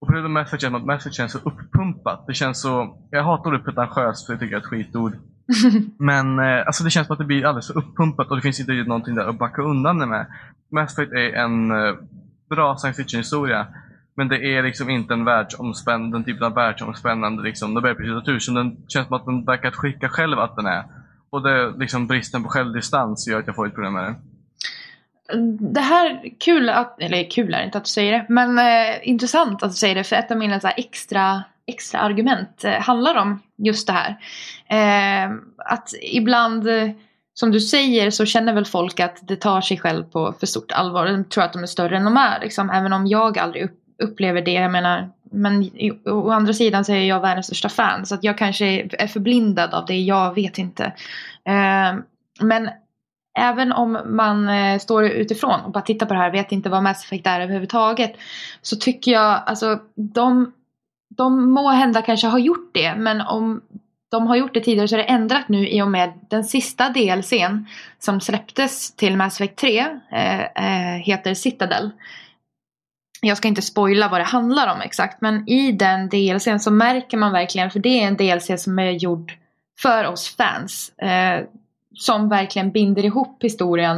Och 0.00 0.08
förutom 0.08 0.32
Message 0.32 0.64
är 0.64 0.70
Message 0.70 1.14
känns 1.14 1.32
så 1.32 1.38
uppumpat. 1.38 2.26
Det 2.26 2.34
känns 2.34 2.60
så, 2.60 2.98
jag 3.10 3.24
hatar 3.24 3.50
ordet 3.50 3.64
pretentiöst 3.64 4.26
för 4.26 4.32
jag 4.32 4.40
tycker 4.40 4.56
det 4.56 4.58
är 4.58 4.60
ett 4.60 4.66
skitord. 4.66 5.12
Men 5.98 6.38
eh, 6.38 6.66
alltså 6.66 6.84
det 6.84 6.90
känns 6.90 7.06
som 7.06 7.14
att 7.14 7.18
det 7.18 7.24
blir 7.24 7.46
alldeles 7.46 7.66
för 7.66 7.78
uppumpat 7.78 8.30
och 8.30 8.36
det 8.36 8.42
finns 8.42 8.60
inte 8.60 8.72
någonting 8.72 9.14
där 9.14 9.28
att 9.28 9.38
backa 9.38 9.62
undan 9.62 9.98
det 9.98 10.06
med. 10.06 10.26
Mass 10.72 10.92
Effect 10.92 11.12
är 11.12 11.32
en 11.32 11.70
eh, 11.70 11.94
bra 12.50 12.76
science 12.76 13.02
fiction-historia. 13.02 13.66
Men 14.16 14.28
det 14.28 14.36
är 14.36 14.62
liksom 14.62 14.90
inte 14.90 15.14
en 15.14 15.24
världsomspännande, 15.24 16.16
den 16.16 16.24
typen 16.24 16.46
av 16.46 16.54
världsomspännande 16.54 17.42
liksom, 17.42 17.74
nobelprislitteratur 17.74 18.38
som 18.38 18.54
den 18.54 18.76
känns 18.88 19.06
som 19.06 19.16
att 19.16 19.24
den 19.24 19.44
verkar 19.44 19.70
skicka 19.70 20.08
själv 20.08 20.38
att 20.38 20.56
den 20.56 20.66
är. 20.66 20.84
Och 21.30 21.42
det, 21.42 21.72
liksom, 21.78 22.06
bristen 22.06 22.42
på 22.42 22.48
självdistans 22.48 23.28
gör 23.28 23.38
att 23.38 23.46
jag 23.46 23.56
får 23.56 23.66
ett 23.66 23.74
problem 23.74 23.92
med 23.92 24.04
det. 24.04 24.14
Det 25.72 25.80
här, 25.80 26.22
kul 26.40 26.68
att, 26.68 27.00
eller 27.00 27.30
kul 27.30 27.54
är 27.54 27.64
inte 27.64 27.78
att 27.78 27.84
du 27.84 27.90
säger 27.90 28.12
det, 28.12 28.26
men 28.28 28.58
eh, 28.58 29.08
intressant 29.08 29.62
att 29.62 29.70
du 29.70 29.76
säger 29.76 29.94
det 29.94 30.04
för 30.04 30.16
ett 30.16 30.30
av 30.30 30.36
mina 30.36 30.60
så 30.60 30.68
extra, 30.68 31.42
extra 31.66 32.00
argument 32.00 32.64
eh, 32.64 32.72
handlar 32.72 33.14
om 33.14 33.42
just 33.56 33.86
det 33.86 33.92
här. 33.92 34.16
Eh, 34.68 35.32
att 35.58 35.90
ibland 36.12 36.68
eh, 36.68 36.90
som 37.34 37.50
du 37.50 37.60
säger 37.60 38.10
så 38.10 38.26
känner 38.26 38.52
väl 38.52 38.64
folk 38.64 39.00
att 39.00 39.28
det 39.28 39.36
tar 39.36 39.60
sig 39.60 39.78
själv 39.78 40.04
på 40.04 40.34
för 40.40 40.46
stort 40.46 40.72
allvar. 40.72 41.06
De 41.06 41.24
tror 41.24 41.44
att 41.44 41.52
de 41.52 41.62
är 41.62 41.66
större 41.66 41.96
än 41.96 42.04
de 42.04 42.16
är. 42.16 42.40
Liksom. 42.40 42.70
Även 42.70 42.92
om 42.92 43.06
jag 43.06 43.38
aldrig 43.38 43.64
upp, 43.64 43.78
upplever 44.02 44.42
det. 44.42 44.52
Jag 44.52 44.72
menar, 44.72 45.10
men 45.32 45.70
å 46.06 46.30
andra 46.30 46.52
sidan 46.52 46.84
så 46.84 46.92
är 46.92 47.04
jag 47.04 47.20
världens 47.20 47.46
största 47.46 47.68
fan. 47.68 48.06
Så 48.06 48.14
att 48.14 48.24
jag 48.24 48.38
kanske 48.38 48.66
är 48.98 49.06
förblindad 49.06 49.74
av 49.74 49.86
det. 49.86 49.96
Jag 49.96 50.34
vet 50.34 50.58
inte. 50.58 50.84
Eh, 51.44 51.94
men 52.40 52.68
även 53.38 53.72
om 53.72 53.98
man 54.06 54.48
eh, 54.48 54.78
står 54.78 55.04
utifrån 55.04 55.60
och 55.60 55.72
bara 55.72 55.82
tittar 55.82 56.06
på 56.06 56.14
det 56.14 56.20
här. 56.20 56.30
Vet 56.30 56.52
inte 56.52 56.70
vad 56.70 56.82
Mass 56.82 57.04
Effect 57.04 57.26
är 57.26 57.40
överhuvudtaget. 57.40 58.12
Så 58.62 58.76
tycker 58.76 59.12
jag, 59.12 59.42
alltså 59.46 59.78
de, 59.94 60.52
de 61.16 61.50
må 61.50 61.70
hända 61.70 62.02
kanske 62.02 62.26
har 62.26 62.38
gjort 62.38 62.70
det. 62.74 62.94
Men 62.94 63.20
om 63.20 63.62
de 64.10 64.26
har 64.26 64.36
gjort 64.36 64.54
det 64.54 64.60
tidigare 64.60 64.88
så 64.88 64.94
är 64.94 64.98
det 64.98 65.04
ändrat 65.04 65.48
nu 65.48 65.68
i 65.68 65.82
och 65.82 65.90
med 65.90 66.12
den 66.28 66.44
sista 66.44 66.88
DLCn 66.88 67.66
som 67.98 68.20
släpptes 68.20 68.96
till 68.96 69.16
Mass 69.16 69.40
Effect 69.40 69.58
3 69.58 69.78
eh, 70.10 70.40
eh, 70.40 71.00
heter 71.02 71.34
Citadel. 71.34 71.90
Jag 73.20 73.36
ska 73.36 73.48
inte 73.48 73.62
spoila 73.62 74.08
vad 74.08 74.20
det 74.20 74.24
handlar 74.24 74.74
om 74.74 74.80
exakt 74.80 75.20
men 75.20 75.48
i 75.48 75.72
den 75.72 76.08
DLCn 76.08 76.60
så 76.60 76.70
märker 76.70 77.16
man 77.16 77.32
verkligen, 77.32 77.70
för 77.70 77.78
det 77.78 78.02
är 78.02 78.06
en 78.06 78.16
DLC 78.16 78.62
som 78.62 78.78
är 78.78 78.90
gjord 78.90 79.32
för 79.80 80.06
oss 80.06 80.36
fans. 80.36 80.98
Eh, 80.98 81.44
som 81.94 82.28
verkligen 82.28 82.70
binder 82.70 83.04
ihop 83.04 83.44
historien 83.44 83.96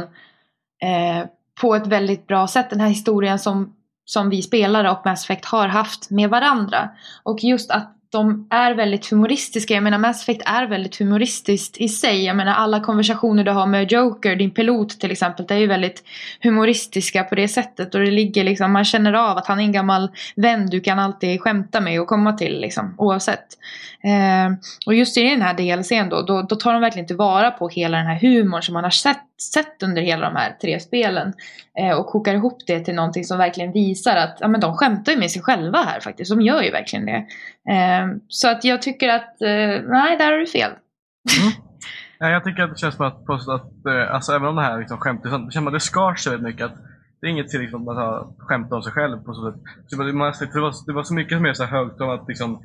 eh, 0.81 1.27
på 1.61 1.75
ett 1.75 1.87
väldigt 1.87 2.27
bra 2.27 2.47
sätt. 2.47 2.69
Den 2.69 2.79
här 2.79 2.87
historien 2.87 3.39
som, 3.39 3.75
som 4.09 4.29
vi 4.29 4.41
spelare 4.41 4.91
och 4.91 5.01
Mass 5.05 5.23
Effect 5.23 5.45
har 5.45 5.67
haft 5.67 6.09
med 6.09 6.29
varandra. 6.29 6.89
Och 7.23 7.43
just 7.43 7.71
att 7.71 7.95
de 8.11 8.47
är 8.49 8.73
väldigt 8.73 9.09
humoristiska. 9.09 9.73
Jag 9.73 9.83
menar 9.83 9.97
Mass 9.97 10.21
Effect 10.21 10.41
är 10.45 10.67
väldigt 10.67 10.99
humoristiskt 10.99 11.77
i 11.77 11.89
sig. 11.89 12.25
Jag 12.25 12.35
menar 12.35 12.53
alla 12.53 12.79
konversationer 12.79 13.43
du 13.43 13.51
har 13.51 13.65
med 13.65 13.91
Joker, 13.91 14.35
din 14.35 14.51
pilot 14.51 14.99
till 14.99 15.11
exempel, 15.11 15.45
det 15.47 15.53
är 15.53 15.57
ju 15.57 15.67
väldigt 15.67 16.03
humoristiska 16.41 17.23
på 17.23 17.35
det 17.35 17.47
sättet. 17.47 17.95
Och 17.95 18.01
det 18.01 18.11
ligger 18.11 18.43
liksom, 18.43 18.71
man 18.71 18.85
känner 18.85 19.13
av 19.13 19.37
att 19.37 19.47
han 19.47 19.59
är 19.59 19.63
en 19.63 19.71
gammal 19.71 20.09
vän 20.35 20.67
du 20.67 20.79
kan 20.79 20.99
alltid 20.99 21.41
skämta 21.41 21.81
med 21.81 22.01
och 22.01 22.07
komma 22.07 22.33
till 22.33 22.61
liksom, 22.61 22.95
oavsett. 22.97 23.47
Eh, 24.03 24.57
och 24.85 24.95
just 24.95 25.17
i 25.17 25.23
den 25.23 25.41
här 25.41 25.53
DLCn 25.53 26.09
då, 26.09 26.21
då, 26.21 26.41
då 26.41 26.55
tar 26.55 26.73
de 26.73 26.81
verkligen 26.81 27.07
tillvara 27.07 27.51
på 27.51 27.69
hela 27.69 27.97
den 27.97 28.07
här 28.07 28.19
humorn 28.19 28.61
som 28.61 28.73
man 28.73 28.83
har 28.83 28.91
sett, 28.91 29.23
sett 29.41 29.83
under 29.83 30.01
hela 30.01 30.29
de 30.29 30.35
här 30.35 30.57
tre 30.61 30.79
spelen. 30.79 31.33
Eh, 31.79 31.97
och 31.97 32.07
kokar 32.07 32.33
ihop 32.33 32.57
det 32.67 32.79
till 32.79 32.95
någonting 32.95 33.23
som 33.23 33.37
verkligen 33.37 33.71
visar 33.71 34.15
att 34.15 34.37
ja, 34.39 34.47
men 34.47 34.61
de 34.61 34.77
skämtar 34.77 35.11
ju 35.11 35.17
med 35.17 35.31
sig 35.31 35.41
själva 35.41 35.77
här 35.77 35.99
faktiskt. 35.99 36.31
De 36.31 36.41
gör 36.41 36.61
ju 36.61 36.71
verkligen 36.71 37.05
det. 37.05 37.25
Eh, 37.73 38.07
så 38.27 38.49
att 38.49 38.63
jag 38.63 38.81
tycker 38.81 39.09
att, 39.09 39.41
eh, 39.41 39.83
nej 39.87 40.17
där 40.17 40.31
har 40.31 40.37
du 40.37 40.47
fel. 40.47 40.71
Mm. 40.71 41.51
Ja, 42.21 42.29
jag 42.29 42.43
tycker 42.43 42.63
att 42.63 42.69
det 42.69 42.79
känns 42.79 42.95
som 42.95 43.05
att, 43.05 43.29
att 43.29 43.85
eh, 43.85 44.15
alltså, 44.15 44.31
även 44.31 44.47
om 44.47 44.55
det 44.55 44.61
här 44.61 44.79
liksom, 44.79 44.97
skämtet, 44.97 45.23
det 45.23 45.29
känns 45.29 45.53
som 45.53 45.67
att 45.67 45.73
det 45.73 45.79
skar 45.79 46.15
sig 46.15 46.31
väldigt 46.31 46.47
mycket. 46.47 46.65
Att 46.65 46.77
det 47.21 47.27
är 47.27 47.31
inget 47.31 47.49
till 47.49 47.61
liksom, 47.61 47.87
att 47.87 48.27
skämta 48.37 48.75
om 48.75 48.83
sig 48.83 48.93
själv 48.93 49.17
på 49.23 49.33
så 49.33 49.51
sätt. 49.51 49.61
Så 49.87 49.95
det, 49.95 50.11
var, 50.11 50.85
det 50.85 50.93
var 50.93 51.03
så 51.03 51.13
mycket 51.13 51.41
mer 51.41 51.53
så 51.53 51.65
högt 51.65 52.01
om 52.01 52.09
att 52.09 52.27
liksom, 52.27 52.63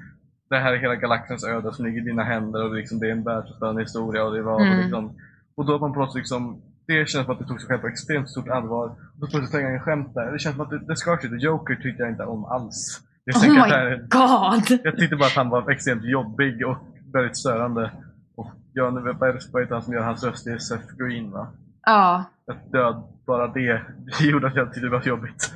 det 0.51 0.59
här 0.59 0.73
är 0.73 0.79
hela 0.79 0.95
galaxens 0.95 1.45
öde 1.45 1.73
som 1.73 1.85
ligger 1.85 2.01
i 2.01 2.05
dina 2.05 2.25
händer 2.25 2.65
och 2.65 2.71
det, 2.71 2.77
liksom, 2.77 2.99
det 2.99 3.07
är 3.07 3.13
en 3.13 3.25
världsomspännande 3.25 3.83
historia. 3.83 4.25
Och, 4.25 4.35
det 4.35 4.43
var, 4.43 4.61
mm. 4.61 4.73
och, 4.73 4.83
liksom, 4.83 5.17
och 5.57 5.67
då 5.67 5.75
att 5.75 5.81
man 5.81 6.07
sätt 6.07 6.15
liksom, 6.15 6.63
det 6.87 7.09
känns 7.09 7.25
som 7.25 7.35
att 7.35 7.39
det 7.39 7.47
tog 7.47 7.61
sig 7.61 7.69
själv 7.69 7.81
på 7.81 7.89
extremt 7.89 8.31
stort 8.31 8.49
allvar. 8.49 8.87
Och 8.87 9.21
då 9.21 9.27
plötsligt 9.27 9.51
slänga 9.51 9.69
en 9.69 9.81
skämt 9.81 10.15
där. 10.15 10.33
Det 10.33 10.39
känns 10.39 10.57
som 10.57 10.65
att 10.65 10.71
det, 10.71 10.79
det 10.79 10.97
skar 10.97 11.17
sig. 11.17 11.31
Joker 11.39 11.75
tyckte 11.75 12.03
jag 12.03 12.13
inte 12.13 12.25
om 12.25 12.45
alls. 12.45 13.01
Jag 13.25 13.37
oh 13.37 13.53
my 13.53 13.59
här, 13.59 14.07
god! 14.09 14.81
Jag 14.85 14.97
tyckte 14.99 15.17
bara 15.17 15.27
att 15.27 15.37
han 15.37 15.49
var 15.49 15.71
extremt 15.71 16.05
jobbig 16.05 16.67
och 16.67 16.77
väldigt 17.13 17.37
störande. 17.37 17.91
Och 18.37 18.51
jag, 18.73 18.95
nu 18.95 19.01
vet 19.01 19.21
vad 19.21 19.63
heter 19.63 19.75
han 19.75 19.83
som 19.83 19.95
gör 19.95 20.03
hans 20.03 20.25
röst? 20.25 20.45
Det 20.45 20.51
är 20.51 20.59
Seth 20.59 20.97
Green 20.97 21.31
va? 21.31 21.47
Ja. 21.87 22.25
Att 22.47 22.73
död, 22.73 23.03
bara 23.27 23.47
det, 23.47 23.83
gjorde 24.21 24.47
att 24.47 24.57
jag 24.57 24.67
tyckte 24.67 24.87
det 24.87 24.97
var 24.97 25.03
jobbigt. 25.03 25.53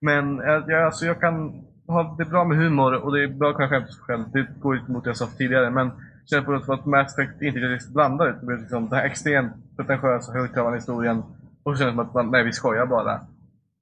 Men 0.00 0.36
jag, 0.36 0.72
alltså 0.72 1.06
jag 1.06 1.20
kan 1.20 1.64
ha 1.86 2.14
det 2.18 2.22
är 2.22 2.30
bra 2.30 2.44
med 2.44 2.58
humor 2.58 2.94
och 2.94 3.12
det 3.12 3.22
är 3.22 3.28
bra 3.28 3.50
att 3.50 3.56
kunna 3.56 3.68
skämta 3.68 3.92
sig 3.92 4.02
själv. 4.02 4.24
Det 4.32 4.46
går 4.60 4.76
inte 4.76 4.90
mot 4.90 5.04
det 5.04 5.10
jag 5.10 5.16
sa 5.16 5.26
tidigare. 5.26 5.70
Men 5.70 5.90
känner 6.30 6.42
på 6.42 6.52
något 6.52 6.64
sätt 6.64 6.70
att 6.70 6.86
Mass 6.86 7.18
Effect 7.18 7.42
inte 7.42 7.58
riktigt 7.58 7.94
blandar 7.94 8.26
det. 8.26 8.32
Det 8.32 8.46
blir 8.46 8.56
liksom 8.56 8.88
den 8.88 8.98
här 8.98 9.06
extremt 9.06 9.52
pretentiösa 9.76 10.32
högtravande 10.32 10.78
historien. 10.78 11.22
Och 11.62 11.72
så 11.72 11.78
känns 11.78 11.96
det 11.96 12.06
som 12.12 12.20
att 12.20 12.30
nej, 12.30 12.44
vi 12.44 12.52
skojar 12.52 12.86
bara. 12.86 13.20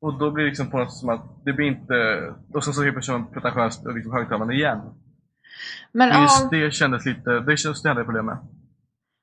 Och 0.01 0.19
då 0.19 0.31
blir 0.31 0.45
det 0.45 0.49
liksom 0.49 0.71
på 0.71 0.79
något 0.79 0.91
sätt 0.93 0.99
som 0.99 1.09
att 1.09 1.45
det 1.45 1.53
blir 1.53 1.67
inte... 1.67 1.95
Och 2.55 2.65
sen 2.65 2.75
så 2.75 2.83
helt 2.83 2.95
plötsligt 2.95 3.33
pretentiöst 3.33 3.87
och 3.87 3.95
liksom 3.95 4.13
högtravande 4.13 4.55
igen. 4.55 4.81
Men, 5.93 6.23
Just 6.23 6.43
ja, 6.43 6.59
det 6.59 6.71
kändes 6.71 7.07
lite... 7.07 7.41
Det 7.41 7.57
känns 7.57 7.83
det 7.83 7.89
hade 7.89 8.01
jag 8.01 8.07
problem 8.07 8.27
med. 8.27 8.39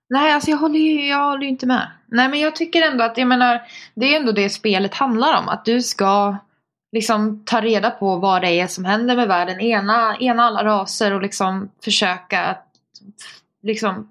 Nej, 0.09 0.33
alltså 0.33 0.51
jag 0.51 0.57
håller 0.57 0.79
ju 0.79 1.07
jag 1.07 1.29
håller 1.29 1.47
inte 1.47 1.65
med. 1.65 1.91
Nej, 2.07 2.29
men 2.29 2.39
jag 2.39 2.55
tycker 2.55 2.91
ändå 2.91 3.03
att, 3.03 3.17
jag 3.17 3.27
menar, 3.27 3.61
det 3.95 4.15
är 4.15 4.19
ändå 4.19 4.31
det 4.31 4.49
spelet 4.49 4.93
handlar 4.93 5.39
om. 5.39 5.49
Att 5.49 5.65
du 5.65 5.81
ska 5.81 6.37
liksom 6.91 7.43
ta 7.45 7.61
reda 7.61 7.91
på 7.91 8.15
vad 8.15 8.41
det 8.41 8.59
är 8.59 8.67
som 8.67 8.85
händer 8.85 9.15
med 9.15 9.27
världen. 9.27 9.59
Ena, 9.59 10.17
ena 10.17 10.43
alla 10.43 10.63
raser 10.63 11.13
och 11.13 11.21
liksom 11.21 11.69
försöka 11.83 12.57
liksom 13.61 14.09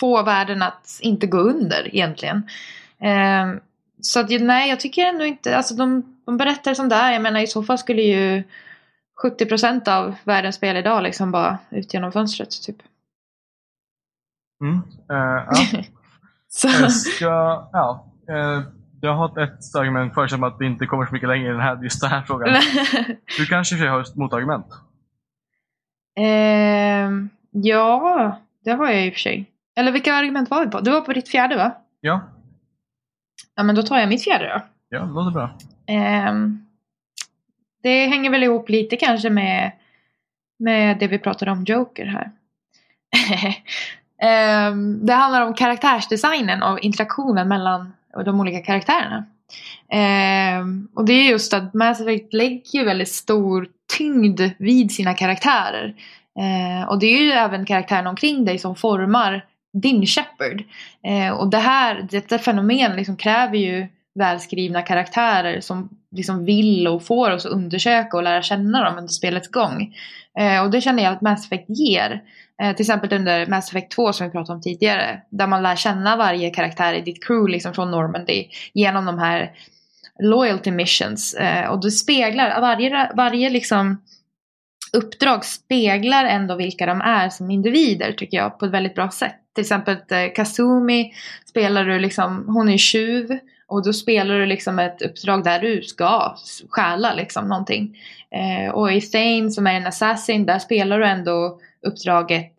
få 0.00 0.22
världen 0.22 0.62
att 0.62 0.98
inte 1.00 1.26
gå 1.26 1.38
under 1.38 1.94
egentligen. 1.94 2.36
Eh, 2.98 3.54
så 4.00 4.20
att 4.20 4.40
nej, 4.40 4.70
jag 4.70 4.80
tycker 4.80 5.06
ändå 5.06 5.24
inte, 5.24 5.56
alltså 5.56 5.74
de, 5.74 6.16
de 6.26 6.36
berättar 6.36 6.74
som 6.74 6.88
det 6.88 6.94
är. 6.94 7.12
Jag 7.12 7.22
menar 7.22 7.40
i 7.40 7.46
så 7.46 7.62
fall 7.62 7.78
skulle 7.78 8.02
ju 8.02 8.42
70% 9.22 9.88
av 9.88 10.14
världens 10.24 10.56
spel 10.56 10.76
idag 10.76 11.02
liksom 11.02 11.30
bara 11.30 11.58
ut 11.70 11.94
genom 11.94 12.12
fönstret 12.12 12.62
typ. 12.62 12.76
Mm, 14.62 14.76
uh, 14.76 14.82
ja. 15.10 15.54
så. 16.48 16.68
Jag 16.68 16.92
ska, 16.92 17.68
ja. 17.72 18.06
Uh, 18.30 18.62
jag 19.00 19.14
har 19.14 19.38
ett 19.38 19.74
argument 19.74 20.14
för 20.14 20.26
som 20.26 20.42
att 20.42 20.56
vi 20.60 20.66
inte 20.66 20.86
kommer 20.86 21.06
så 21.06 21.12
mycket 21.12 21.28
längre 21.28 21.48
i 21.48 21.52
den 21.52 21.60
här, 21.60 21.82
just 21.82 22.00
den 22.00 22.10
här 22.10 22.22
frågan. 22.22 22.48
du 23.38 23.46
kanske 23.46 23.76
i 23.76 23.86
har 23.86 24.00
ett 24.00 24.16
motargument? 24.16 24.66
Ja, 27.52 28.38
det 28.64 28.70
har 28.70 28.90
jag 28.90 29.06
i 29.06 29.10
och 29.10 29.12
för 29.12 29.20
sig. 29.20 29.46
Eller 29.76 29.92
vilka 29.92 30.14
argument 30.14 30.50
var 30.50 30.64
vi 30.64 30.70
på? 30.70 30.80
Du 30.80 30.90
var 30.90 31.00
på 31.00 31.12
ditt 31.12 31.28
fjärde 31.28 31.56
va? 31.56 31.72
Ja. 32.00 32.20
Ja 33.54 33.62
men 33.62 33.74
då 33.74 33.82
tar 33.82 33.98
jag 33.98 34.08
mitt 34.08 34.24
fjärde 34.24 34.48
då. 34.48 34.62
Ja, 34.88 35.00
det 35.00 35.12
låter 35.12 35.30
bra. 35.30 35.58
Um, 36.28 36.66
det 37.82 38.06
hänger 38.06 38.30
väl 38.30 38.42
ihop 38.42 38.68
lite 38.68 38.96
kanske 38.96 39.30
med, 39.30 39.72
med 40.58 40.98
det 40.98 41.06
vi 41.06 41.18
pratade 41.18 41.50
om 41.50 41.64
Joker 41.64 42.06
här. 42.06 42.30
um, 44.70 45.00
det 45.06 45.12
handlar 45.12 45.46
om 45.46 45.54
karaktärsdesignen 45.54 46.62
och 46.62 46.80
interaktionen 46.80 47.48
mellan 47.48 47.92
de 48.24 48.40
olika 48.40 48.60
karaktärerna. 48.60 49.24
Um, 50.60 50.88
och 50.94 51.04
det 51.04 51.12
är 51.12 51.30
just 51.30 51.54
att 51.54 51.74
Mass 51.74 52.00
Effect 52.00 52.32
lägger 52.32 52.84
väldigt 52.84 53.08
stor 53.08 53.68
tyngd 53.98 54.40
vid 54.58 54.92
sina 54.92 55.14
karaktärer. 55.14 55.94
Eh, 56.38 56.88
och 56.88 56.98
det 56.98 57.06
är 57.06 57.22
ju 57.22 57.30
även 57.30 57.66
karaktärerna 57.66 58.10
omkring 58.10 58.44
dig 58.44 58.58
som 58.58 58.76
formar 58.76 59.44
din 59.72 60.06
Shepard. 60.06 60.62
Eh, 61.06 61.32
och 61.32 61.50
det 61.50 61.58
här, 61.58 62.06
detta 62.10 62.38
fenomen 62.38 62.96
liksom 62.96 63.16
kräver 63.16 63.56
ju 63.58 63.86
välskrivna 64.14 64.82
karaktärer 64.82 65.60
som 65.60 65.88
liksom 66.16 66.44
vill 66.44 66.88
och 66.88 67.06
får 67.06 67.30
oss 67.30 67.46
att 67.46 67.52
undersöka 67.52 68.16
och 68.16 68.22
lära 68.22 68.42
känna 68.42 68.84
dem 68.84 68.98
under 68.98 69.12
spelets 69.12 69.48
gång. 69.48 69.94
Eh, 70.38 70.62
och 70.62 70.70
det 70.70 70.80
känner 70.80 71.02
jag 71.02 71.12
att 71.12 71.20
Mass 71.20 71.46
Effect 71.46 71.64
ger. 71.68 72.22
Eh, 72.62 72.76
till 72.76 72.82
exempel 72.82 73.12
under 73.12 73.46
Mass 73.46 73.68
Effect 73.68 73.90
2 73.90 74.12
som 74.12 74.26
vi 74.26 74.32
pratade 74.32 74.56
om 74.56 74.62
tidigare. 74.62 75.22
Där 75.30 75.46
man 75.46 75.62
lär 75.62 75.76
känna 75.76 76.16
varje 76.16 76.50
karaktär 76.50 76.94
i 76.94 77.00
ditt 77.00 77.24
crew 77.26 77.52
liksom 77.52 77.74
från 77.74 77.90
Normandy 77.90 78.46
genom 78.74 79.04
de 79.04 79.18
här 79.18 79.52
loyalty 80.22 80.70
missions. 80.70 81.34
Eh, 81.34 81.70
och 81.70 81.80
det 81.80 81.90
speglar 81.90 82.60
varje, 82.60 83.10
varje 83.14 83.50
liksom 83.50 84.00
uppdrag 84.96 85.44
speglar 85.44 86.24
ändå 86.24 86.56
vilka 86.56 86.86
de 86.86 87.00
är 87.00 87.28
som 87.28 87.50
individer 87.50 88.12
tycker 88.12 88.36
jag 88.36 88.58
på 88.58 88.64
ett 88.64 88.72
väldigt 88.72 88.94
bra 88.94 89.10
sätt. 89.10 89.36
Till 89.54 89.62
exempel 89.62 89.96
eh, 90.10 90.32
Kazumi 90.34 91.12
spelar 91.46 91.84
du 91.84 91.98
liksom, 91.98 92.44
hon 92.48 92.68
är 92.68 92.78
tjuv 92.78 93.38
och 93.66 93.84
då 93.84 93.92
spelar 93.92 94.38
du 94.38 94.46
liksom 94.46 94.78
ett 94.78 95.02
uppdrag 95.02 95.44
där 95.44 95.58
du 95.58 95.82
ska 95.82 96.36
stjäla 96.68 97.14
liksom 97.14 97.48
någonting. 97.48 97.98
Eh, 98.30 98.72
och 98.72 98.92
i 98.92 99.00
Thane 99.00 99.50
som 99.50 99.66
är 99.66 99.74
en 99.74 99.86
assassin 99.86 100.46
där 100.46 100.58
spelar 100.58 100.98
du 100.98 101.06
ändå 101.06 101.60
uppdraget, 101.86 102.54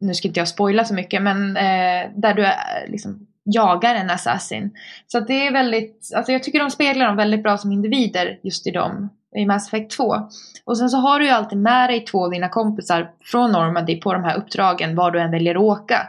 nu 0.00 0.14
ska 0.14 0.28
inte 0.28 0.40
jag 0.40 0.48
spoila 0.48 0.84
så 0.84 0.94
mycket 0.94 1.22
men 1.22 1.56
eh, 1.56 2.10
där 2.16 2.34
du 2.34 2.44
är, 2.44 2.84
eh, 2.84 2.90
liksom 2.90 3.26
jagar 3.44 3.94
en 3.94 4.10
assassin. 4.10 4.70
Så 5.06 5.20
det 5.20 5.46
är 5.46 5.52
väldigt, 5.52 6.12
alltså 6.16 6.32
jag 6.32 6.42
tycker 6.42 6.58
de 6.58 6.70
speglar 6.70 7.06
dem 7.06 7.16
väldigt 7.16 7.42
bra 7.42 7.58
som 7.58 7.72
individer 7.72 8.38
just 8.42 8.66
i 8.66 8.70
dem 8.70 9.10
i 9.36 9.46
Mass 9.46 9.68
Effect 9.68 9.90
2. 9.90 10.14
Och 10.64 10.78
sen 10.78 10.88
så 10.88 10.96
har 10.96 11.18
du 11.18 11.24
ju 11.24 11.30
alltid 11.30 11.58
med 11.58 11.90
dig 11.90 12.00
två 12.00 12.24
av 12.24 12.30
dina 12.30 12.48
kompisar 12.48 13.10
från 13.24 13.52
Normandy 13.52 14.00
på 14.00 14.12
de 14.12 14.24
här 14.24 14.36
uppdragen 14.36 14.96
var 14.96 15.10
du 15.10 15.20
än 15.20 15.30
väljer 15.30 15.54
att 15.54 15.60
åka. 15.60 16.06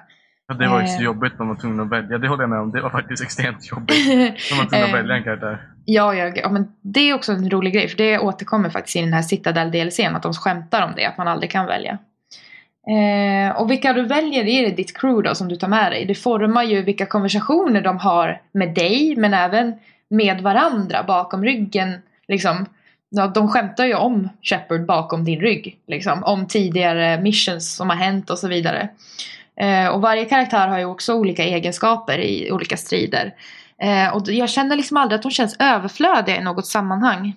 Ja, 0.48 0.56
det 0.56 0.68
var 0.68 0.82
ju 0.82 0.88
så 0.88 1.00
eh. 1.00 1.06
jobbigt 1.06 1.40
man 1.40 1.48
var 1.48 1.56
tvungen 1.56 1.80
att 1.80 1.90
välja. 1.90 2.18
Det 2.18 2.28
håller 2.28 2.44
jag 2.44 2.50
med 2.50 2.60
om. 2.60 2.72
Det 2.72 2.82
var 2.82 2.90
faktiskt 2.90 3.24
extremt 3.24 3.72
jobbigt. 3.72 4.08
Man 4.52 4.60
var 4.60 4.66
tvungen 4.66 4.86
att 4.86 4.94
välja 4.94 5.16
en 5.16 5.24
karaktär. 5.24 5.62
Ja, 5.86 6.14
ja, 6.14 6.32
ja, 6.36 6.50
men 6.50 6.68
det 6.82 7.10
är 7.10 7.14
också 7.14 7.32
en 7.32 7.50
rolig 7.50 7.74
grej. 7.74 7.88
För 7.88 7.98
det 7.98 8.20
återkommer 8.20 8.70
faktiskt 8.70 8.96
i 8.96 9.02
den 9.02 9.14
här 9.14 9.22
Citadel 9.22 9.72
DLCn. 9.72 10.16
Att 10.16 10.24
de 10.24 10.34
skämtar 10.34 10.86
om 10.86 10.94
det. 10.96 11.06
Att 11.06 11.18
man 11.18 11.28
aldrig 11.28 11.52
kan 11.52 11.66
välja. 11.66 11.98
Eh, 12.88 13.56
och 13.56 13.72
vilka 13.72 13.94
du 13.94 14.02
väljer 14.02 14.48
är 14.48 14.64
det 14.64 14.76
ditt 14.76 14.98
crew 14.98 15.30
då 15.30 15.36
som 15.36 15.48
du 15.48 15.56
tar 15.56 15.68
med 15.68 15.92
dig. 15.92 16.06
Det 16.06 16.16
formar 16.16 16.64
ju 16.64 16.82
vilka 16.82 17.06
konversationer 17.06 17.82
de 17.82 17.98
har 17.98 18.42
med 18.52 18.74
dig. 18.74 19.16
Men 19.18 19.34
även 19.34 19.74
med 20.08 20.42
varandra 20.42 21.04
bakom 21.04 21.44
ryggen. 21.44 22.02
Liksom 22.28 22.66
ja, 23.10 23.28
de 23.28 23.48
skämtar 23.48 23.86
ju 23.86 23.96
om 23.96 24.30
Shepard 24.42 24.86
bakom 24.86 25.26
din 25.26 25.40
rygg. 25.40 25.78
Liksom, 25.88 26.24
om 26.24 26.48
tidigare 26.48 27.22
missions 27.22 27.76
som 27.76 27.90
har 27.90 27.98
hänt 27.98 28.30
och 28.30 28.40
så 28.40 28.48
vidare. 28.48 28.90
Eh, 29.56 29.88
och 29.88 30.02
varje 30.02 30.26
karaktär 30.26 30.68
har 30.68 30.80
ju 30.80 30.86
också 30.86 31.14
olika 31.14 31.44
egenskaper 31.44 32.20
i 32.20 32.52
olika 32.52 32.78
strider. 32.78 33.34
Eh, 33.78 34.16
och 34.16 34.22
jag 34.28 34.50
känner 34.50 34.76
liksom 34.76 34.98
aldrig 34.98 35.16
att 35.18 35.24
de 35.24 35.32
känns 35.32 35.56
överflödiga 35.60 36.38
i 36.38 36.44
något 36.44 36.68
sammanhang. 36.68 37.34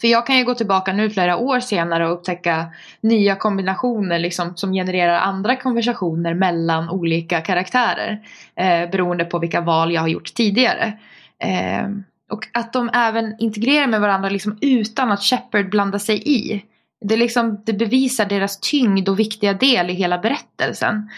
För 0.00 0.08
jag 0.08 0.26
kan 0.26 0.38
ju 0.38 0.44
gå 0.44 0.54
tillbaka 0.54 0.92
nu 0.92 1.10
flera 1.10 1.36
år 1.36 1.60
senare 1.60 2.06
och 2.06 2.12
upptäcka 2.12 2.66
nya 3.00 3.36
kombinationer 3.36 4.18
liksom, 4.18 4.56
som 4.56 4.72
genererar 4.72 5.18
andra 5.18 5.56
konversationer 5.56 6.34
mellan 6.34 6.90
olika 6.90 7.40
karaktärer. 7.40 8.26
Eh, 8.56 8.90
beroende 8.90 9.24
på 9.24 9.38
vilka 9.38 9.60
val 9.60 9.92
jag 9.92 10.00
har 10.00 10.08
gjort 10.08 10.34
tidigare. 10.34 10.92
Eh, 11.38 11.88
och 12.30 12.48
att 12.52 12.72
de 12.72 12.90
även 12.94 13.34
integrerar 13.38 13.86
med 13.86 14.00
varandra 14.00 14.28
liksom 14.28 14.58
utan 14.60 15.12
att 15.12 15.22
Shepard 15.22 15.70
blandar 15.70 15.98
sig 15.98 16.22
i. 16.28 16.64
Det, 17.00 17.16
liksom, 17.16 17.62
det 17.66 17.72
bevisar 17.72 18.24
deras 18.24 18.60
tyngd 18.60 19.08
och 19.08 19.18
viktiga 19.18 19.52
del 19.52 19.90
i 19.90 19.92
hela 19.92 20.18
berättelsen. 20.18 21.10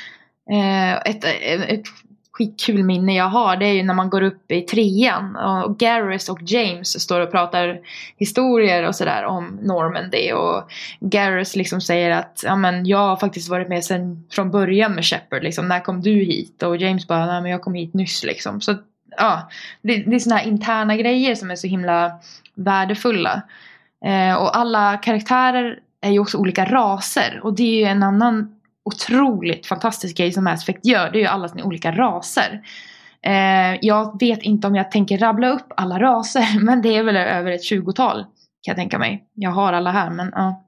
Eh, 0.50 0.92
ett, 0.92 1.24
ett 1.70 1.86
skitkul 2.36 2.84
minne 2.84 3.14
jag 3.14 3.28
har 3.28 3.56
det 3.56 3.66
är 3.66 3.72
ju 3.72 3.82
när 3.82 3.94
man 3.94 4.10
går 4.10 4.22
upp 4.22 4.52
i 4.52 4.60
trean 4.60 5.36
och 5.36 5.78
Garrus 5.78 6.28
och 6.28 6.38
James 6.42 7.02
står 7.02 7.20
och 7.20 7.30
pratar 7.30 7.80
historier 8.16 8.88
och 8.88 8.94
sådär 8.94 9.24
om 9.24 9.58
Normandy 9.62 10.32
och 10.32 10.70
Garrus 11.00 11.56
liksom 11.56 11.80
säger 11.80 12.10
att 12.10 12.42
ja 12.46 12.56
men 12.56 12.86
jag 12.86 12.98
har 12.98 13.16
faktiskt 13.16 13.48
varit 13.48 13.68
med 13.68 13.84
sen 13.84 14.24
från 14.30 14.50
början 14.50 14.92
med 14.92 15.04
Shepard 15.04 15.42
liksom 15.42 15.68
när 15.68 15.80
kom 15.80 16.00
du 16.00 16.14
hit? 16.14 16.62
Och 16.62 16.76
James 16.76 17.08
bara 17.08 17.26
nej 17.26 17.42
men 17.42 17.50
jag 17.50 17.62
kom 17.62 17.74
hit 17.74 17.94
nyss 17.94 18.24
liksom. 18.24 18.60
Så 18.60 18.74
ja 19.16 19.48
det, 19.82 19.96
det 19.96 20.14
är 20.14 20.18
sådana 20.18 20.40
här 20.40 20.48
interna 20.48 20.96
grejer 20.96 21.34
som 21.34 21.50
är 21.50 21.56
så 21.56 21.66
himla 21.66 22.12
värdefulla. 22.54 23.42
Eh, 24.04 24.34
och 24.34 24.56
alla 24.56 24.96
karaktärer 24.96 25.78
är 26.00 26.10
ju 26.10 26.18
också 26.18 26.38
olika 26.38 26.64
raser 26.64 27.40
och 27.42 27.54
det 27.54 27.62
är 27.62 27.80
ju 27.80 27.84
en 27.84 28.02
annan 28.02 28.55
otroligt 28.86 29.66
fantastisk 29.66 30.16
grej 30.16 30.32
som 30.32 30.44
Mass 30.44 30.62
Effect 30.62 30.86
gör. 30.86 31.10
Det 31.10 31.18
är 31.18 31.20
ju 31.20 31.26
alla 31.26 31.48
sina 31.48 31.64
olika 31.64 31.92
raser. 31.92 32.62
Eh, 33.22 33.78
jag 33.82 34.20
vet 34.20 34.42
inte 34.42 34.66
om 34.66 34.74
jag 34.74 34.90
tänker 34.90 35.18
rabbla 35.18 35.48
upp 35.48 35.66
alla 35.76 36.00
raser 36.00 36.60
men 36.64 36.82
det 36.82 36.96
är 36.96 37.02
väl 37.02 37.16
över 37.16 37.50
ett 37.50 37.64
tjugotal 37.64 38.22
kan 38.62 38.72
jag 38.72 38.76
tänka 38.76 38.98
mig. 38.98 39.24
Jag 39.34 39.50
har 39.50 39.72
alla 39.72 39.90
här 39.90 40.10
men 40.10 40.32
ja. 40.34 40.62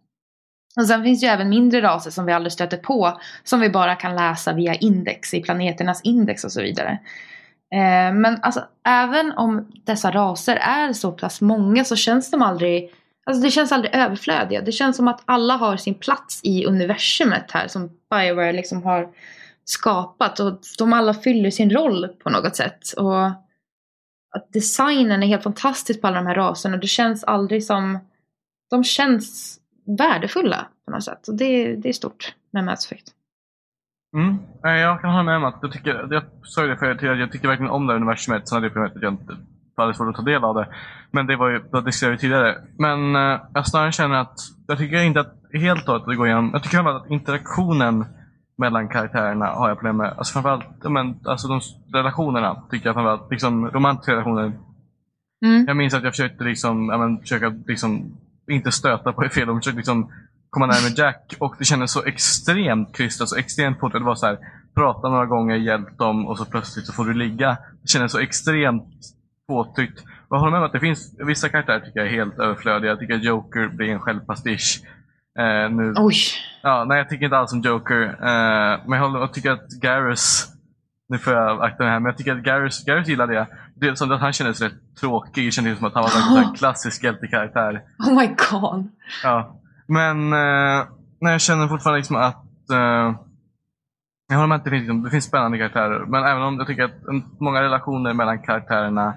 Och 0.76 0.86
sen 0.86 1.02
finns 1.02 1.22
ju 1.22 1.26
även 1.26 1.48
mindre 1.48 1.82
raser 1.82 2.10
som 2.10 2.26
vi 2.26 2.32
aldrig 2.32 2.52
stöter 2.52 2.76
på 2.76 3.20
som 3.44 3.60
vi 3.60 3.70
bara 3.70 3.94
kan 3.94 4.16
läsa 4.16 4.52
via 4.52 4.74
index 4.74 5.34
i 5.34 5.42
planeternas 5.42 6.00
index 6.04 6.44
och 6.44 6.52
så 6.52 6.62
vidare. 6.62 6.90
Eh, 7.74 8.14
men 8.14 8.38
alltså 8.42 8.64
även 8.86 9.32
om 9.32 9.72
dessa 9.84 10.10
raser 10.10 10.56
är 10.56 10.92
så 10.92 11.12
pass 11.12 11.40
många 11.40 11.84
så 11.84 11.96
känns 11.96 12.30
de 12.30 12.42
aldrig 12.42 12.90
Alltså 13.28 13.42
det 13.42 13.50
känns 13.50 13.72
aldrig 13.72 13.94
överflödiga. 13.94 14.62
Det 14.62 14.72
känns 14.72 14.96
som 14.96 15.08
att 15.08 15.22
alla 15.24 15.56
har 15.56 15.76
sin 15.76 15.94
plats 15.94 16.40
i 16.44 16.66
universumet 16.66 17.50
här 17.50 17.68
som 17.68 17.90
Bioware 18.10 18.52
liksom 18.52 18.82
har 18.82 19.08
skapat. 19.64 20.40
Och 20.40 20.60
de 20.78 20.92
alla 20.92 21.14
fyller 21.14 21.50
sin 21.50 21.70
roll 21.70 22.08
på 22.08 22.30
något 22.30 22.56
sätt. 22.56 22.92
Och 22.96 23.26
att 24.36 24.52
designen 24.52 25.22
är 25.22 25.26
helt 25.26 25.42
fantastisk 25.42 26.00
på 26.00 26.06
alla 26.06 26.16
de 26.16 26.26
här 26.26 26.34
raserna. 26.34 26.76
Det 26.76 26.86
känns 26.86 27.24
aldrig 27.24 27.64
som... 27.64 27.98
De 28.70 28.84
känns 28.84 29.58
värdefulla 29.98 30.66
på 30.84 30.90
något 30.90 31.04
sätt. 31.04 31.28
Och 31.28 31.34
det, 31.34 31.76
det 31.76 31.88
är 31.88 31.92
stort 31.92 32.34
med 32.50 32.64
Mass 32.64 32.86
Effect. 32.86 33.08
Mm. 34.16 34.38
Jag 34.62 35.00
kan 35.00 35.10
hålla 35.10 35.22
med 35.22 35.36
om 35.36 35.44
att 35.44 35.58
jag 35.62 35.72
tycker, 35.72 36.08
jag 36.10 36.22
sa 36.42 36.62
ju 36.62 36.68
det 36.68 36.78
förut, 36.78 36.98
jag 37.02 37.32
tycker 37.32 37.48
verkligen 37.48 37.70
om 37.70 37.86
det 37.86 37.92
här 37.92 38.00
universumet. 38.00 38.48
Sen 38.48 38.56
hade 38.56 38.66
jag 38.66 38.72
problemet 38.72 38.96
att 38.96 39.02
jag 39.02 39.12
inte 39.12 39.36
hade 39.82 39.94
svårt 39.94 40.08
att 40.08 40.16
ta 40.16 40.22
del 40.22 40.44
av 40.44 40.54
det. 40.54 40.68
Men 41.10 41.26
det 41.26 41.36
var 41.36 41.48
ju, 41.48 41.58
det 41.58 41.80
diskuterade 41.80 42.16
vi 42.16 42.20
tidigare. 42.20 42.56
Men 42.78 43.16
eh, 43.16 43.40
jag 43.54 43.66
snarare 43.66 43.92
känner 43.92 44.16
att, 44.16 44.38
jag 44.66 44.78
tycker 44.78 45.02
inte 45.02 45.20
att 45.20 45.34
helt 45.52 45.88
att 45.88 46.06
det 46.06 46.16
går 46.16 46.26
igenom. 46.26 46.50
Jag 46.52 46.62
tycker 46.62 46.96
att 46.96 47.10
interaktionen 47.10 48.04
mellan 48.58 48.88
karaktärerna 48.88 49.46
har 49.46 49.68
jag 49.68 49.78
problem 49.78 49.96
med. 49.96 50.14
Alltså 50.16 50.32
framförallt, 50.32 50.84
men, 50.90 51.20
alltså 51.24 51.48
de 51.48 51.60
relationerna 51.92 52.62
tycker 52.70 52.86
jag 52.86 52.94
framförallt, 52.94 53.30
liksom 53.30 53.68
romantiska 53.70 54.12
relationer. 54.12 54.52
Mm. 55.44 55.64
Jag 55.66 55.76
minns 55.76 55.94
att 55.94 56.02
jag 56.02 56.12
försökte 56.12 56.44
liksom, 56.44 56.86
men, 56.86 57.20
försöka 57.20 57.54
liksom, 57.66 58.16
inte 58.50 58.72
stöta 58.72 59.12
på 59.12 59.22
det 59.22 59.30
fel, 59.30 59.50
och 59.50 59.56
försökte 59.56 59.76
liksom 59.76 60.12
komma 60.50 60.66
närmare 60.66 60.94
Jack 60.96 61.34
och 61.40 61.54
det 61.58 61.64
kändes 61.64 61.92
så 61.92 62.04
extremt 62.04 62.96
krystat, 62.96 63.28
så 63.28 63.36
extremt 63.36 63.78
påtagligt. 63.78 64.04
Det 64.04 64.08
var 64.08 64.14
så 64.14 64.26
här, 64.26 64.38
prata 64.74 65.08
några 65.08 65.26
gånger, 65.26 65.56
hjälp 65.56 65.98
dem 65.98 66.26
och 66.26 66.38
så 66.38 66.44
plötsligt 66.44 66.86
så 66.86 66.92
får 66.92 67.04
du 67.04 67.14
ligga. 67.14 67.58
Det 67.82 67.88
kändes 67.88 68.12
så 68.12 68.18
extremt 68.18 68.84
påtryckt. 69.48 70.04
Jag 70.30 70.38
håller 70.38 70.50
med 70.50 70.60
om 70.60 70.66
att 70.66 70.72
det 70.72 70.80
finns 70.80 71.14
vissa 71.18 71.48
karaktärer 71.48 71.80
tycker 71.80 72.00
jag 72.00 72.08
är 72.08 72.12
helt 72.12 72.38
överflödiga. 72.38 72.90
Jag 72.90 72.98
tycker 72.98 73.14
att 73.14 73.24
Joker 73.24 73.68
blir 73.68 73.88
en 73.88 74.00
självpastisch. 74.00 74.82
Eh, 75.38 75.70
nu. 75.70 75.94
Oj! 75.96 76.14
Ja, 76.62 76.84
nej, 76.84 76.98
jag 76.98 77.08
tycker 77.08 77.24
inte 77.24 77.38
alls 77.38 77.52
om 77.52 77.60
Joker. 77.60 78.02
Eh, 78.02 78.80
men 78.86 78.98
jag, 78.98 79.00
håller, 79.00 79.20
jag 79.20 79.32
tycker 79.32 79.50
att 79.50 79.68
Garrus, 79.82 80.46
nu 81.08 81.18
får 81.18 81.32
jag 81.32 81.62
akta 81.62 81.82
mig 81.82 81.92
här, 81.92 82.00
men 82.00 82.10
jag 82.10 82.18
tycker 82.18 82.32
att 82.32 82.42
Garrus, 82.42 82.84
Garrus 82.84 83.08
gillar 83.08 83.26
det. 83.26 83.46
Det 83.74 83.88
är 83.88 83.94
som 83.94 84.12
att 84.12 84.20
han 84.20 84.32
kändes 84.32 84.62
rätt 84.62 84.96
tråkig. 85.00 85.46
Det 85.46 85.50
kändes 85.50 85.78
som 85.78 85.86
att 85.86 85.94
han 85.94 86.02
var 86.02 86.42
en 86.42 86.54
klassisk 86.54 87.04
hjältekaraktär. 87.04 87.82
Oh 87.98 88.14
my 88.14 88.26
god! 88.26 88.90
Ja. 89.22 89.60
Men 89.86 90.32
eh, 90.32 90.86
nej, 91.20 91.32
jag 91.32 91.40
känner 91.40 91.68
fortfarande 91.68 91.98
liksom 91.98 92.16
att 92.16 92.70
eh, 92.72 93.14
jag 94.28 94.36
håller 94.36 94.46
med 94.46 94.56
att 94.56 94.64
det 94.64 94.70
finns, 94.70 95.04
det 95.04 95.10
finns 95.10 95.24
spännande 95.24 95.58
karaktärer. 95.58 96.06
Men 96.06 96.24
även 96.24 96.42
om 96.42 96.58
jag 96.58 96.66
tycker 96.66 96.84
att 96.84 97.40
många 97.40 97.62
relationer 97.62 98.12
mellan 98.12 98.42
karaktärerna 98.42 99.14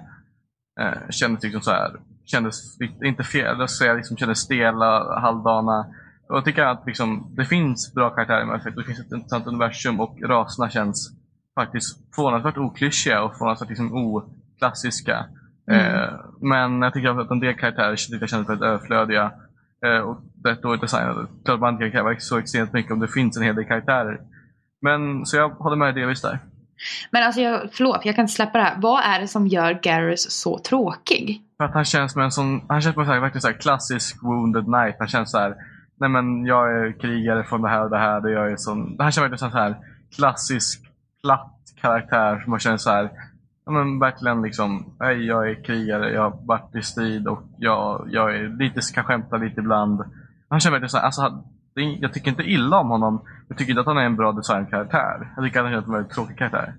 eh, 0.80 1.10
kändes 1.10 1.44
liksom 1.44 1.62
så 1.62 1.70
här, 1.70 1.90
kändes 2.24 2.80
inte 3.04 3.22
fel, 3.22 3.56
jag 3.58 3.70
säga, 3.70 3.94
liksom 3.94 4.16
kändes 4.16 4.38
stela, 4.38 5.20
halvdana. 5.20 5.86
Och 6.28 6.36
jag 6.36 6.44
tycker 6.44 6.64
att 6.64 6.82
liksom, 6.86 7.34
det 7.36 7.44
finns 7.44 7.94
bra 7.94 8.10
karaktärer 8.10 8.44
med 8.44 8.56
effekt. 8.56 8.76
Det 8.76 8.84
finns 8.84 9.00
ett 9.00 9.12
intressant 9.12 9.46
universum 9.46 10.00
och 10.00 10.18
raserna 10.22 10.70
känns 10.70 11.12
faktiskt 11.54 12.14
förvånansvärt 12.14 12.56
oklyschiga 12.56 13.22
och 13.22 13.32
förvånansvärt 13.32 13.68
liksom 13.68 13.92
oklassiska. 13.92 15.24
Mm. 15.70 15.86
Eh, 15.86 16.10
men 16.40 16.82
jag 16.82 16.92
tycker 16.92 17.20
att 17.20 17.30
en 17.30 17.40
del 17.40 17.54
karaktärer 17.54 17.96
känns 17.96 18.48
väldigt 18.48 18.62
överflödiga. 18.62 19.32
Eh, 19.86 20.00
och 20.00 20.20
rätt 20.44 20.62
dåligt 20.62 20.80
designade. 20.80 21.26
Klart 21.44 21.60
man 21.60 21.74
inte 21.74 21.84
kan 21.84 21.92
kräva 21.92 22.20
så 22.20 22.38
extremt 22.38 22.72
mycket 22.72 22.92
om 22.92 23.00
det 23.00 23.08
finns 23.08 23.36
en 23.36 23.42
hel 23.42 23.54
del 23.54 23.64
karaktärer. 23.64 24.20
Men 24.82 25.26
så 25.26 25.36
jag 25.36 25.48
håller 25.48 25.76
med 25.76 25.94
delvis 25.94 26.22
där. 26.22 26.38
Men 27.10 27.22
alltså, 27.22 27.40
jag, 27.40 27.68
förlåt, 27.72 28.00
jag 28.04 28.14
kan 28.14 28.22
inte 28.22 28.34
släppa 28.34 28.58
det 28.58 28.64
här. 28.64 28.76
Vad 28.78 29.04
är 29.04 29.20
det 29.20 29.28
som 29.28 29.46
gör 29.46 29.80
Garrus 29.82 30.30
så 30.30 30.58
tråkig? 30.58 31.42
För 31.56 31.64
att 31.64 31.74
han 31.74 31.84
känns 31.84 32.12
som 32.12 32.22
en 32.22 32.30
sån, 32.30 32.62
han 32.68 32.80
känns 32.80 32.94
som 32.94 33.02
en 33.02 33.20
verkligen 33.20 33.42
så 33.42 33.48
här 33.48 33.60
klassisk 33.60 34.22
wounded 34.22 34.64
knight. 34.64 34.96
Han 34.98 35.08
känns 35.08 35.30
så 35.30 35.38
här, 35.38 35.54
nej 36.00 36.08
men 36.08 36.46
jag 36.46 36.78
är 36.78 37.00
krigare 37.00 37.44
från 37.44 37.62
det 37.62 37.68
här 37.68 37.84
och 37.84 37.90
det 37.90 37.98
här. 37.98 38.20
Det 38.20 38.30
jag 38.30 38.52
är 38.52 38.56
sån, 38.56 38.96
han 38.98 39.12
känns 39.12 39.24
verkligen 39.24 39.50
så 39.50 39.58
här 39.58 39.76
klassisk 40.16 40.82
platt 41.22 41.58
karaktär 41.80 42.40
som 42.40 42.50
man 42.50 42.60
känner 42.60 42.76
så 42.76 42.90
här, 42.90 43.10
ja 43.66 43.72
men 43.72 43.98
verkligen 43.98 44.42
liksom, 44.42 44.96
hej 45.00 45.26
jag 45.26 45.50
är 45.50 45.64
krigare, 45.64 46.12
jag 46.12 46.22
har 46.22 46.46
varit 46.46 46.74
i 46.74 46.82
strid 46.82 47.26
och 47.28 47.42
jag, 47.58 48.08
jag 48.10 48.36
är 48.36 48.58
lite, 48.58 48.80
kan 48.94 49.04
skämta 49.04 49.36
lite 49.36 49.60
ibland. 49.60 50.00
Han 50.48 50.60
känner 50.60 50.72
verkligen 50.72 50.90
så 50.90 50.98
här, 50.98 51.04
alltså, 51.04 51.44
jag 51.74 52.12
tycker 52.12 52.30
inte 52.30 52.42
illa 52.42 52.78
om 52.78 52.88
honom. 52.90 53.22
Jag 53.48 53.58
tycker 53.58 53.70
inte 53.70 53.80
att 53.80 53.86
han 53.86 53.98
är 53.98 54.04
en 54.04 54.16
bra 54.16 54.32
designkaraktär. 54.32 55.32
Jag 55.36 55.44
tycker 55.44 55.58
att 55.60 55.64
han 55.64 55.74
är 55.74 55.78
en 55.78 55.92
väldigt 55.92 56.12
tråkig 56.12 56.38
karaktär. 56.38 56.74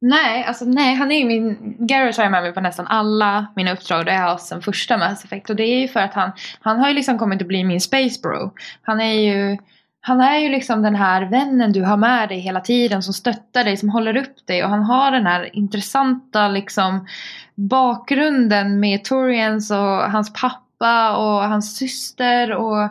Nej, 0.00 0.44
alltså 0.44 0.64
nej, 0.64 0.94
han 0.94 1.12
är 1.12 1.18
ju 1.18 1.24
min... 1.24 1.76
Garrett 1.78 2.16
har 2.16 2.24
jag 2.24 2.30
med 2.30 2.42
mig 2.42 2.52
på 2.52 2.60
nästan 2.60 2.86
alla 2.86 3.46
mina 3.56 3.72
uppdrag 3.72 4.06
det 4.06 4.14
jag 4.14 4.22
har 4.22 4.36
sen 4.36 4.62
första 4.62 4.98
Mass 4.98 5.24
Effect. 5.24 5.50
Och 5.50 5.56
det 5.56 5.62
är 5.62 5.80
ju 5.80 5.88
för 5.88 6.00
att 6.00 6.14
han, 6.14 6.32
han 6.60 6.78
har 6.78 6.88
ju 6.88 6.94
liksom 6.94 7.18
kommit 7.18 7.42
att 7.42 7.48
bli 7.48 7.64
min 7.64 7.80
space 7.80 8.20
bro. 8.22 8.54
Han 8.82 9.00
är 9.00 9.12
ju... 9.12 9.58
Han 10.02 10.20
är 10.20 10.38
ju 10.38 10.48
liksom 10.48 10.82
den 10.82 10.94
här 10.94 11.22
vännen 11.22 11.72
du 11.72 11.82
har 11.82 11.96
med 11.96 12.28
dig 12.28 12.38
hela 12.38 12.60
tiden 12.60 13.02
som 13.02 13.14
stöttar 13.14 13.64
dig, 13.64 13.76
som 13.76 13.88
håller 13.88 14.16
upp 14.16 14.46
dig 14.46 14.64
och 14.64 14.70
han 14.70 14.82
har 14.82 15.10
den 15.10 15.26
här 15.26 15.56
intressanta 15.56 16.48
liksom 16.48 17.06
bakgrunden 17.54 18.80
med 18.80 19.04
Torians 19.04 19.70
och 19.70 20.10
hans 20.10 20.32
pappa 20.32 21.16
och 21.16 21.48
hans 21.48 21.76
syster 21.76 22.52
och 22.52 22.90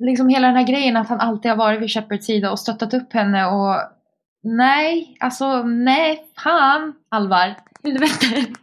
liksom 0.00 0.28
hela 0.28 0.46
den 0.46 0.56
här 0.56 0.66
grejen 0.66 0.96
att 0.96 1.08
han 1.08 1.20
alltid 1.20 1.50
har 1.50 1.58
varit 1.58 1.82
vid 1.82 1.90
Shepards 1.90 2.26
sida 2.26 2.50
och 2.50 2.58
stöttat 2.58 2.94
upp 2.94 3.12
henne 3.12 3.46
och 3.46 3.76
nej, 4.42 5.16
alltså 5.20 5.62
nej, 5.62 6.24
fan 6.44 6.92
Alvar, 7.08 7.56
helvete. 7.82 8.26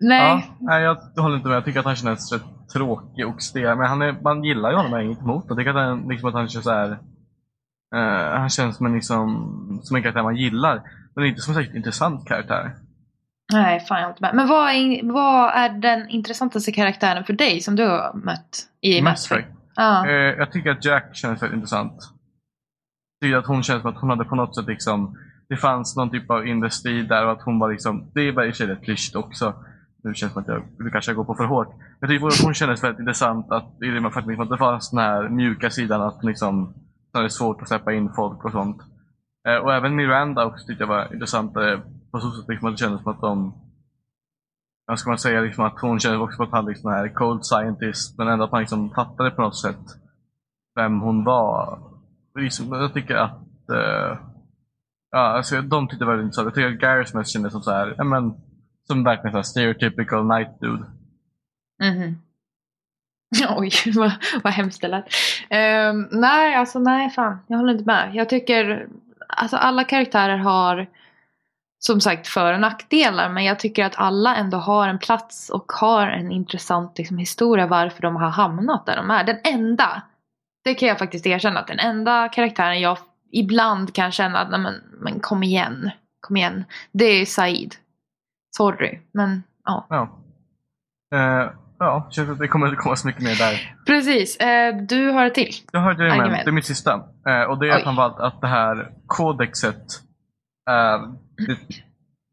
nej. 0.00 0.50
Ja, 0.60 0.80
jag 0.80 1.22
håller 1.22 1.36
inte 1.36 1.48
med, 1.48 1.56
jag 1.56 1.64
tycker 1.64 1.80
att 1.80 1.86
han 1.86 1.96
känns 1.96 2.32
rätt 2.32 2.42
tråkig 2.72 3.26
och 3.26 3.42
stel, 3.42 3.76
men 3.76 3.86
han 3.86 4.02
är, 4.02 4.22
man 4.22 4.44
gillar 4.44 4.70
ju 4.70 4.76
honom, 4.76 4.92
jag 4.92 5.04
inget 5.04 5.22
emot 5.22 5.44
Jag 5.48 5.58
tycker 5.58 5.70
att 5.70 5.76
han, 5.76 6.08
liksom 6.08 6.28
att 6.28 6.34
han 6.34 6.48
känns 6.48 6.64
så 6.64 6.70
här, 6.70 6.90
uh, 7.94 8.38
han 8.38 8.50
känns 8.50 8.76
som 8.76 8.86
en, 8.86 8.94
liksom, 8.94 9.80
som 9.82 9.96
en 9.96 10.02
karaktär 10.02 10.22
man 10.22 10.36
gillar, 10.36 10.82
men 11.14 11.24
inte 11.24 11.40
som 11.40 11.50
en 11.50 11.54
särskilt 11.54 11.76
intressant 11.76 12.28
karaktär. 12.28 12.74
Nej, 13.52 13.80
fan 13.80 14.00
jag 14.00 14.10
inte 14.10 14.22
med. 14.22 14.34
Men 14.34 14.48
vad 14.48 14.70
är, 14.70 15.12
vad 15.12 15.54
är 15.54 15.68
den 15.68 16.08
intressantaste 16.08 16.72
karaktären 16.72 17.24
för 17.24 17.32
dig 17.32 17.60
som 17.60 17.76
du 17.76 17.86
har 17.86 18.12
mött 18.14 18.66
i 18.80 19.02
Mass 19.02 19.30
Effect? 19.30 19.48
Eh, 19.78 20.12
jag 20.12 20.52
tycker 20.52 20.70
att 20.70 20.84
Jack 20.84 21.16
känns 21.16 21.42
väldigt 21.42 21.56
intressant. 21.56 21.94
Jag 23.20 23.26
tycker 23.26 23.38
att 23.38 23.46
hon 23.46 23.62
känns 23.62 23.82
som 23.82 23.90
att 23.90 24.00
hon 24.00 24.10
hade 24.10 24.24
på 24.24 24.34
något 24.34 24.56
sätt 24.56 24.66
liksom 24.66 25.16
det 25.48 25.56
fanns 25.56 25.96
någon 25.96 26.10
typ 26.10 26.30
av 26.30 26.46
industri 26.46 27.02
där 27.02 27.26
och 27.26 27.32
att 27.32 27.42
hon 27.42 27.58
var 27.58 27.70
liksom, 27.70 28.10
det 28.14 28.20
är 28.20 28.44
i 28.44 28.52
sig 28.52 28.66
rätt 28.66 28.84
klyschigt 28.84 29.16
också. 29.16 29.54
Nu 30.04 30.14
känns 30.14 30.34
det 30.34 30.34
som 30.34 30.42
att 30.42 30.48
jag, 30.48 30.62
nu 30.78 30.90
kanske 30.90 31.10
jag 31.10 31.16
går 31.16 31.24
på 31.24 31.34
för 31.34 31.44
hårt. 31.44 31.74
Jag 32.00 32.10
tycker 32.10 32.26
att 32.26 32.40
hon 32.44 32.54
kändes 32.54 32.84
väldigt 32.84 33.00
intressant 33.00 33.52
att, 33.52 33.82
i 33.82 33.86
det 33.86 34.00
med 34.00 34.16
att 34.16 34.26
liksom, 34.26 34.48
det 34.48 34.58
fanns 34.58 34.90
den 34.90 34.98
här 34.98 35.28
mjuka 35.28 35.70
sidan 35.70 36.02
att 36.02 36.24
liksom, 36.24 36.74
det 37.12 37.18
är 37.18 37.28
svårt 37.28 37.62
att 37.62 37.68
släppa 37.68 37.92
in 37.92 38.12
folk 38.16 38.44
och 38.44 38.52
sånt. 38.52 38.82
Eh, 39.48 39.56
och 39.56 39.74
även 39.74 39.96
Miranda 39.96 40.44
också 40.44 40.66
tyckte 40.66 40.82
jag 40.82 40.88
var 40.88 41.12
intressantare 41.12 41.80
på 42.10 42.20
så 42.20 42.30
sätt 42.30 42.48
liksom 42.48 42.68
att 42.68 42.74
det 42.74 42.78
kändes 42.78 43.02
som 43.02 43.12
att 43.12 43.20
de 43.20 43.52
vad 44.86 44.98
ska 44.98 45.10
man 45.10 45.18
säga, 45.18 45.40
liksom 45.40 45.64
att 45.64 45.80
hon 45.80 46.00
kändes 46.00 46.20
också 46.20 46.36
som 46.36 46.44
att 46.44 46.52
han 46.52 46.66
liksom 46.66 46.90
är 46.90 47.14
cold 47.14 47.44
scientist 47.44 48.18
men 48.18 48.28
ändå 48.28 48.44
att 48.44 48.52
man 48.52 48.60
liksom 48.60 48.90
fattade 48.90 49.30
på 49.30 49.42
något 49.42 49.58
sätt 49.58 49.80
vem 50.74 51.00
hon 51.00 51.24
var. 51.24 51.78
Liksom, 52.38 52.72
jag 52.72 52.94
tycker 52.94 53.14
att 53.14 53.42
uh, 53.72 54.18
ja, 55.10 55.18
alltså, 55.18 55.62
de 55.62 55.88
tyckte 55.88 56.04
väldigt 56.04 56.24
intressant. 56.24 56.46
Jag 56.46 56.54
tycker 56.54 56.68
att 56.68 56.80
Gareth 56.80 57.16
mest 57.16 57.32
kändes 57.32 57.52
som 57.52 57.62
så 57.62 57.70
här, 57.70 57.94
ja, 57.98 58.04
men, 58.04 58.34
som 58.86 59.04
verkligen 59.04 59.32
så 59.32 59.38
här 59.38 59.42
stereotypical 59.42 60.26
night 60.26 60.60
dude. 60.60 60.84
Mm 61.82 62.14
Oj, 63.56 63.70
vad, 63.94 64.12
vad 64.42 64.52
hemskt 64.52 64.80
det 64.80 64.88
lät. 64.88 65.04
Um, 65.90 66.08
nej, 66.10 66.54
alltså 66.54 66.78
nej 66.78 67.10
fan. 67.10 67.38
Jag 67.46 67.58
håller 67.58 67.72
inte 67.72 67.84
med. 67.84 68.10
Jag 68.14 68.28
tycker 68.28 68.88
alltså 69.28 69.56
alla 69.56 69.84
karaktärer 69.84 70.36
har 70.36 70.86
som 71.78 72.00
sagt 72.00 72.26
för 72.26 72.54
och 72.54 72.60
nackdelar 72.60 73.28
men 73.28 73.44
jag 73.44 73.58
tycker 73.58 73.84
att 73.84 73.96
alla 73.96 74.36
ändå 74.36 74.58
har 74.58 74.88
en 74.88 74.98
plats 74.98 75.50
och 75.50 75.72
har 75.72 76.06
en 76.06 76.32
intressant 76.32 76.98
liksom, 76.98 77.18
historia 77.18 77.66
varför 77.66 78.02
de 78.02 78.16
har 78.16 78.28
hamnat 78.28 78.86
där 78.86 78.96
de 78.96 79.10
är. 79.10 79.24
Den 79.24 79.38
enda, 79.44 80.02
det 80.64 80.74
kan 80.74 80.88
jag 80.88 80.98
faktiskt 80.98 81.26
erkänna, 81.26 81.60
att 81.60 81.66
den 81.66 81.78
enda 81.78 82.28
karaktären 82.28 82.80
jag 82.80 82.98
ibland 83.32 83.94
kan 83.94 84.12
känna 84.12 84.38
att 84.38 84.50
men, 84.50 84.74
men 85.00 85.20
kom 85.20 85.42
igen, 85.42 85.90
kom 86.20 86.36
igen, 86.36 86.64
det 86.92 87.04
är 87.04 87.26
Said. 87.26 87.74
Sorry, 88.56 88.98
men 89.12 89.42
ja. 89.64 89.86
Ja. 89.88 90.08
Eh, 91.14 91.50
ja, 91.78 92.08
känns 92.10 92.30
att 92.30 92.38
det 92.38 92.48
kommer 92.48 92.66
att 92.66 92.78
komma 92.78 92.96
så 92.96 93.06
mycket 93.06 93.22
mer 93.22 93.34
där. 93.34 93.76
Precis, 93.86 94.36
eh, 94.36 94.76
du 94.76 95.10
har 95.10 95.26
ett 95.26 95.34
till. 95.34 95.54
Jag 95.72 95.80
har 95.80 95.92
ett 95.92 96.00
argument, 96.00 96.44
det 96.44 96.50
är 96.50 96.52
mitt 96.52 96.66
sista. 96.66 96.94
Eh, 97.26 97.42
och 97.42 97.58
det 97.58 97.66
är 97.66 97.74
Oj. 97.74 97.78
att 97.78 97.84
han 97.84 97.96
valt 97.96 98.18
att 98.18 98.40
det 98.40 98.46
här 98.46 98.92
kodexet 99.06 99.84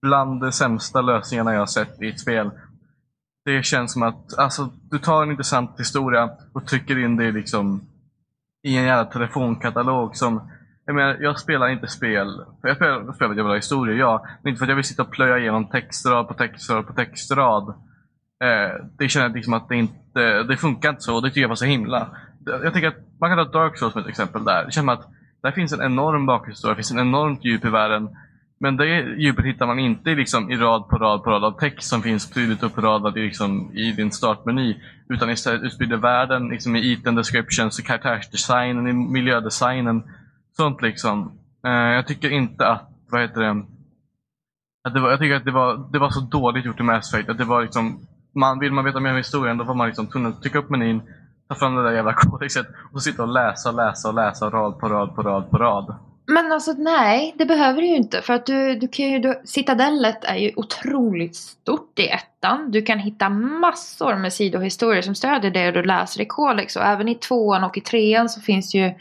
bland 0.02 0.42
de 0.42 0.52
sämsta 0.52 1.02
lösningarna 1.02 1.54
jag 1.54 1.60
har 1.60 1.66
sett 1.66 2.02
i 2.02 2.10
ett 2.10 2.20
spel. 2.20 2.52
Det 3.46 3.66
känns 3.66 3.94
som 3.94 4.04
att 4.04 4.38
alltså, 4.38 4.70
du 4.92 5.00
tar 5.00 5.24
en 5.24 5.32
intressant 5.32 5.80
historia 5.80 6.30
och 6.54 6.68
trycker 6.68 7.06
in 7.06 7.18
det 7.18 7.32
liksom 7.32 7.82
i 8.68 8.78
en 8.78 8.84
jävla 8.84 9.06
telefonkatalog 9.06 10.16
som 10.16 10.52
jag 10.86 10.96
menar, 10.96 11.18
jag 11.20 11.40
spelar 11.40 11.70
inte 11.70 11.88
spel, 11.88 12.46
för 12.62 12.68
jag 12.68 12.78
spelar, 12.78 13.00
spelar 13.00 13.14
för 13.14 13.26
att 13.26 13.38
jag 13.38 13.44
vill 13.44 13.52
ha 13.52 13.56
historier, 13.56 13.96
ja. 13.96 14.26
Men 14.42 14.50
inte 14.50 14.60
för 14.60 14.66
att 14.66 14.70
jag 14.70 14.76
vill 14.76 14.86
sitta 14.86 15.02
och 15.02 15.12
plöja 15.12 15.40
igenom 15.40 15.70
textrad 15.70 16.28
på 16.28 16.34
textrad 16.34 16.88
på 16.88 16.94
textrad. 16.94 17.70
Eh, 18.44 18.86
det 18.98 19.10
känner 19.10 19.26
jag 19.26 19.36
liksom 19.36 19.54
att 19.54 19.70
det 19.70 19.76
inte, 19.76 20.44
det 20.44 20.58
funkar 20.58 20.90
inte 20.90 21.02
så 21.02 21.22
det 21.22 21.30
tycker 21.30 21.42
jag 21.42 21.50
var 21.50 21.56
så 21.56 21.66
himla. 21.66 22.08
Jag 22.46 22.74
tänker 22.74 22.88
att 22.88 23.20
man 23.20 23.30
kan 23.30 23.46
ta 23.46 23.60
Dark 23.60 23.78
Souls 23.78 23.94
som 23.94 24.02
ett 24.02 24.08
exempel 24.08 24.44
där. 24.44 24.66
Det 24.66 24.72
känns 24.72 24.76
som 24.76 24.90
att 24.90 25.08
där 25.44 25.52
finns 25.52 25.74
en 25.74 25.82
enorm 25.82 26.26
bakhistoria, 26.26 26.74
det 26.74 26.76
finns 26.76 26.92
en 26.92 27.00
enormt 27.00 27.46
djup 27.46 27.66
i 27.66 27.70
världen. 27.70 28.10
Men 28.60 28.78
det 28.78 29.16
djupet 29.18 29.46
hittar 29.46 29.68
man 29.68 29.80
inte 29.80 30.10
i 30.12 30.16
liksom 30.16 30.52
i 30.52 30.56
rad 30.56 30.88
på 30.90 30.98
rad 30.98 31.24
på 31.24 31.30
rad 31.30 31.44
av 31.44 31.60
text 31.60 31.90
som 31.90 32.02
finns 32.02 32.30
tydligt 32.30 32.64
uppradad 32.64 33.18
i, 33.18 33.22
liksom, 33.22 33.72
i 33.74 33.92
din 33.92 34.12
startmeny. 34.12 34.76
Utan 35.10 35.30
istället 35.30 35.64
utspridd 35.64 35.94
i 35.94 35.96
världen, 35.96 36.50
liksom 36.50 36.76
i 36.76 36.92
item 36.92 37.16
descriptions, 37.16 37.80
i 37.80 37.84
karaktärsdesignen, 37.84 38.88
i 38.88 38.94
miljödesignen. 38.94 40.04
Sånt 40.58 40.82
liksom. 40.82 41.40
Eh, 41.66 41.72
jag 41.72 42.08
tycker 42.08 42.30
inte 42.30 42.68
att, 42.68 42.90
vad 43.10 43.22
heter 43.22 43.42
det, 43.42 43.66
att 44.84 44.94
det 44.94 45.00
var, 45.00 45.10
jag 45.10 45.20
tycker 45.20 45.36
att 45.36 45.46
det 45.46 45.52
var, 45.52 45.90
det 45.92 46.00
var 46.00 46.10
så 46.10 46.22
dåligt 46.22 46.66
gjort 46.66 46.80
i 46.80 46.84
Mass 46.84 47.14
Effect. 47.14 47.30
Att 47.30 47.38
det 47.38 47.46
var 47.46 47.62
liksom, 47.62 48.00
man, 48.36 48.60
vill 48.60 48.72
man 48.72 48.86
veta 48.86 49.00
mer 49.00 49.12
om 49.12 49.18
historien 49.18 49.58
då 49.58 49.64
var 49.64 49.76
man 49.76 49.88
liksom 49.88 50.08
tvungen 50.08 50.32
att 50.32 50.42
trycka 50.42 50.60
upp 50.60 50.70
menyn, 50.70 51.02
ta 51.48 51.56
fram 51.56 51.76
det 51.76 51.84
där 51.84 51.92
jävla 51.92 52.14
kodexet 52.14 52.68
och 52.94 53.04
sitta 53.04 53.24
och 53.24 53.30
läsa 53.34 53.70
och 53.70 53.76
läsa 53.76 54.08
och 54.08 54.14
läsa 54.14 54.50
rad 54.50 54.80
på 54.80 54.90
rad 54.90 55.16
på 55.16 55.22
rad 55.22 55.50
på 55.52 55.58
rad. 55.58 55.96
Men 56.28 56.52
alltså 56.52 56.74
nej, 56.78 57.36
det 57.38 57.46
behöver 57.46 57.82
du 57.82 57.88
ju 57.88 57.96
inte. 57.96 58.22
För 58.22 58.34
att 58.34 58.46
du, 58.46 58.76
du 58.76 58.88
kan 58.88 59.06
ju, 59.06 59.20
du, 59.20 59.42
Citadellet 59.46 60.24
är 60.24 60.36
ju 60.36 60.52
otroligt 60.56 61.36
stort 61.36 62.00
i 62.00 62.08
ettan. 62.08 62.72
Du 62.72 62.82
kan 62.82 63.00
hitta 63.00 63.30
massor 63.30 64.16
med 64.16 64.34
sidohistorier 64.34 65.02
som 65.02 65.16
stödjer 65.16 65.52
det 65.52 65.72
du 65.72 65.84
läser 65.84 66.22
i 66.22 66.26
Codex. 66.26 66.76
Och 66.76 66.86
även 66.86 67.08
i 67.08 67.16
tvåan 67.16 67.64
och 67.64 67.78
i 67.78 67.82
trean 67.82 68.30
så 68.30 68.42
finns 68.42 68.76
ju 68.76 68.94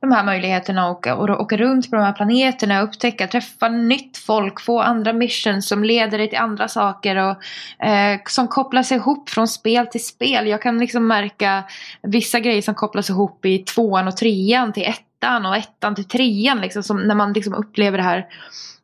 de 0.00 0.12
här 0.12 0.24
möjligheterna 0.24 0.86
att 0.86 0.96
åka, 0.96 1.16
åka 1.16 1.56
runt 1.56 1.90
på 1.90 1.96
de 1.96 2.02
här 2.02 2.12
planeterna, 2.12 2.82
upptäcka, 2.82 3.26
träffa 3.26 3.68
nytt 3.68 4.18
folk, 4.18 4.60
få 4.60 4.80
andra 4.80 5.12
missions 5.12 5.68
som 5.68 5.84
leder 5.84 6.18
dig 6.18 6.28
till 6.28 6.38
andra 6.38 6.68
saker 6.68 7.16
och 7.16 7.84
eh, 7.86 8.20
som 8.26 8.48
kopplas 8.48 8.92
ihop 8.92 9.30
från 9.30 9.48
spel 9.48 9.86
till 9.86 10.04
spel. 10.04 10.48
Jag 10.48 10.62
kan 10.62 10.78
liksom 10.78 11.06
märka 11.06 11.64
vissa 12.02 12.40
grejer 12.40 12.62
som 12.62 12.74
kopplas 12.74 13.10
ihop 13.10 13.44
i 13.44 13.58
tvåan 13.58 14.08
och 14.08 14.16
trean 14.16 14.72
till 14.72 14.82
ettan 14.82 15.11
och 15.22 15.56
ettan 15.56 15.94
till 15.94 16.08
trean 16.08 16.60
liksom, 16.60 16.82
som 16.82 17.02
när 17.02 17.14
man 17.14 17.32
liksom 17.32 17.54
upplever 17.54 17.98
det 17.98 18.04
här 18.04 18.26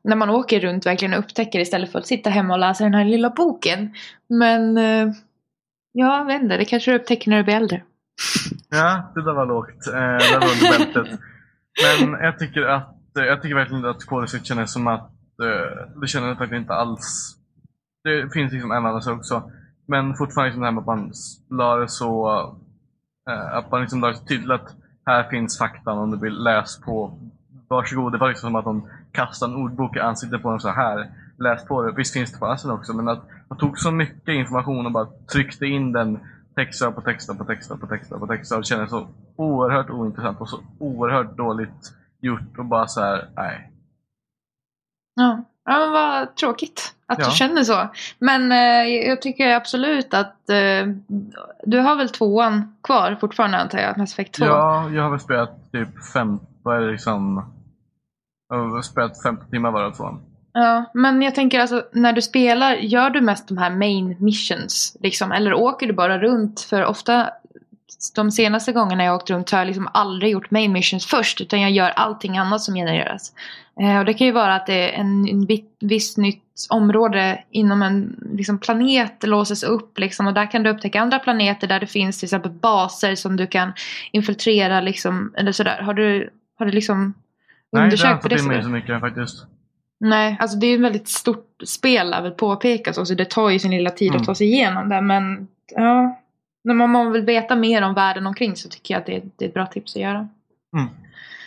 när 0.04 0.16
man 0.16 0.30
åker 0.30 0.60
runt 0.60 0.86
verkligen 0.86 1.14
och 1.14 1.18
upptäcker 1.18 1.60
istället 1.60 1.92
för 1.92 1.98
att 1.98 2.06
sitta 2.06 2.30
hemma 2.30 2.54
och 2.54 2.60
läsa 2.60 2.84
den 2.84 2.94
här 2.94 3.04
lilla 3.04 3.30
boken. 3.30 3.94
Men 4.28 4.78
eh, 4.78 5.12
ja, 5.92 6.18
jag 6.18 6.24
vet 6.24 6.42
inte, 6.42 6.56
det 6.56 6.64
kanske 6.64 6.90
du 6.90 6.96
upptäcker 6.96 7.30
när 7.30 7.36
du 7.36 7.44
blir 7.44 7.54
äldre. 7.54 7.82
Ja, 8.70 9.12
det 9.14 9.24
där 9.24 9.34
var 9.34 9.46
lågt. 9.46 9.86
Eh, 9.86 9.92
det 9.92 10.32
där 10.32 10.40
var 10.40 10.48
under 10.48 10.78
bältet. 10.78 11.20
Men 12.00 12.24
jag 12.24 12.38
tycker 12.38 12.62
att 12.62 13.18
eh, 13.18 13.24
jag 13.24 13.42
tycker 13.42 13.54
verkligen 13.54 13.84
att 13.84 14.04
kodexet 14.04 14.46
kändes 14.46 14.72
som 14.72 14.86
att 14.86 15.10
eh, 15.42 16.00
det 16.00 16.06
kändes 16.06 16.40
verkligen 16.40 16.62
inte 16.62 16.74
alls. 16.74 17.36
Det 18.04 18.32
finns 18.32 18.52
liksom 18.52 18.70
en 18.70 18.86
annan 18.86 19.02
sak 19.02 19.18
också. 19.18 19.50
Men 19.88 20.14
fortfarande 20.14 20.48
liksom 20.48 20.60
det 20.60 20.66
här 20.66 20.72
med 20.72 20.80
att 20.80 20.86
man 20.86 21.12
la 21.50 21.76
det 21.76 21.88
så 21.88 22.28
eh, 23.30 23.54
att 23.56 23.70
man 23.70 23.80
liksom 23.80 24.00
la 24.00 24.08
det 24.08 24.14
så 24.14 24.24
tydligt 24.24 24.50
att 24.50 24.76
här 25.08 25.30
finns 25.30 25.58
faktan 25.58 25.98
om 25.98 26.10
du 26.10 26.18
vill 26.18 26.42
läs 26.42 26.80
på. 26.80 27.18
Varsågod. 27.68 28.12
Det 28.12 28.18
var 28.18 28.28
liksom 28.28 28.48
som 28.48 28.56
att 28.56 28.64
de 28.64 28.88
kastade 29.12 29.52
en 29.52 29.62
ordbok 29.62 29.96
i 29.96 30.00
ansiktet 30.00 30.42
på 30.42 30.48
en 30.48 30.60
så 30.60 30.68
här. 30.68 31.10
Läs 31.38 31.64
på 31.64 31.82
det. 31.82 31.92
Visst 31.92 32.12
finns 32.12 32.32
det 32.32 32.38
på 32.38 32.46
Assen 32.46 32.70
också 32.70 32.92
men 32.92 33.08
att 33.08 33.28
de 33.48 33.58
tog 33.58 33.78
så 33.78 33.90
mycket 33.90 34.28
information 34.28 34.86
och 34.86 34.92
bara 34.92 35.06
tryckte 35.32 35.66
in 35.66 35.92
den 35.92 36.18
texter 36.54 36.90
på 36.90 37.00
texter 37.00 37.34
på 37.34 37.44
texter 37.44 37.76
på 37.76 37.86
texter 37.86 38.18
på 38.18 38.26
texter. 38.26 38.56
Det 38.56 38.64
kändes 38.64 38.90
så 38.90 39.08
oerhört 39.36 39.90
ointressant 39.90 40.40
och 40.40 40.48
så 40.48 40.60
oerhört 40.78 41.36
dåligt 41.36 41.94
gjort 42.20 42.58
och 42.58 42.64
bara 42.64 42.86
så 42.86 43.00
här, 43.00 43.28
nej. 43.36 43.72
Ja, 45.14 45.44
ja 45.68 45.78
men 45.78 45.92
vad 45.92 46.34
tråkigt 46.36 46.94
att 47.06 47.18
Ja. 47.18 47.24
du 47.24 47.30
känner 47.30 47.64
så. 47.64 47.88
Men 48.18 48.52
eh, 48.52 48.88
jag 49.08 49.22
tycker 49.22 49.54
absolut 49.54 50.14
att 50.14 50.50
eh, 50.50 50.86
du 51.64 51.78
har 51.78 51.96
väl 51.96 52.08
tvåan 52.08 52.76
kvar 52.82 53.16
fortfarande 53.20 53.58
antar 53.58 53.78
jag, 53.78 53.98
Mass 53.98 54.12
Effect 54.12 54.34
2? 54.34 54.44
Ja, 54.44 54.90
jag 54.90 55.02
har 55.02 55.10
väl 55.10 55.20
spelat 55.20 55.72
typ 55.72 55.88
fem, 56.12 56.38
vad 56.62 56.76
är 56.76 56.80
det 56.80 56.92
liksom? 56.92 57.52
Jag 58.48 58.68
har 58.68 58.82
spelat 58.82 59.22
15 59.22 59.50
timmar 59.50 59.82
det 59.84 59.94
tvåan. 59.96 60.20
Ja, 60.52 60.84
men 60.94 61.22
jag 61.22 61.34
tänker 61.34 61.60
alltså 61.60 61.82
när 61.92 62.12
du 62.12 62.22
spelar, 62.22 62.74
gör 62.74 63.10
du 63.10 63.20
mest 63.20 63.48
de 63.48 63.58
här 63.58 63.70
main 63.70 64.16
missions? 64.20 64.96
Liksom, 65.00 65.32
eller 65.32 65.54
åker 65.54 65.86
du 65.86 65.92
bara 65.92 66.18
runt? 66.18 66.60
För 66.60 66.84
ofta, 66.84 67.30
de 68.14 68.30
senaste 68.30 68.72
gångerna 68.72 69.04
jag 69.04 69.14
åkt 69.14 69.30
runt 69.30 69.50
har 69.50 69.58
jag 69.58 69.66
liksom 69.66 69.88
aldrig 69.94 70.32
gjort 70.32 70.50
main 70.50 70.72
missions 70.72 71.06
först. 71.06 71.40
Utan 71.40 71.60
jag 71.60 71.70
gör 71.70 71.90
allting 71.90 72.38
annat 72.38 72.60
som 72.60 72.74
genereras. 72.74 73.32
Eh, 73.80 73.98
och 73.98 74.04
det 74.04 74.14
kan 74.14 74.26
ju 74.26 74.32
vara 74.32 74.54
att 74.54 74.66
det 74.66 74.94
är 74.94 75.00
en, 75.00 75.28
en 75.28 75.46
vi- 75.46 75.64
viss 75.80 76.16
nytt 76.16 76.42
område 76.70 77.44
inom 77.50 77.82
en 77.82 78.16
liksom, 78.32 78.58
planet 78.58 79.22
låses 79.22 79.62
upp. 79.62 79.98
Liksom, 79.98 80.26
och 80.26 80.34
där 80.34 80.50
kan 80.50 80.62
du 80.62 80.70
upptäcka 80.70 81.00
andra 81.00 81.18
planeter 81.18 81.66
där 81.66 81.80
det 81.80 81.86
finns 81.86 82.18
till 82.18 82.26
exempel 82.26 82.52
baser 82.52 83.14
som 83.14 83.36
du 83.36 83.46
kan 83.46 83.72
infiltrera. 84.12 84.80
Liksom, 84.80 85.34
eller 85.36 85.52
sådär. 85.52 85.82
Har 85.82 85.94
du, 85.94 86.30
har 86.58 86.66
du 86.66 86.72
liksom 86.72 87.04
Nej, 87.04 87.14
det 87.72 87.78
har 87.78 87.80
jag 87.80 87.84
undersökt 87.84 88.10
inte 88.12 88.22
på 88.22 88.28
det 88.28 88.34
fått 88.36 88.42
in 88.42 88.48
mig 88.48 88.56
sättet? 88.56 88.64
så 88.64 88.70
mycket 88.70 89.00
faktiskt. 89.00 89.46
Nej, 90.00 90.36
alltså 90.40 90.58
det 90.58 90.66
är 90.66 90.68
ju 90.68 90.74
ett 90.74 90.80
väldigt 90.80 91.08
stort 91.08 91.46
spel 91.66 92.10
jag 92.10 92.22
vill 92.22 92.32
påpeka 92.32 92.92
så, 92.92 93.06
så 93.06 93.14
det 93.14 93.30
tar 93.30 93.50
ju 93.50 93.58
sin 93.58 93.70
lilla 93.70 93.90
tid 93.90 94.08
Mm. 94.08 94.20
att 94.20 94.26
ta 94.26 94.34
sig 94.34 94.46
igenom 94.46 94.88
det 94.88 95.00
men 95.00 95.48
ja, 95.74 96.20
när 96.68 96.74
man, 96.74 96.90
man 96.90 97.12
vill 97.12 97.24
veta 97.24 97.56
mer 97.56 97.82
om 97.82 97.94
världen 97.94 98.26
omkring 98.26 98.56
så 98.56 98.68
tycker 98.68 98.94
jag 98.94 99.00
att 99.00 99.06
det 99.06 99.16
är, 99.16 99.22
det 99.36 99.44
är 99.44 99.48
ett 99.48 99.54
bra 99.54 99.66
tips 99.66 99.96
att 99.96 100.02
göra. 100.02 100.28
Mm. 100.76 100.88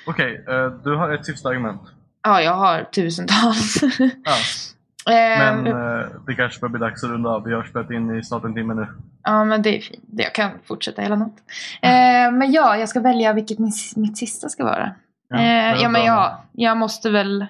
Okej, 0.07 0.43
eh, 0.47 0.67
du 0.84 0.95
har 0.95 1.13
ett 1.13 1.26
sista 1.26 1.49
argument. 1.49 1.82
Ja, 2.24 2.41
jag 2.41 2.53
har 2.53 2.84
tusentals. 2.84 3.82
Ja, 3.99 4.36
Eh, 5.09 5.53
men 5.53 5.67
eh, 5.67 6.07
det 6.28 6.36
kanske 6.36 6.59
börjar 6.59 6.72
bli 6.72 6.80
dags 6.80 7.03
att 7.03 7.09
runda 7.09 7.30
av. 7.30 7.43
Vi 7.43 7.53
har 7.53 7.63
spelat 7.63 7.91
in 7.91 8.19
i 8.19 8.24
snart 8.24 8.43
en 8.43 8.53
timme 8.53 8.74
nu. 8.74 8.88
Ja, 9.24 9.43
men 9.43 9.61
det 9.61 9.78
är 9.78 9.82
fint. 9.82 10.03
Jag 10.17 10.36
kan 10.36 10.51
fortsätta 10.63 11.01
hela 11.01 11.15
natt. 11.15 11.36
Eh, 11.82 12.32
men 12.32 12.51
ja, 12.51 12.78
jag 12.78 12.89
ska 12.89 12.99
välja 12.99 13.34
vilket 13.34 13.59
min, 13.59 13.72
mitt 13.95 14.17
sista 14.17 14.49
ska 14.49 14.63
vara. 14.63 14.91
Ja, 15.30 15.41
ja, 15.76 15.89
men 15.89 16.05
jag, 16.05 16.38
jag 16.51 16.78
måste 16.78 17.09
väl... 17.09 17.45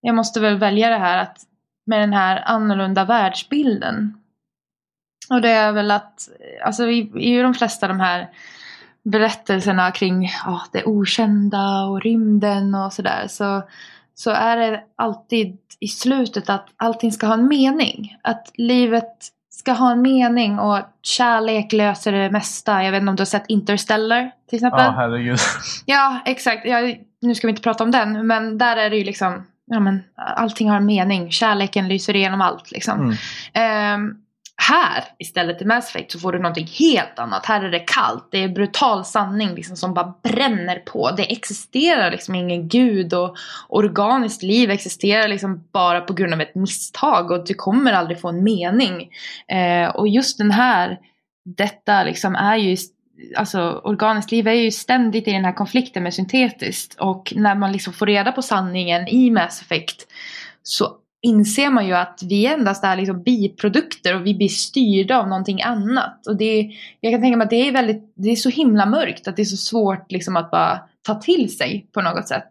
Jag 0.00 0.14
måste 0.14 0.40
väl 0.40 0.58
välja 0.58 0.88
det 0.88 0.98
här 0.98 1.18
att 1.18 1.38
med 1.86 2.00
den 2.00 2.12
här 2.12 2.42
annorlunda 2.46 3.04
världsbilden. 3.04 4.23
Och 5.30 5.40
det 5.40 5.50
är 5.50 5.72
väl 5.72 5.90
att, 5.90 6.28
alltså 6.64 6.86
i, 6.86 7.12
i 7.16 7.42
de 7.42 7.54
flesta 7.54 7.88
de 7.88 8.00
här 8.00 8.28
berättelserna 9.04 9.90
kring 9.90 10.30
ja, 10.44 10.62
det 10.72 10.84
okända 10.84 11.84
och 11.84 12.02
rymden 12.02 12.74
och 12.74 12.92
sådär 12.92 13.26
så, 13.28 13.62
så 14.14 14.30
är 14.30 14.56
det 14.56 14.80
alltid 14.96 15.58
i 15.80 15.88
slutet 15.88 16.50
att 16.50 16.66
allting 16.76 17.12
ska 17.12 17.26
ha 17.26 17.34
en 17.34 17.48
mening. 17.48 18.16
Att 18.22 18.50
livet 18.54 19.28
ska 19.50 19.72
ha 19.72 19.92
en 19.92 20.02
mening 20.02 20.58
och 20.58 20.80
kärlek 21.02 21.72
löser 21.72 22.12
det 22.12 22.30
mesta. 22.30 22.84
Jag 22.84 22.92
vet 22.92 23.00
inte 23.00 23.10
om 23.10 23.16
du 23.16 23.20
har 23.20 23.26
sett 23.26 23.44
Interstellar 23.48 24.30
till 24.48 24.56
exempel? 24.56 24.84
Ja, 24.84 24.90
herregud. 24.90 25.38
Ja, 25.86 26.20
exakt. 26.24 26.66
Ja, 26.66 26.94
nu 27.22 27.34
ska 27.34 27.46
vi 27.46 27.50
inte 27.50 27.62
prata 27.62 27.84
om 27.84 27.90
den, 27.90 28.26
men 28.26 28.58
där 28.58 28.76
är 28.76 28.90
det 28.90 28.96
ju 28.96 29.04
liksom 29.04 29.46
ja, 29.66 29.80
men, 29.80 30.02
allting 30.16 30.70
har 30.70 30.76
en 30.76 30.86
mening. 30.86 31.30
Kärleken 31.30 31.88
lyser 31.88 32.16
igenom 32.16 32.40
allt 32.40 32.70
liksom. 32.70 33.00
Mm. 33.00 33.16
Ehm, 33.52 34.16
här 34.56 35.04
istället 35.18 35.62
i 35.62 35.64
Mass 35.64 35.88
Effect 35.88 36.12
så 36.12 36.18
får 36.18 36.32
du 36.32 36.38
någonting 36.38 36.66
helt 36.66 37.18
annat. 37.18 37.46
Här 37.46 37.62
är 37.64 37.70
det 37.70 37.78
kallt, 37.78 38.28
det 38.30 38.42
är 38.42 38.48
brutal 38.48 39.04
sanning 39.04 39.54
liksom, 39.54 39.76
som 39.76 39.94
bara 39.94 40.14
bränner 40.22 40.78
på. 40.78 41.10
Det 41.10 41.32
existerar 41.32 42.10
liksom 42.10 42.34
ingen 42.34 42.68
gud 42.68 43.14
och 43.14 43.36
organiskt 43.68 44.42
liv 44.42 44.70
existerar 44.70 45.28
liksom 45.28 45.68
bara 45.72 46.00
på 46.00 46.12
grund 46.12 46.34
av 46.34 46.40
ett 46.40 46.54
misstag 46.54 47.30
och 47.30 47.46
du 47.46 47.54
kommer 47.54 47.92
aldrig 47.92 48.20
få 48.20 48.28
en 48.28 48.44
mening. 48.44 49.10
Eh, 49.48 49.88
och 49.88 50.08
just 50.08 50.38
den 50.38 50.50
här, 50.50 50.98
detta 51.44 52.04
liksom 52.04 52.34
är 52.34 52.56
ju 52.56 52.76
alltså 53.36 53.80
organiskt 53.84 54.32
liv 54.32 54.48
är 54.48 54.52
ju 54.52 54.70
ständigt 54.70 55.28
i 55.28 55.32
den 55.32 55.44
här 55.44 55.52
konflikten 55.52 56.02
med 56.02 56.14
syntetiskt. 56.14 56.94
Och 57.00 57.32
när 57.36 57.54
man 57.54 57.72
liksom 57.72 57.92
får 57.92 58.06
reda 58.06 58.32
på 58.32 58.42
sanningen 58.42 59.08
i 59.08 59.30
Mass 59.30 59.62
Effect 59.62 60.06
så 60.62 60.96
inser 61.24 61.70
man 61.70 61.86
ju 61.86 61.92
att 61.92 62.20
vi 62.22 62.46
endast 62.46 62.84
är 62.84 62.96
liksom 62.96 63.22
biprodukter 63.22 64.14
och 64.14 64.26
vi 64.26 64.34
blir 64.34 64.48
styrda 64.48 65.18
av 65.18 65.28
någonting 65.28 65.62
annat. 65.62 66.26
Och 66.26 66.36
det, 66.36 66.70
jag 67.00 67.12
kan 67.12 67.20
tänka 67.20 67.36
mig 67.36 67.44
att 67.44 67.50
det 67.50 67.68
är, 67.68 67.72
väldigt, 67.72 68.12
det 68.14 68.30
är 68.30 68.36
så 68.36 68.48
himla 68.48 68.86
mörkt 68.86 69.28
att 69.28 69.36
det 69.36 69.42
är 69.42 69.44
så 69.44 69.56
svårt 69.56 70.12
liksom 70.12 70.36
att 70.36 70.50
bara 70.50 70.80
ta 71.02 71.14
till 71.14 71.56
sig 71.56 71.86
på 71.92 72.02
något 72.02 72.28
sätt. 72.28 72.48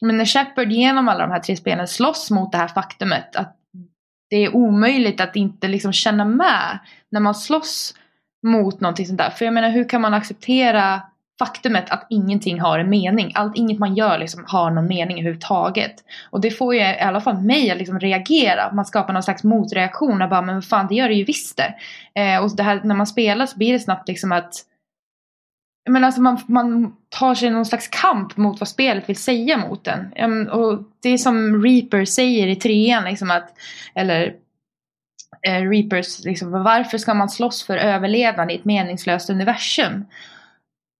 Men 0.00 0.16
när 0.16 0.24
Shepard 0.24 0.72
genom 0.72 1.08
alla 1.08 1.26
de 1.26 1.32
här 1.32 1.40
tre 1.40 1.56
spelen 1.56 1.88
slåss 1.88 2.30
mot 2.30 2.52
det 2.52 2.58
här 2.58 2.68
faktumet 2.68 3.36
att 3.36 3.56
det 4.30 4.36
är 4.36 4.56
omöjligt 4.56 5.20
att 5.20 5.36
inte 5.36 5.68
liksom 5.68 5.92
känna 5.92 6.24
med 6.24 6.78
när 7.10 7.20
man 7.20 7.34
slåss 7.34 7.94
mot 8.42 8.80
någonting 8.80 9.06
sånt 9.06 9.18
där. 9.18 9.30
För 9.30 9.44
jag 9.44 9.54
menar 9.54 9.70
hur 9.70 9.88
kan 9.88 10.00
man 10.00 10.14
acceptera 10.14 11.02
faktumet 11.38 11.90
att 11.90 12.06
ingenting 12.10 12.60
har 12.60 12.78
en 12.78 12.90
mening. 12.90 13.32
Allt, 13.34 13.56
inget 13.56 13.78
man 13.78 13.94
gör 13.94 14.18
liksom 14.18 14.44
har 14.46 14.70
någon 14.70 14.86
mening 14.86 15.18
överhuvudtaget. 15.18 15.94
Och 16.30 16.40
det 16.40 16.50
får 16.50 16.74
ju 16.74 16.80
i 16.80 17.00
alla 17.00 17.20
fall 17.20 17.38
mig 17.38 17.70
att 17.70 17.78
liksom 17.78 18.00
reagera. 18.00 18.72
Man 18.72 18.84
skapar 18.84 19.12
någon 19.12 19.22
slags 19.22 19.44
motreaktion 19.44 20.22
och 20.22 20.28
bara 20.28 20.42
men 20.42 20.62
fan 20.62 20.86
det 20.88 20.94
gör 20.94 21.08
det 21.08 21.14
ju 21.14 21.24
visst 21.24 21.56
det. 21.56 21.74
Eh, 22.20 22.44
och 22.44 22.56
det 22.56 22.62
här, 22.62 22.80
när 22.84 22.94
man 22.94 23.06
spelar 23.06 23.46
så 23.46 23.58
blir 23.58 23.72
det 23.72 23.80
snabbt 23.80 24.08
liksom 24.08 24.32
att 24.32 24.54
men 25.90 26.04
alltså 26.04 26.20
man, 26.20 26.40
man 26.46 26.96
tar 27.08 27.34
sig 27.34 27.50
någon 27.50 27.66
slags 27.66 27.88
kamp 27.88 28.36
mot 28.36 28.60
vad 28.60 28.68
spelet 28.68 29.08
vill 29.08 29.16
säga 29.16 29.56
mot 29.56 29.86
en. 29.86 30.12
Um, 30.18 30.48
och 30.48 30.82
det 31.02 31.08
är 31.08 31.18
som 31.18 31.64
Reaper 31.64 32.04
säger 32.04 32.46
i 32.46 32.56
trean 32.56 33.04
liksom 33.04 33.30
att, 33.30 33.48
eller 33.94 34.34
eh, 35.46 35.62
Reapers, 35.70 36.24
liksom, 36.24 36.50
varför 36.50 36.98
ska 36.98 37.14
man 37.14 37.28
slåss 37.28 37.62
för 37.62 37.76
överlevnad 37.76 38.50
i 38.50 38.54
ett 38.54 38.64
meningslöst 38.64 39.30
universum? 39.30 40.04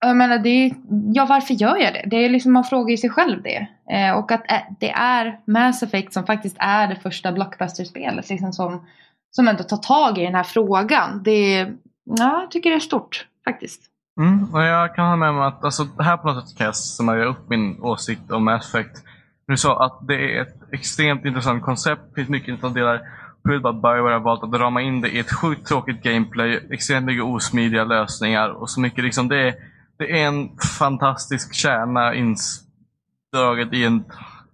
Jag 0.05 0.17
menar, 0.17 0.39
det 0.39 0.49
är, 0.49 0.75
ja 1.15 1.27
varför 1.27 1.55
gör 1.55 1.77
jag 1.77 1.95
det? 1.95 2.05
det 2.07 2.17
är 2.17 2.29
liksom, 2.29 2.53
man 2.53 2.65
frågar 2.65 2.91
ju 2.91 2.97
sig 2.97 3.11
själv 3.11 3.43
det. 3.43 3.67
Eh, 3.93 4.19
och 4.19 4.33
att 4.33 4.51
eh, 4.51 4.59
det 4.81 4.91
är 4.91 5.39
Mass 5.47 5.83
Effect 5.83 6.13
som 6.13 6.27
faktiskt 6.27 6.57
är 6.59 6.87
det 6.87 6.97
första 6.97 7.33
blockbusterspelet 7.33 8.29
liksom, 8.29 8.53
som, 8.53 8.87
som 9.31 9.49
ändå 9.49 9.63
tar 9.63 9.77
tag 9.77 10.19
i 10.19 10.25
den 10.25 10.35
här 10.35 10.43
frågan. 10.43 11.23
Det, 11.23 11.59
ja, 12.05 12.41
jag 12.41 12.51
tycker 12.51 12.71
det 12.71 12.77
är 12.77 12.81
stort 12.81 13.27
faktiskt. 13.45 13.83
Mm, 14.21 14.55
och 14.55 14.63
jag 14.63 14.95
kan 14.95 15.05
hålla 15.05 15.17
med 15.17 15.31
om 15.31 15.41
att 15.41 15.65
alltså, 15.65 15.87
här 15.99 16.17
på 16.17 16.33
något 16.33 16.49
sätt 16.49 16.59
kan 16.59 16.67
jag 16.67 16.77
summera 16.77 17.25
upp 17.25 17.49
min 17.49 17.83
åsikt 17.83 18.31
om 18.31 18.45
Mass 18.45 18.75
Effect. 18.75 19.05
Du 19.47 19.57
sa 19.57 19.85
att 19.87 20.09
det 20.09 20.15
är 20.15 20.43
ett 20.43 20.73
extremt 20.73 21.25
intressant 21.25 21.63
koncept. 21.63 22.03
Det 22.09 22.15
finns 22.15 22.29
mycket 22.29 22.49
intressanta 22.49 22.81
delar. 22.81 23.01
Skyll 23.45 23.67
att 23.67 23.83
Bioware 23.83 24.13
har 24.13 24.21
valt 24.21 24.45
att 24.45 24.61
rama 24.61 24.83
in 24.83 25.01
det 25.01 25.09
i 25.09 25.19
ett 25.19 25.33
sjukt 25.33 25.67
tråkigt 25.67 26.03
gameplay, 26.03 26.61
extremt 26.71 27.07
mycket 27.07 27.25
osmidiga 27.25 27.85
lösningar 27.85 28.49
och 28.49 28.71
så 28.71 28.81
mycket 28.81 29.05
liksom 29.05 29.29
det 29.29 29.49
är, 29.49 29.55
det 30.03 30.21
är 30.21 30.27
en 30.27 30.51
fantastisk 30.79 31.55
kärna 31.55 32.15
indraget 32.15 33.73
i 33.73 33.85
en 33.85 34.05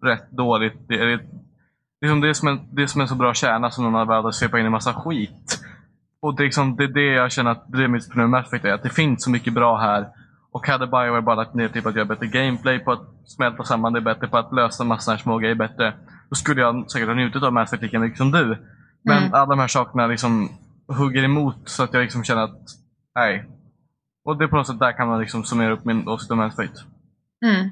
rätt 0.03 0.31
dåligt... 0.31 0.89
Det 0.89 0.95
är, 0.95 1.21
liksom 2.01 2.21
det, 2.21 2.29
är 2.29 2.33
som 2.33 2.49
en, 2.49 2.61
det 2.73 2.83
är 2.83 2.87
som 2.87 3.01
en 3.01 3.09
så 3.09 3.15
bra 3.15 3.35
kärna 3.35 3.71
som 3.71 3.85
någon 3.85 3.95
har 3.95 4.07
valt 4.07 4.27
att 4.27 4.35
svepa 4.35 4.59
in 4.59 4.67
en 4.67 4.73
massa 4.73 4.95
skit. 4.95 5.61
Och 6.23 6.37
det 6.37 6.43
är, 6.43 6.45
liksom, 6.45 6.77
det 6.77 6.85
är 6.85 6.89
det 6.89 7.07
jag 7.07 7.33
känner 7.33 7.51
att 7.51 7.65
det 7.69 7.85
är 7.85 7.89
mitt 7.89 8.09
problem 8.09 8.31
med 8.31 8.65
är, 8.65 8.73
att 8.73 8.83
det 8.83 8.91
finns 8.91 9.25
så 9.25 9.31
mycket 9.31 9.53
bra 9.53 9.77
här. 9.77 10.09
Och 10.53 10.67
hade 10.67 10.87
Bioware 10.87 11.23
bara 11.23 11.37
lagt 11.37 11.55
ner 11.55 11.69
till 11.69 11.89
att 11.89 11.95
göra 11.95 12.05
bättre 12.05 12.27
gameplay, 12.27 12.79
på 12.79 12.93
att 12.93 13.03
smälta 13.27 13.65
samman 13.65 13.93
det 13.93 14.01
bättre, 14.01 14.29
på 14.29 14.39
att 14.39 14.53
lösa 14.53 14.85
massor 14.85 15.13
av 15.13 15.17
små 15.17 15.39
grejer 15.39 15.55
bättre. 15.55 15.95
Då 16.31 16.35
skulle 16.35 16.61
jag 16.61 16.91
säkert 16.91 17.09
ha 17.09 17.15
njutit 17.15 17.43
av 17.43 17.53
Mass 17.53 17.69
Effect 17.69 17.83
lika 17.83 17.99
mycket 17.99 18.19
som 18.19 18.31
du. 18.31 18.57
Men 19.05 19.19
mm. 19.19 19.35
alla 19.35 19.47
de 19.47 19.59
här 19.59 19.69
sakerna 19.69 20.07
liksom 20.07 20.49
hugger 20.89 21.23
emot 21.23 21.63
så 21.65 21.83
att 21.83 21.95
jag 21.95 22.03
liksom 22.03 22.25
känner 22.25 22.43
att, 22.43 22.61
nej. 23.15 23.58
Och 24.29 24.37
det 24.37 24.45
är 24.45 24.49
på 24.49 24.57
något 24.57 24.67
sätt 24.67 24.79
där 24.79 24.93
kan 24.93 25.09
man 25.09 25.21
liksom 25.21 25.45
summera 25.45 25.73
upp 25.73 25.85
min 25.85 26.09
åsikt 26.09 26.31
om 26.31 26.41
Effect. 26.41 26.85
Mm. 27.45 27.71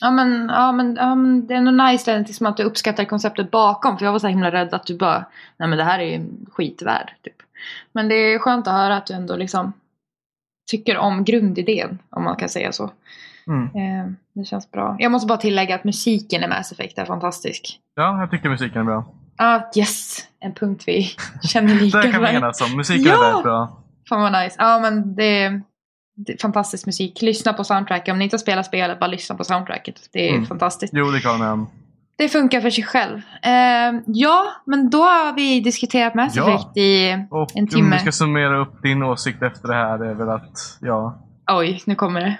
Ja 0.00 0.10
men, 0.10 0.48
ja, 0.48 0.72
men, 0.72 0.96
ja, 0.96 1.14
men 1.14 1.46
det 1.46 1.54
är 1.54 1.60
nog 1.60 1.74
nice 1.74 2.18
liksom 2.18 2.46
att 2.46 2.56
du 2.56 2.62
uppskattar 2.62 3.04
konceptet 3.04 3.50
bakom. 3.50 3.98
För 3.98 4.04
jag 4.04 4.12
var 4.12 4.18
så 4.18 4.26
himla 4.26 4.52
rädd 4.52 4.74
att 4.74 4.86
du 4.86 4.98
bara, 4.98 5.24
nej 5.56 5.68
men 5.68 5.78
det 5.78 5.84
här 5.84 5.98
är 5.98 6.18
ju 6.18 6.26
skitvärd. 6.52 7.12
Typ. 7.22 7.34
Men 7.92 8.08
det 8.08 8.14
är 8.14 8.38
skönt 8.38 8.66
att 8.66 8.74
höra 8.74 8.96
att 8.96 9.06
du 9.06 9.14
ändå 9.14 9.36
liksom 9.36 9.72
tycker 10.70 10.98
om 10.98 11.24
grundidén, 11.24 11.98
om 12.10 12.24
man 12.24 12.36
kan 12.36 12.48
säga 12.48 12.72
så. 12.72 12.90
Mm. 13.46 13.64
Eh, 13.64 14.12
det 14.32 14.44
känns 14.44 14.70
bra. 14.70 14.96
Jag 14.98 15.12
måste 15.12 15.26
bara 15.26 15.38
tillägga 15.38 15.74
att 15.74 15.84
musiken 15.84 16.42
i 16.42 16.48
Mass 16.48 16.72
Effect 16.72 16.98
är 16.98 17.04
fantastisk. 17.04 17.80
Ja, 17.94 18.20
jag 18.20 18.30
tycker 18.30 18.48
musiken 18.48 18.80
är 18.80 18.84
bra. 18.84 19.04
Ja, 19.36 19.56
ah, 19.56 19.70
yes! 19.76 20.28
En 20.40 20.54
punkt 20.54 20.84
vi 20.86 21.02
känner 21.42 21.74
lika. 21.74 21.98
Det 21.98 22.12
kan 22.12 22.22
vi 22.22 22.28
enas 22.28 22.60
om. 22.60 22.76
Musiken 22.76 23.04
ja! 23.04 23.18
är 23.18 23.28
väldigt 23.28 23.44
bra. 23.44 23.81
Fan 24.12 24.22
vad 24.22 24.42
nice. 24.42 24.56
Ja, 24.58 24.78
men 24.78 25.14
det 25.14 25.62
fantastisk 26.42 26.86
musik. 26.86 27.22
Lyssna 27.22 27.52
på 27.52 27.64
soundtracket. 27.64 28.12
Om 28.12 28.18
ni 28.18 28.24
inte 28.24 28.38
spelar 28.38 28.62
spelet, 28.62 29.00
bara 29.00 29.06
lyssna 29.06 29.36
på 29.36 29.44
soundtracket. 29.44 30.08
Det 30.12 30.28
är 30.28 30.34
mm. 30.34 30.46
fantastiskt. 30.46 30.92
Jo, 30.96 31.10
det 31.10 31.20
kan 31.20 31.38
med 31.38 31.66
Det 32.16 32.28
funkar 32.28 32.60
för 32.60 32.70
sig 32.70 32.84
själv. 32.84 33.16
Uh, 33.16 34.02
ja, 34.06 34.52
men 34.66 34.90
då 34.90 34.98
har 34.98 35.36
vi 35.36 35.60
diskuterat 35.60 36.14
Mass 36.14 36.36
Effect 36.36 36.68
ja. 36.74 36.82
i 36.82 37.26
och 37.30 37.56
en 37.56 37.66
timme. 37.66 37.86
Om 37.86 37.92
vi 37.92 37.98
ska 37.98 38.12
summera 38.12 38.58
upp 38.58 38.82
din 38.82 39.02
åsikt 39.02 39.42
efter 39.42 39.68
det 39.68 39.74
här 39.74 40.04
är 40.04 40.14
väl 40.14 40.28
att, 40.28 40.78
ja. 40.80 41.18
Oj, 41.52 41.82
nu 41.86 41.94
kommer 41.94 42.20
det. 42.20 42.38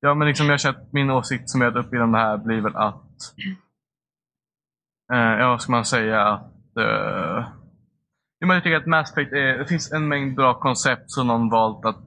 Ja, 0.00 0.14
men 0.14 0.28
liksom 0.28 0.46
jag 0.46 0.60
känner 0.60 0.78
att 0.78 0.92
min 0.92 1.10
åsikt 1.10 1.50
som 1.50 1.60
jag 1.60 1.76
upp 1.76 1.94
inom 1.94 2.12
det 2.12 2.18
här 2.18 2.36
blir 2.36 2.60
väl 2.60 2.76
att, 2.76 3.34
uh, 5.12 5.40
ja 5.40 5.58
ska 5.58 5.72
man 5.72 5.84
säga, 5.84 6.28
att 6.28 6.52
uh, 6.78 7.59
jag 8.48 8.62
tycker 8.62 8.76
att 8.76 8.86
Mass 8.86 9.12
Effect 9.12 9.32
är, 9.32 9.58
det 9.58 9.66
finns 9.66 9.92
en 9.92 10.08
mängd 10.08 10.36
bra 10.36 10.54
koncept 10.54 11.10
som 11.10 11.26
någon 11.26 11.50
valt 11.50 11.84
att 11.84 12.04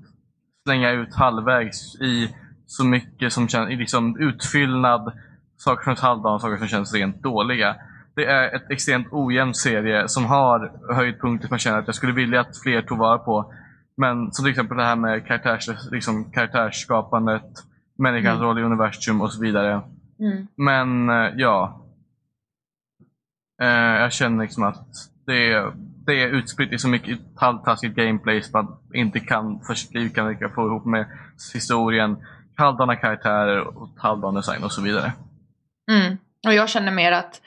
slänga 0.68 0.92
ut 0.92 1.16
halvvägs 1.16 1.96
i 1.96 2.36
så 2.66 2.86
mycket 2.86 3.34
som 3.34 3.48
känns, 3.48 3.70
liksom 3.70 4.20
utfyllnad, 4.20 5.14
saker 5.58 5.84
som 5.84 5.92
känns 5.92 6.02
halvdana, 6.02 6.40
saker 6.40 6.58
som 6.58 6.68
känns 6.68 6.94
rent 6.94 7.24
dåliga. 7.24 7.76
Det 8.16 8.26
är 8.26 8.56
ett 8.56 8.72
extremt 8.72 9.08
ojämn 9.12 9.54
serie 9.54 10.08
som 10.08 10.26
har 10.26 10.72
höjdpunkter 10.94 11.48
som 11.48 11.54
jag 11.54 11.62
känner 11.62 11.80
att 11.80 11.88
jag 11.88 11.96
skulle 11.96 12.14
vilja 12.14 12.42
att 12.42 12.58
fler 12.64 12.82
tog 12.82 12.98
vara 12.98 13.18
på. 13.18 13.54
Men 13.98 14.32
som 14.32 14.46
till 14.46 14.52
exempel 14.52 14.78
det 14.78 14.84
här 14.84 14.96
med 14.96 15.28
karaktärs, 15.28 15.70
liksom, 15.92 16.32
karaktärsskapandet, 16.32 17.44
människans 17.98 18.38
mm. 18.38 18.48
roll 18.48 18.60
i 18.60 18.64
universum 18.64 19.22
och 19.22 19.34
så 19.34 19.42
vidare. 19.42 19.82
Mm. 20.20 20.48
Men 20.56 21.10
eh, 21.10 21.32
ja. 21.36 21.82
Eh, 23.62 24.02
jag 24.02 24.14
känner 24.14 24.44
liksom 24.44 24.64
att 24.64 24.88
det 25.26 25.54
är 25.54 25.74
det 26.06 26.24
är 26.24 26.28
utspritt 26.28 26.74
i 26.74 26.78
så 26.78 26.88
mycket 26.88 27.20
halvtaskigt 27.36 27.96
gameplay 27.96 28.42
som 28.42 28.52
man 28.54 28.78
inte 28.94 29.20
kan 29.20 29.60
kan 30.16 30.52
få 30.56 30.68
ihop 30.68 30.86
med 30.86 31.06
historien, 31.54 32.18
halvdana 32.56 32.96
karaktärer 32.96 33.78
och 33.78 33.90
halvdan 33.98 34.36
design 34.36 34.64
och 34.64 34.72
så 34.72 34.82
vidare. 34.82 35.12
Mm. 35.92 36.18
Och 36.48 36.54
jag 36.54 36.70
känner 36.70 36.92
mer 36.92 37.12
att 37.12 37.42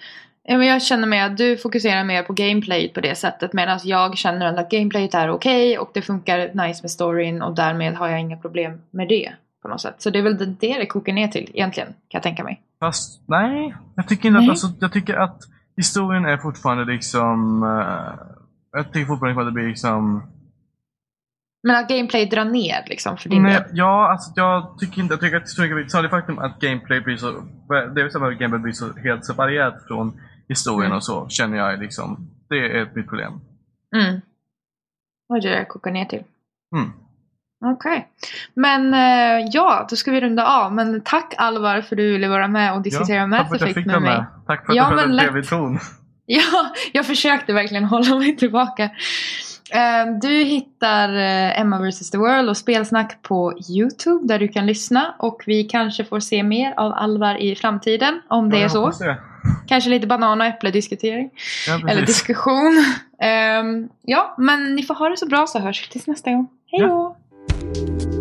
jag 0.48 0.82
känner 0.82 1.08
mer 1.08 1.24
att 1.24 1.36
du 1.36 1.56
fokuserar 1.56 2.04
mer 2.04 2.22
på 2.22 2.32
gameplay 2.32 2.88
på 2.88 3.00
det 3.00 3.14
sättet 3.14 3.52
medan 3.52 3.80
jag 3.84 4.18
känner 4.18 4.58
att 4.58 4.70
gameplayet 4.70 5.14
är 5.14 5.30
okej 5.30 5.70
okay 5.70 5.78
och 5.78 5.90
det 5.94 6.02
funkar 6.02 6.66
nice 6.66 6.82
med 6.82 6.90
storyn 6.90 7.42
och 7.42 7.54
därmed 7.54 7.94
har 7.94 8.08
jag 8.08 8.20
inga 8.20 8.36
problem 8.36 8.80
med 8.90 9.08
det 9.08 9.32
på 9.62 9.68
något 9.68 9.80
sätt. 9.80 9.94
Så 9.98 10.10
det 10.10 10.18
är 10.18 10.22
väl 10.22 10.38
det 10.38 10.78
det 10.78 10.86
kokar 10.86 11.12
ner 11.12 11.28
till 11.28 11.50
egentligen, 11.54 11.88
kan 11.88 12.18
jag 12.18 12.22
tänka 12.22 12.44
mig. 12.44 12.62
Fast 12.80 13.22
nej, 13.26 13.74
jag 13.94 14.08
tycker 14.08 14.28
inte 14.28 14.40
att, 14.40 14.48
alltså, 14.48 14.66
jag 14.80 14.92
tycker 14.92 15.14
att 15.14 15.42
historien 15.76 16.24
är 16.24 16.36
fortfarande 16.36 16.84
liksom 16.84 17.62
uh, 17.62 18.14
jag 18.72 18.92
tycker 18.92 19.06
fortfarande 19.06 19.40
att 19.40 19.48
det 19.48 19.52
blir 19.52 19.68
liksom... 19.68 20.22
Men 21.62 21.76
att 21.76 21.88
gameplay 21.88 22.26
drar 22.26 22.44
ner 22.44 22.84
liksom 22.86 23.16
för 23.16 23.28
din 23.28 23.42
Nej, 23.42 23.52
del? 23.54 23.62
Ja, 23.72 24.10
alltså 24.10 24.32
jag 24.36 24.78
tycker 24.78 25.00
inte, 25.00 25.14
jag 25.14 25.20
tycker 25.20 25.36
att 25.36 25.58
mycket, 25.58 25.90
så 25.90 26.02
det 26.02 26.08
faktum 26.08 26.38
att 26.38 26.58
gameplay 26.60 27.00
blir 27.00 27.16
så, 27.16 27.30
det 27.68 28.00
är 28.00 28.08
så 28.08 28.24
att 28.24 28.38
gameplay 28.38 28.62
blir 28.62 28.72
så 28.72 28.92
helt 28.92 29.24
separerat 29.24 29.86
från 29.86 30.20
historien 30.48 30.86
mm. 30.86 30.96
och 30.96 31.04
så, 31.04 31.28
känner 31.28 31.56
jag 31.56 31.78
liksom, 31.78 32.30
det 32.48 32.56
är 32.56 32.82
ett 32.82 32.94
mitt 32.94 33.08
problem. 33.08 33.40
Mm. 33.96 34.20
Vad 35.28 35.42
det 35.42 35.48
där 35.48 35.64
kokar 35.64 35.90
ner 35.90 36.04
till. 36.04 36.22
Mm. 36.76 36.92
Okej. 37.64 37.72
Okay. 37.74 38.02
Men 38.54 38.94
uh, 38.94 39.48
ja, 39.52 39.86
då 39.90 39.96
ska 39.96 40.10
vi 40.10 40.20
runda 40.20 40.46
av. 40.46 40.72
Men 40.74 41.00
tack 41.00 41.34
Alvar 41.38 41.80
för 41.80 41.96
att 41.96 41.98
du 41.98 42.12
ville 42.12 42.28
vara 42.28 42.48
med 42.48 42.74
och 42.74 42.82
diskutera 42.82 43.16
ja, 43.16 43.26
Mass 43.26 43.52
Effect 43.52 43.86
med 43.86 44.02
mig. 44.02 44.24
Tack 44.46 44.66
för 44.66 44.72
att 44.72 44.76
ja, 44.76 44.90
du 44.90 44.96
höll 44.96 45.10
en 45.10 45.18
trevlig 45.18 45.48
ton. 45.48 45.78
Ja, 46.26 46.72
jag 46.92 47.06
försökte 47.06 47.52
verkligen 47.52 47.84
hålla 47.84 48.18
mig 48.18 48.36
tillbaka. 48.36 48.90
Eh, 49.70 50.18
du 50.22 50.28
hittar 50.28 51.08
eh, 51.16 51.60
Emma 51.60 51.78
vs 51.78 52.10
the 52.10 52.18
World 52.18 52.48
och 52.48 52.56
spelsnack 52.56 53.22
på 53.22 53.54
Youtube 53.70 54.26
där 54.26 54.38
du 54.38 54.48
kan 54.48 54.66
lyssna 54.66 55.14
och 55.18 55.42
vi 55.46 55.64
kanske 55.64 56.04
får 56.04 56.20
se 56.20 56.42
mer 56.42 56.74
av 56.76 56.92
Alvar 56.92 57.42
i 57.42 57.54
framtiden 57.54 58.20
om 58.28 58.50
det 58.50 58.58
ja, 58.58 58.64
är 58.64 58.68
så. 58.68 58.90
Det. 58.90 59.18
Kanske 59.66 59.90
lite 59.90 60.06
banan 60.06 60.40
och 60.40 60.46
äpple-diskutering. 60.46 61.30
Ja, 61.66 61.90
Eller 61.90 62.06
diskussion. 62.06 62.84
Um, 63.60 63.88
ja, 64.02 64.34
men 64.38 64.74
ni 64.74 64.82
får 64.82 64.94
ha 64.94 65.08
det 65.08 65.16
så 65.16 65.26
bra 65.26 65.46
så 65.46 65.58
hörs 65.58 65.82
vi 65.82 65.92
tills 65.92 66.06
nästa 66.06 66.30
gång. 66.30 66.48
Hej 66.70 66.80
då! 66.80 67.16
Ja. 67.66 68.15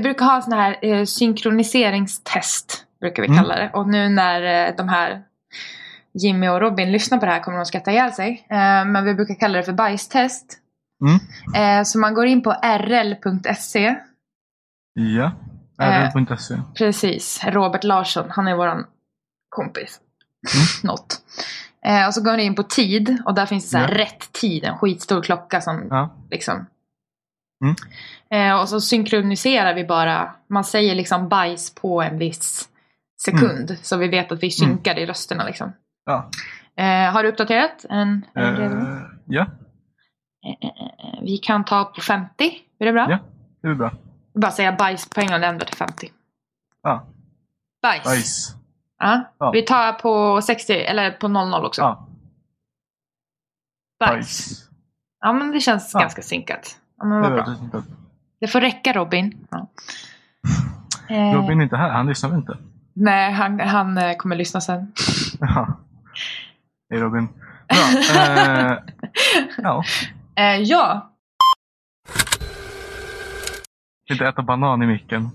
Brukar 0.00 0.24
ha 0.26 0.42
såna 0.42 0.56
här 0.56 0.76
eh, 0.82 1.04
synkroniseringstest. 1.04 2.86
Brukar 3.00 3.22
vi 3.22 3.28
Mm. 3.28 3.38
kalla 3.38 3.56
det. 3.56 3.70
Och 3.74 3.88
nu 3.88 4.08
när 4.08 4.68
eh, 4.68 4.76
de 4.76 4.88
här 4.88 5.22
Jimmy 6.22 6.48
och 6.48 6.60
Robin 6.60 6.92
lyssnar 6.92 7.18
på 7.18 7.26
det 7.26 7.32
här 7.32 7.40
kommer 7.40 7.58
de 7.58 7.66
skratta 7.66 7.90
ihjäl 7.92 8.12
sig. 8.12 8.46
Eh, 8.50 8.84
men 8.84 9.04
vi 9.04 9.14
brukar 9.14 9.34
kalla 9.34 9.58
det 9.58 9.64
för 9.64 9.72
bajstest. 9.72 10.58
Mm. 11.04 11.78
Eh, 11.78 11.84
så 11.84 11.98
man 11.98 12.14
går 12.14 12.26
in 12.26 12.42
på 12.42 12.50
rl.se. 12.78 13.94
Ja. 14.94 15.32
Eh. 15.82 16.14
RL.se. 16.16 16.54
Precis. 16.74 17.44
Robert 17.44 17.84
Larsson, 17.84 18.24
han 18.30 18.48
är 18.48 18.54
våran 18.56 18.86
kompis. 19.48 20.00
Mm. 20.54 20.66
Något. 20.92 21.20
Eh, 21.86 22.06
och 22.06 22.14
så 22.14 22.22
går 22.22 22.36
ni 22.36 22.42
in 22.42 22.54
på 22.54 22.62
tid 22.62 23.22
och 23.24 23.34
där 23.34 23.46
finns 23.46 23.64
det 23.64 23.70
så 23.70 23.78
här 23.78 23.88
Ja. 23.88 23.98
rätt 23.98 24.32
tid. 24.32 24.64
En 24.64 24.78
skitstor 24.78 25.22
klocka 25.22 25.60
som 25.60 25.86
Ja. 25.90 26.10
liksom. 26.30 26.66
Mm. 27.64 27.74
Eh, 28.34 28.60
och 28.60 28.68
så 28.68 28.80
synkroniserar 28.80 29.74
vi 29.74 29.84
bara. 29.84 30.34
Man 30.48 30.64
säger 30.64 30.94
liksom 30.94 31.28
bajs 31.28 31.74
på 31.74 32.02
en 32.02 32.18
viss 32.18 32.68
sekund. 33.24 33.78
Så 33.82 33.96
vi 33.96 34.08
vet 34.08 34.32
att 34.32 34.42
vi 34.42 34.50
synkar 34.50 34.98
i 34.98 35.06
rösterna 35.06 35.44
liksom. 35.44 35.72
Ja. 36.04 36.30
Eh, 36.76 37.12
har 37.12 37.22
du 37.22 37.28
uppdaterat? 37.28 37.84
En, 37.88 38.26
en? 38.34 38.86
Eh, 38.86 38.98
ja, 39.26 39.46
Eh, 40.46 40.68
eh, 40.68 41.14
eh, 41.14 41.20
vi 41.22 41.38
kan 41.38 41.64
ta 41.64 41.84
på 41.84 42.00
50. 42.00 42.50
Är 42.78 42.86
det 42.86 42.92
bra? 42.92 43.06
Ja. 43.10 43.18
det 43.62 43.68
är 43.68 43.74
bra. 43.74 43.90
Bara 44.34 44.50
säga 44.50 44.72
bajs 44.72 45.08
på 45.08 45.20
en 45.20 45.26
gång 45.26 45.40
och 45.40 45.44
ändra 45.46 45.66
till 45.66 45.76
50. 45.76 46.10
Ja. 46.82 47.06
Bajs. 47.82 48.04
Bajs. 48.04 48.54
Ja. 48.98 49.24
Ja. 49.38 49.50
Vi 49.50 49.62
tar 49.62 49.92
på 49.92 50.42
60 50.42 50.72
eller 50.72 51.10
på 51.10 51.28
00 51.28 51.64
också. 51.64 51.80
Ja. 51.82 52.08
Bajs. 54.00 54.10
Bajs. 54.10 54.68
Ja 55.20 55.32
men 55.32 55.50
det 55.50 55.60
känns 55.60 55.90
Ja. 55.94 56.00
ganska 56.00 56.22
synkat. 56.22 56.76
Ja, 56.98 57.04
men 57.04 57.22
Det 57.22 57.28
vad 57.28 57.70
bra. 57.70 57.82
Det 58.40 58.48
får 58.48 58.60
räcka 58.60 58.92
Robin. 58.92 59.46
Ja. 59.50 59.68
Eh, 61.08 61.34
Robin 61.34 61.60
är 61.60 61.62
inte 61.64 61.76
här, 61.76 61.90
han 61.90 62.06
lyssnar 62.06 62.30
väl 62.30 62.38
inte? 62.38 62.58
Nej, 62.92 63.32
han, 63.32 63.60
han 63.60 63.98
eh, 63.98 64.16
kommer 64.16 64.36
lyssna 64.36 64.60
sen. 64.60 64.92
Ja. 65.40 65.78
Hej 66.90 67.00
Robin. 67.00 67.28
Bra. 67.68 68.22
Eh, 68.24 68.78
ja. 69.58 69.84
Eh, 70.34 70.56
ja. 70.56 71.10
Inte 74.10 74.26
äta 74.26 74.42
banan 74.42 74.82
i 74.82 74.86
micken. 74.86 75.22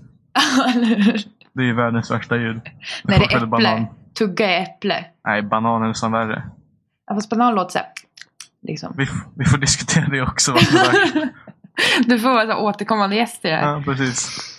Det 1.52 1.62
är 1.62 1.66
ju 1.66 1.74
världens 1.74 2.10
värsta 2.10 2.36
ljud. 2.36 2.60
Nej, 3.04 3.18
det 3.18 3.24
är 3.24 3.36
äpple. 3.36 3.46
banan. 3.46 3.86
Tugga 4.18 4.50
i 4.50 4.62
äpple. 4.62 5.04
Nej, 5.24 5.42
banan 5.42 5.82
är 5.82 5.88
nästan 5.88 6.12
värre. 6.12 6.42
Ja, 7.06 7.14
fast 7.14 7.30
banan 7.30 7.54
låter 7.54 7.70
såhär. 7.72 7.88
Liksom. 8.62 8.94
Vi, 8.96 9.06
vi 9.34 9.44
får 9.44 9.58
diskutera 9.58 10.08
det 10.08 10.22
också. 10.22 10.54
Du 12.06 12.18
får 12.18 12.28
vara 12.28 12.58
återkommande 12.58 13.16
gäst 13.16 13.44
i 13.44 13.48
det 13.48 13.54
här. 13.56 13.72
Ja, 13.72 13.82
precis. 13.84 14.55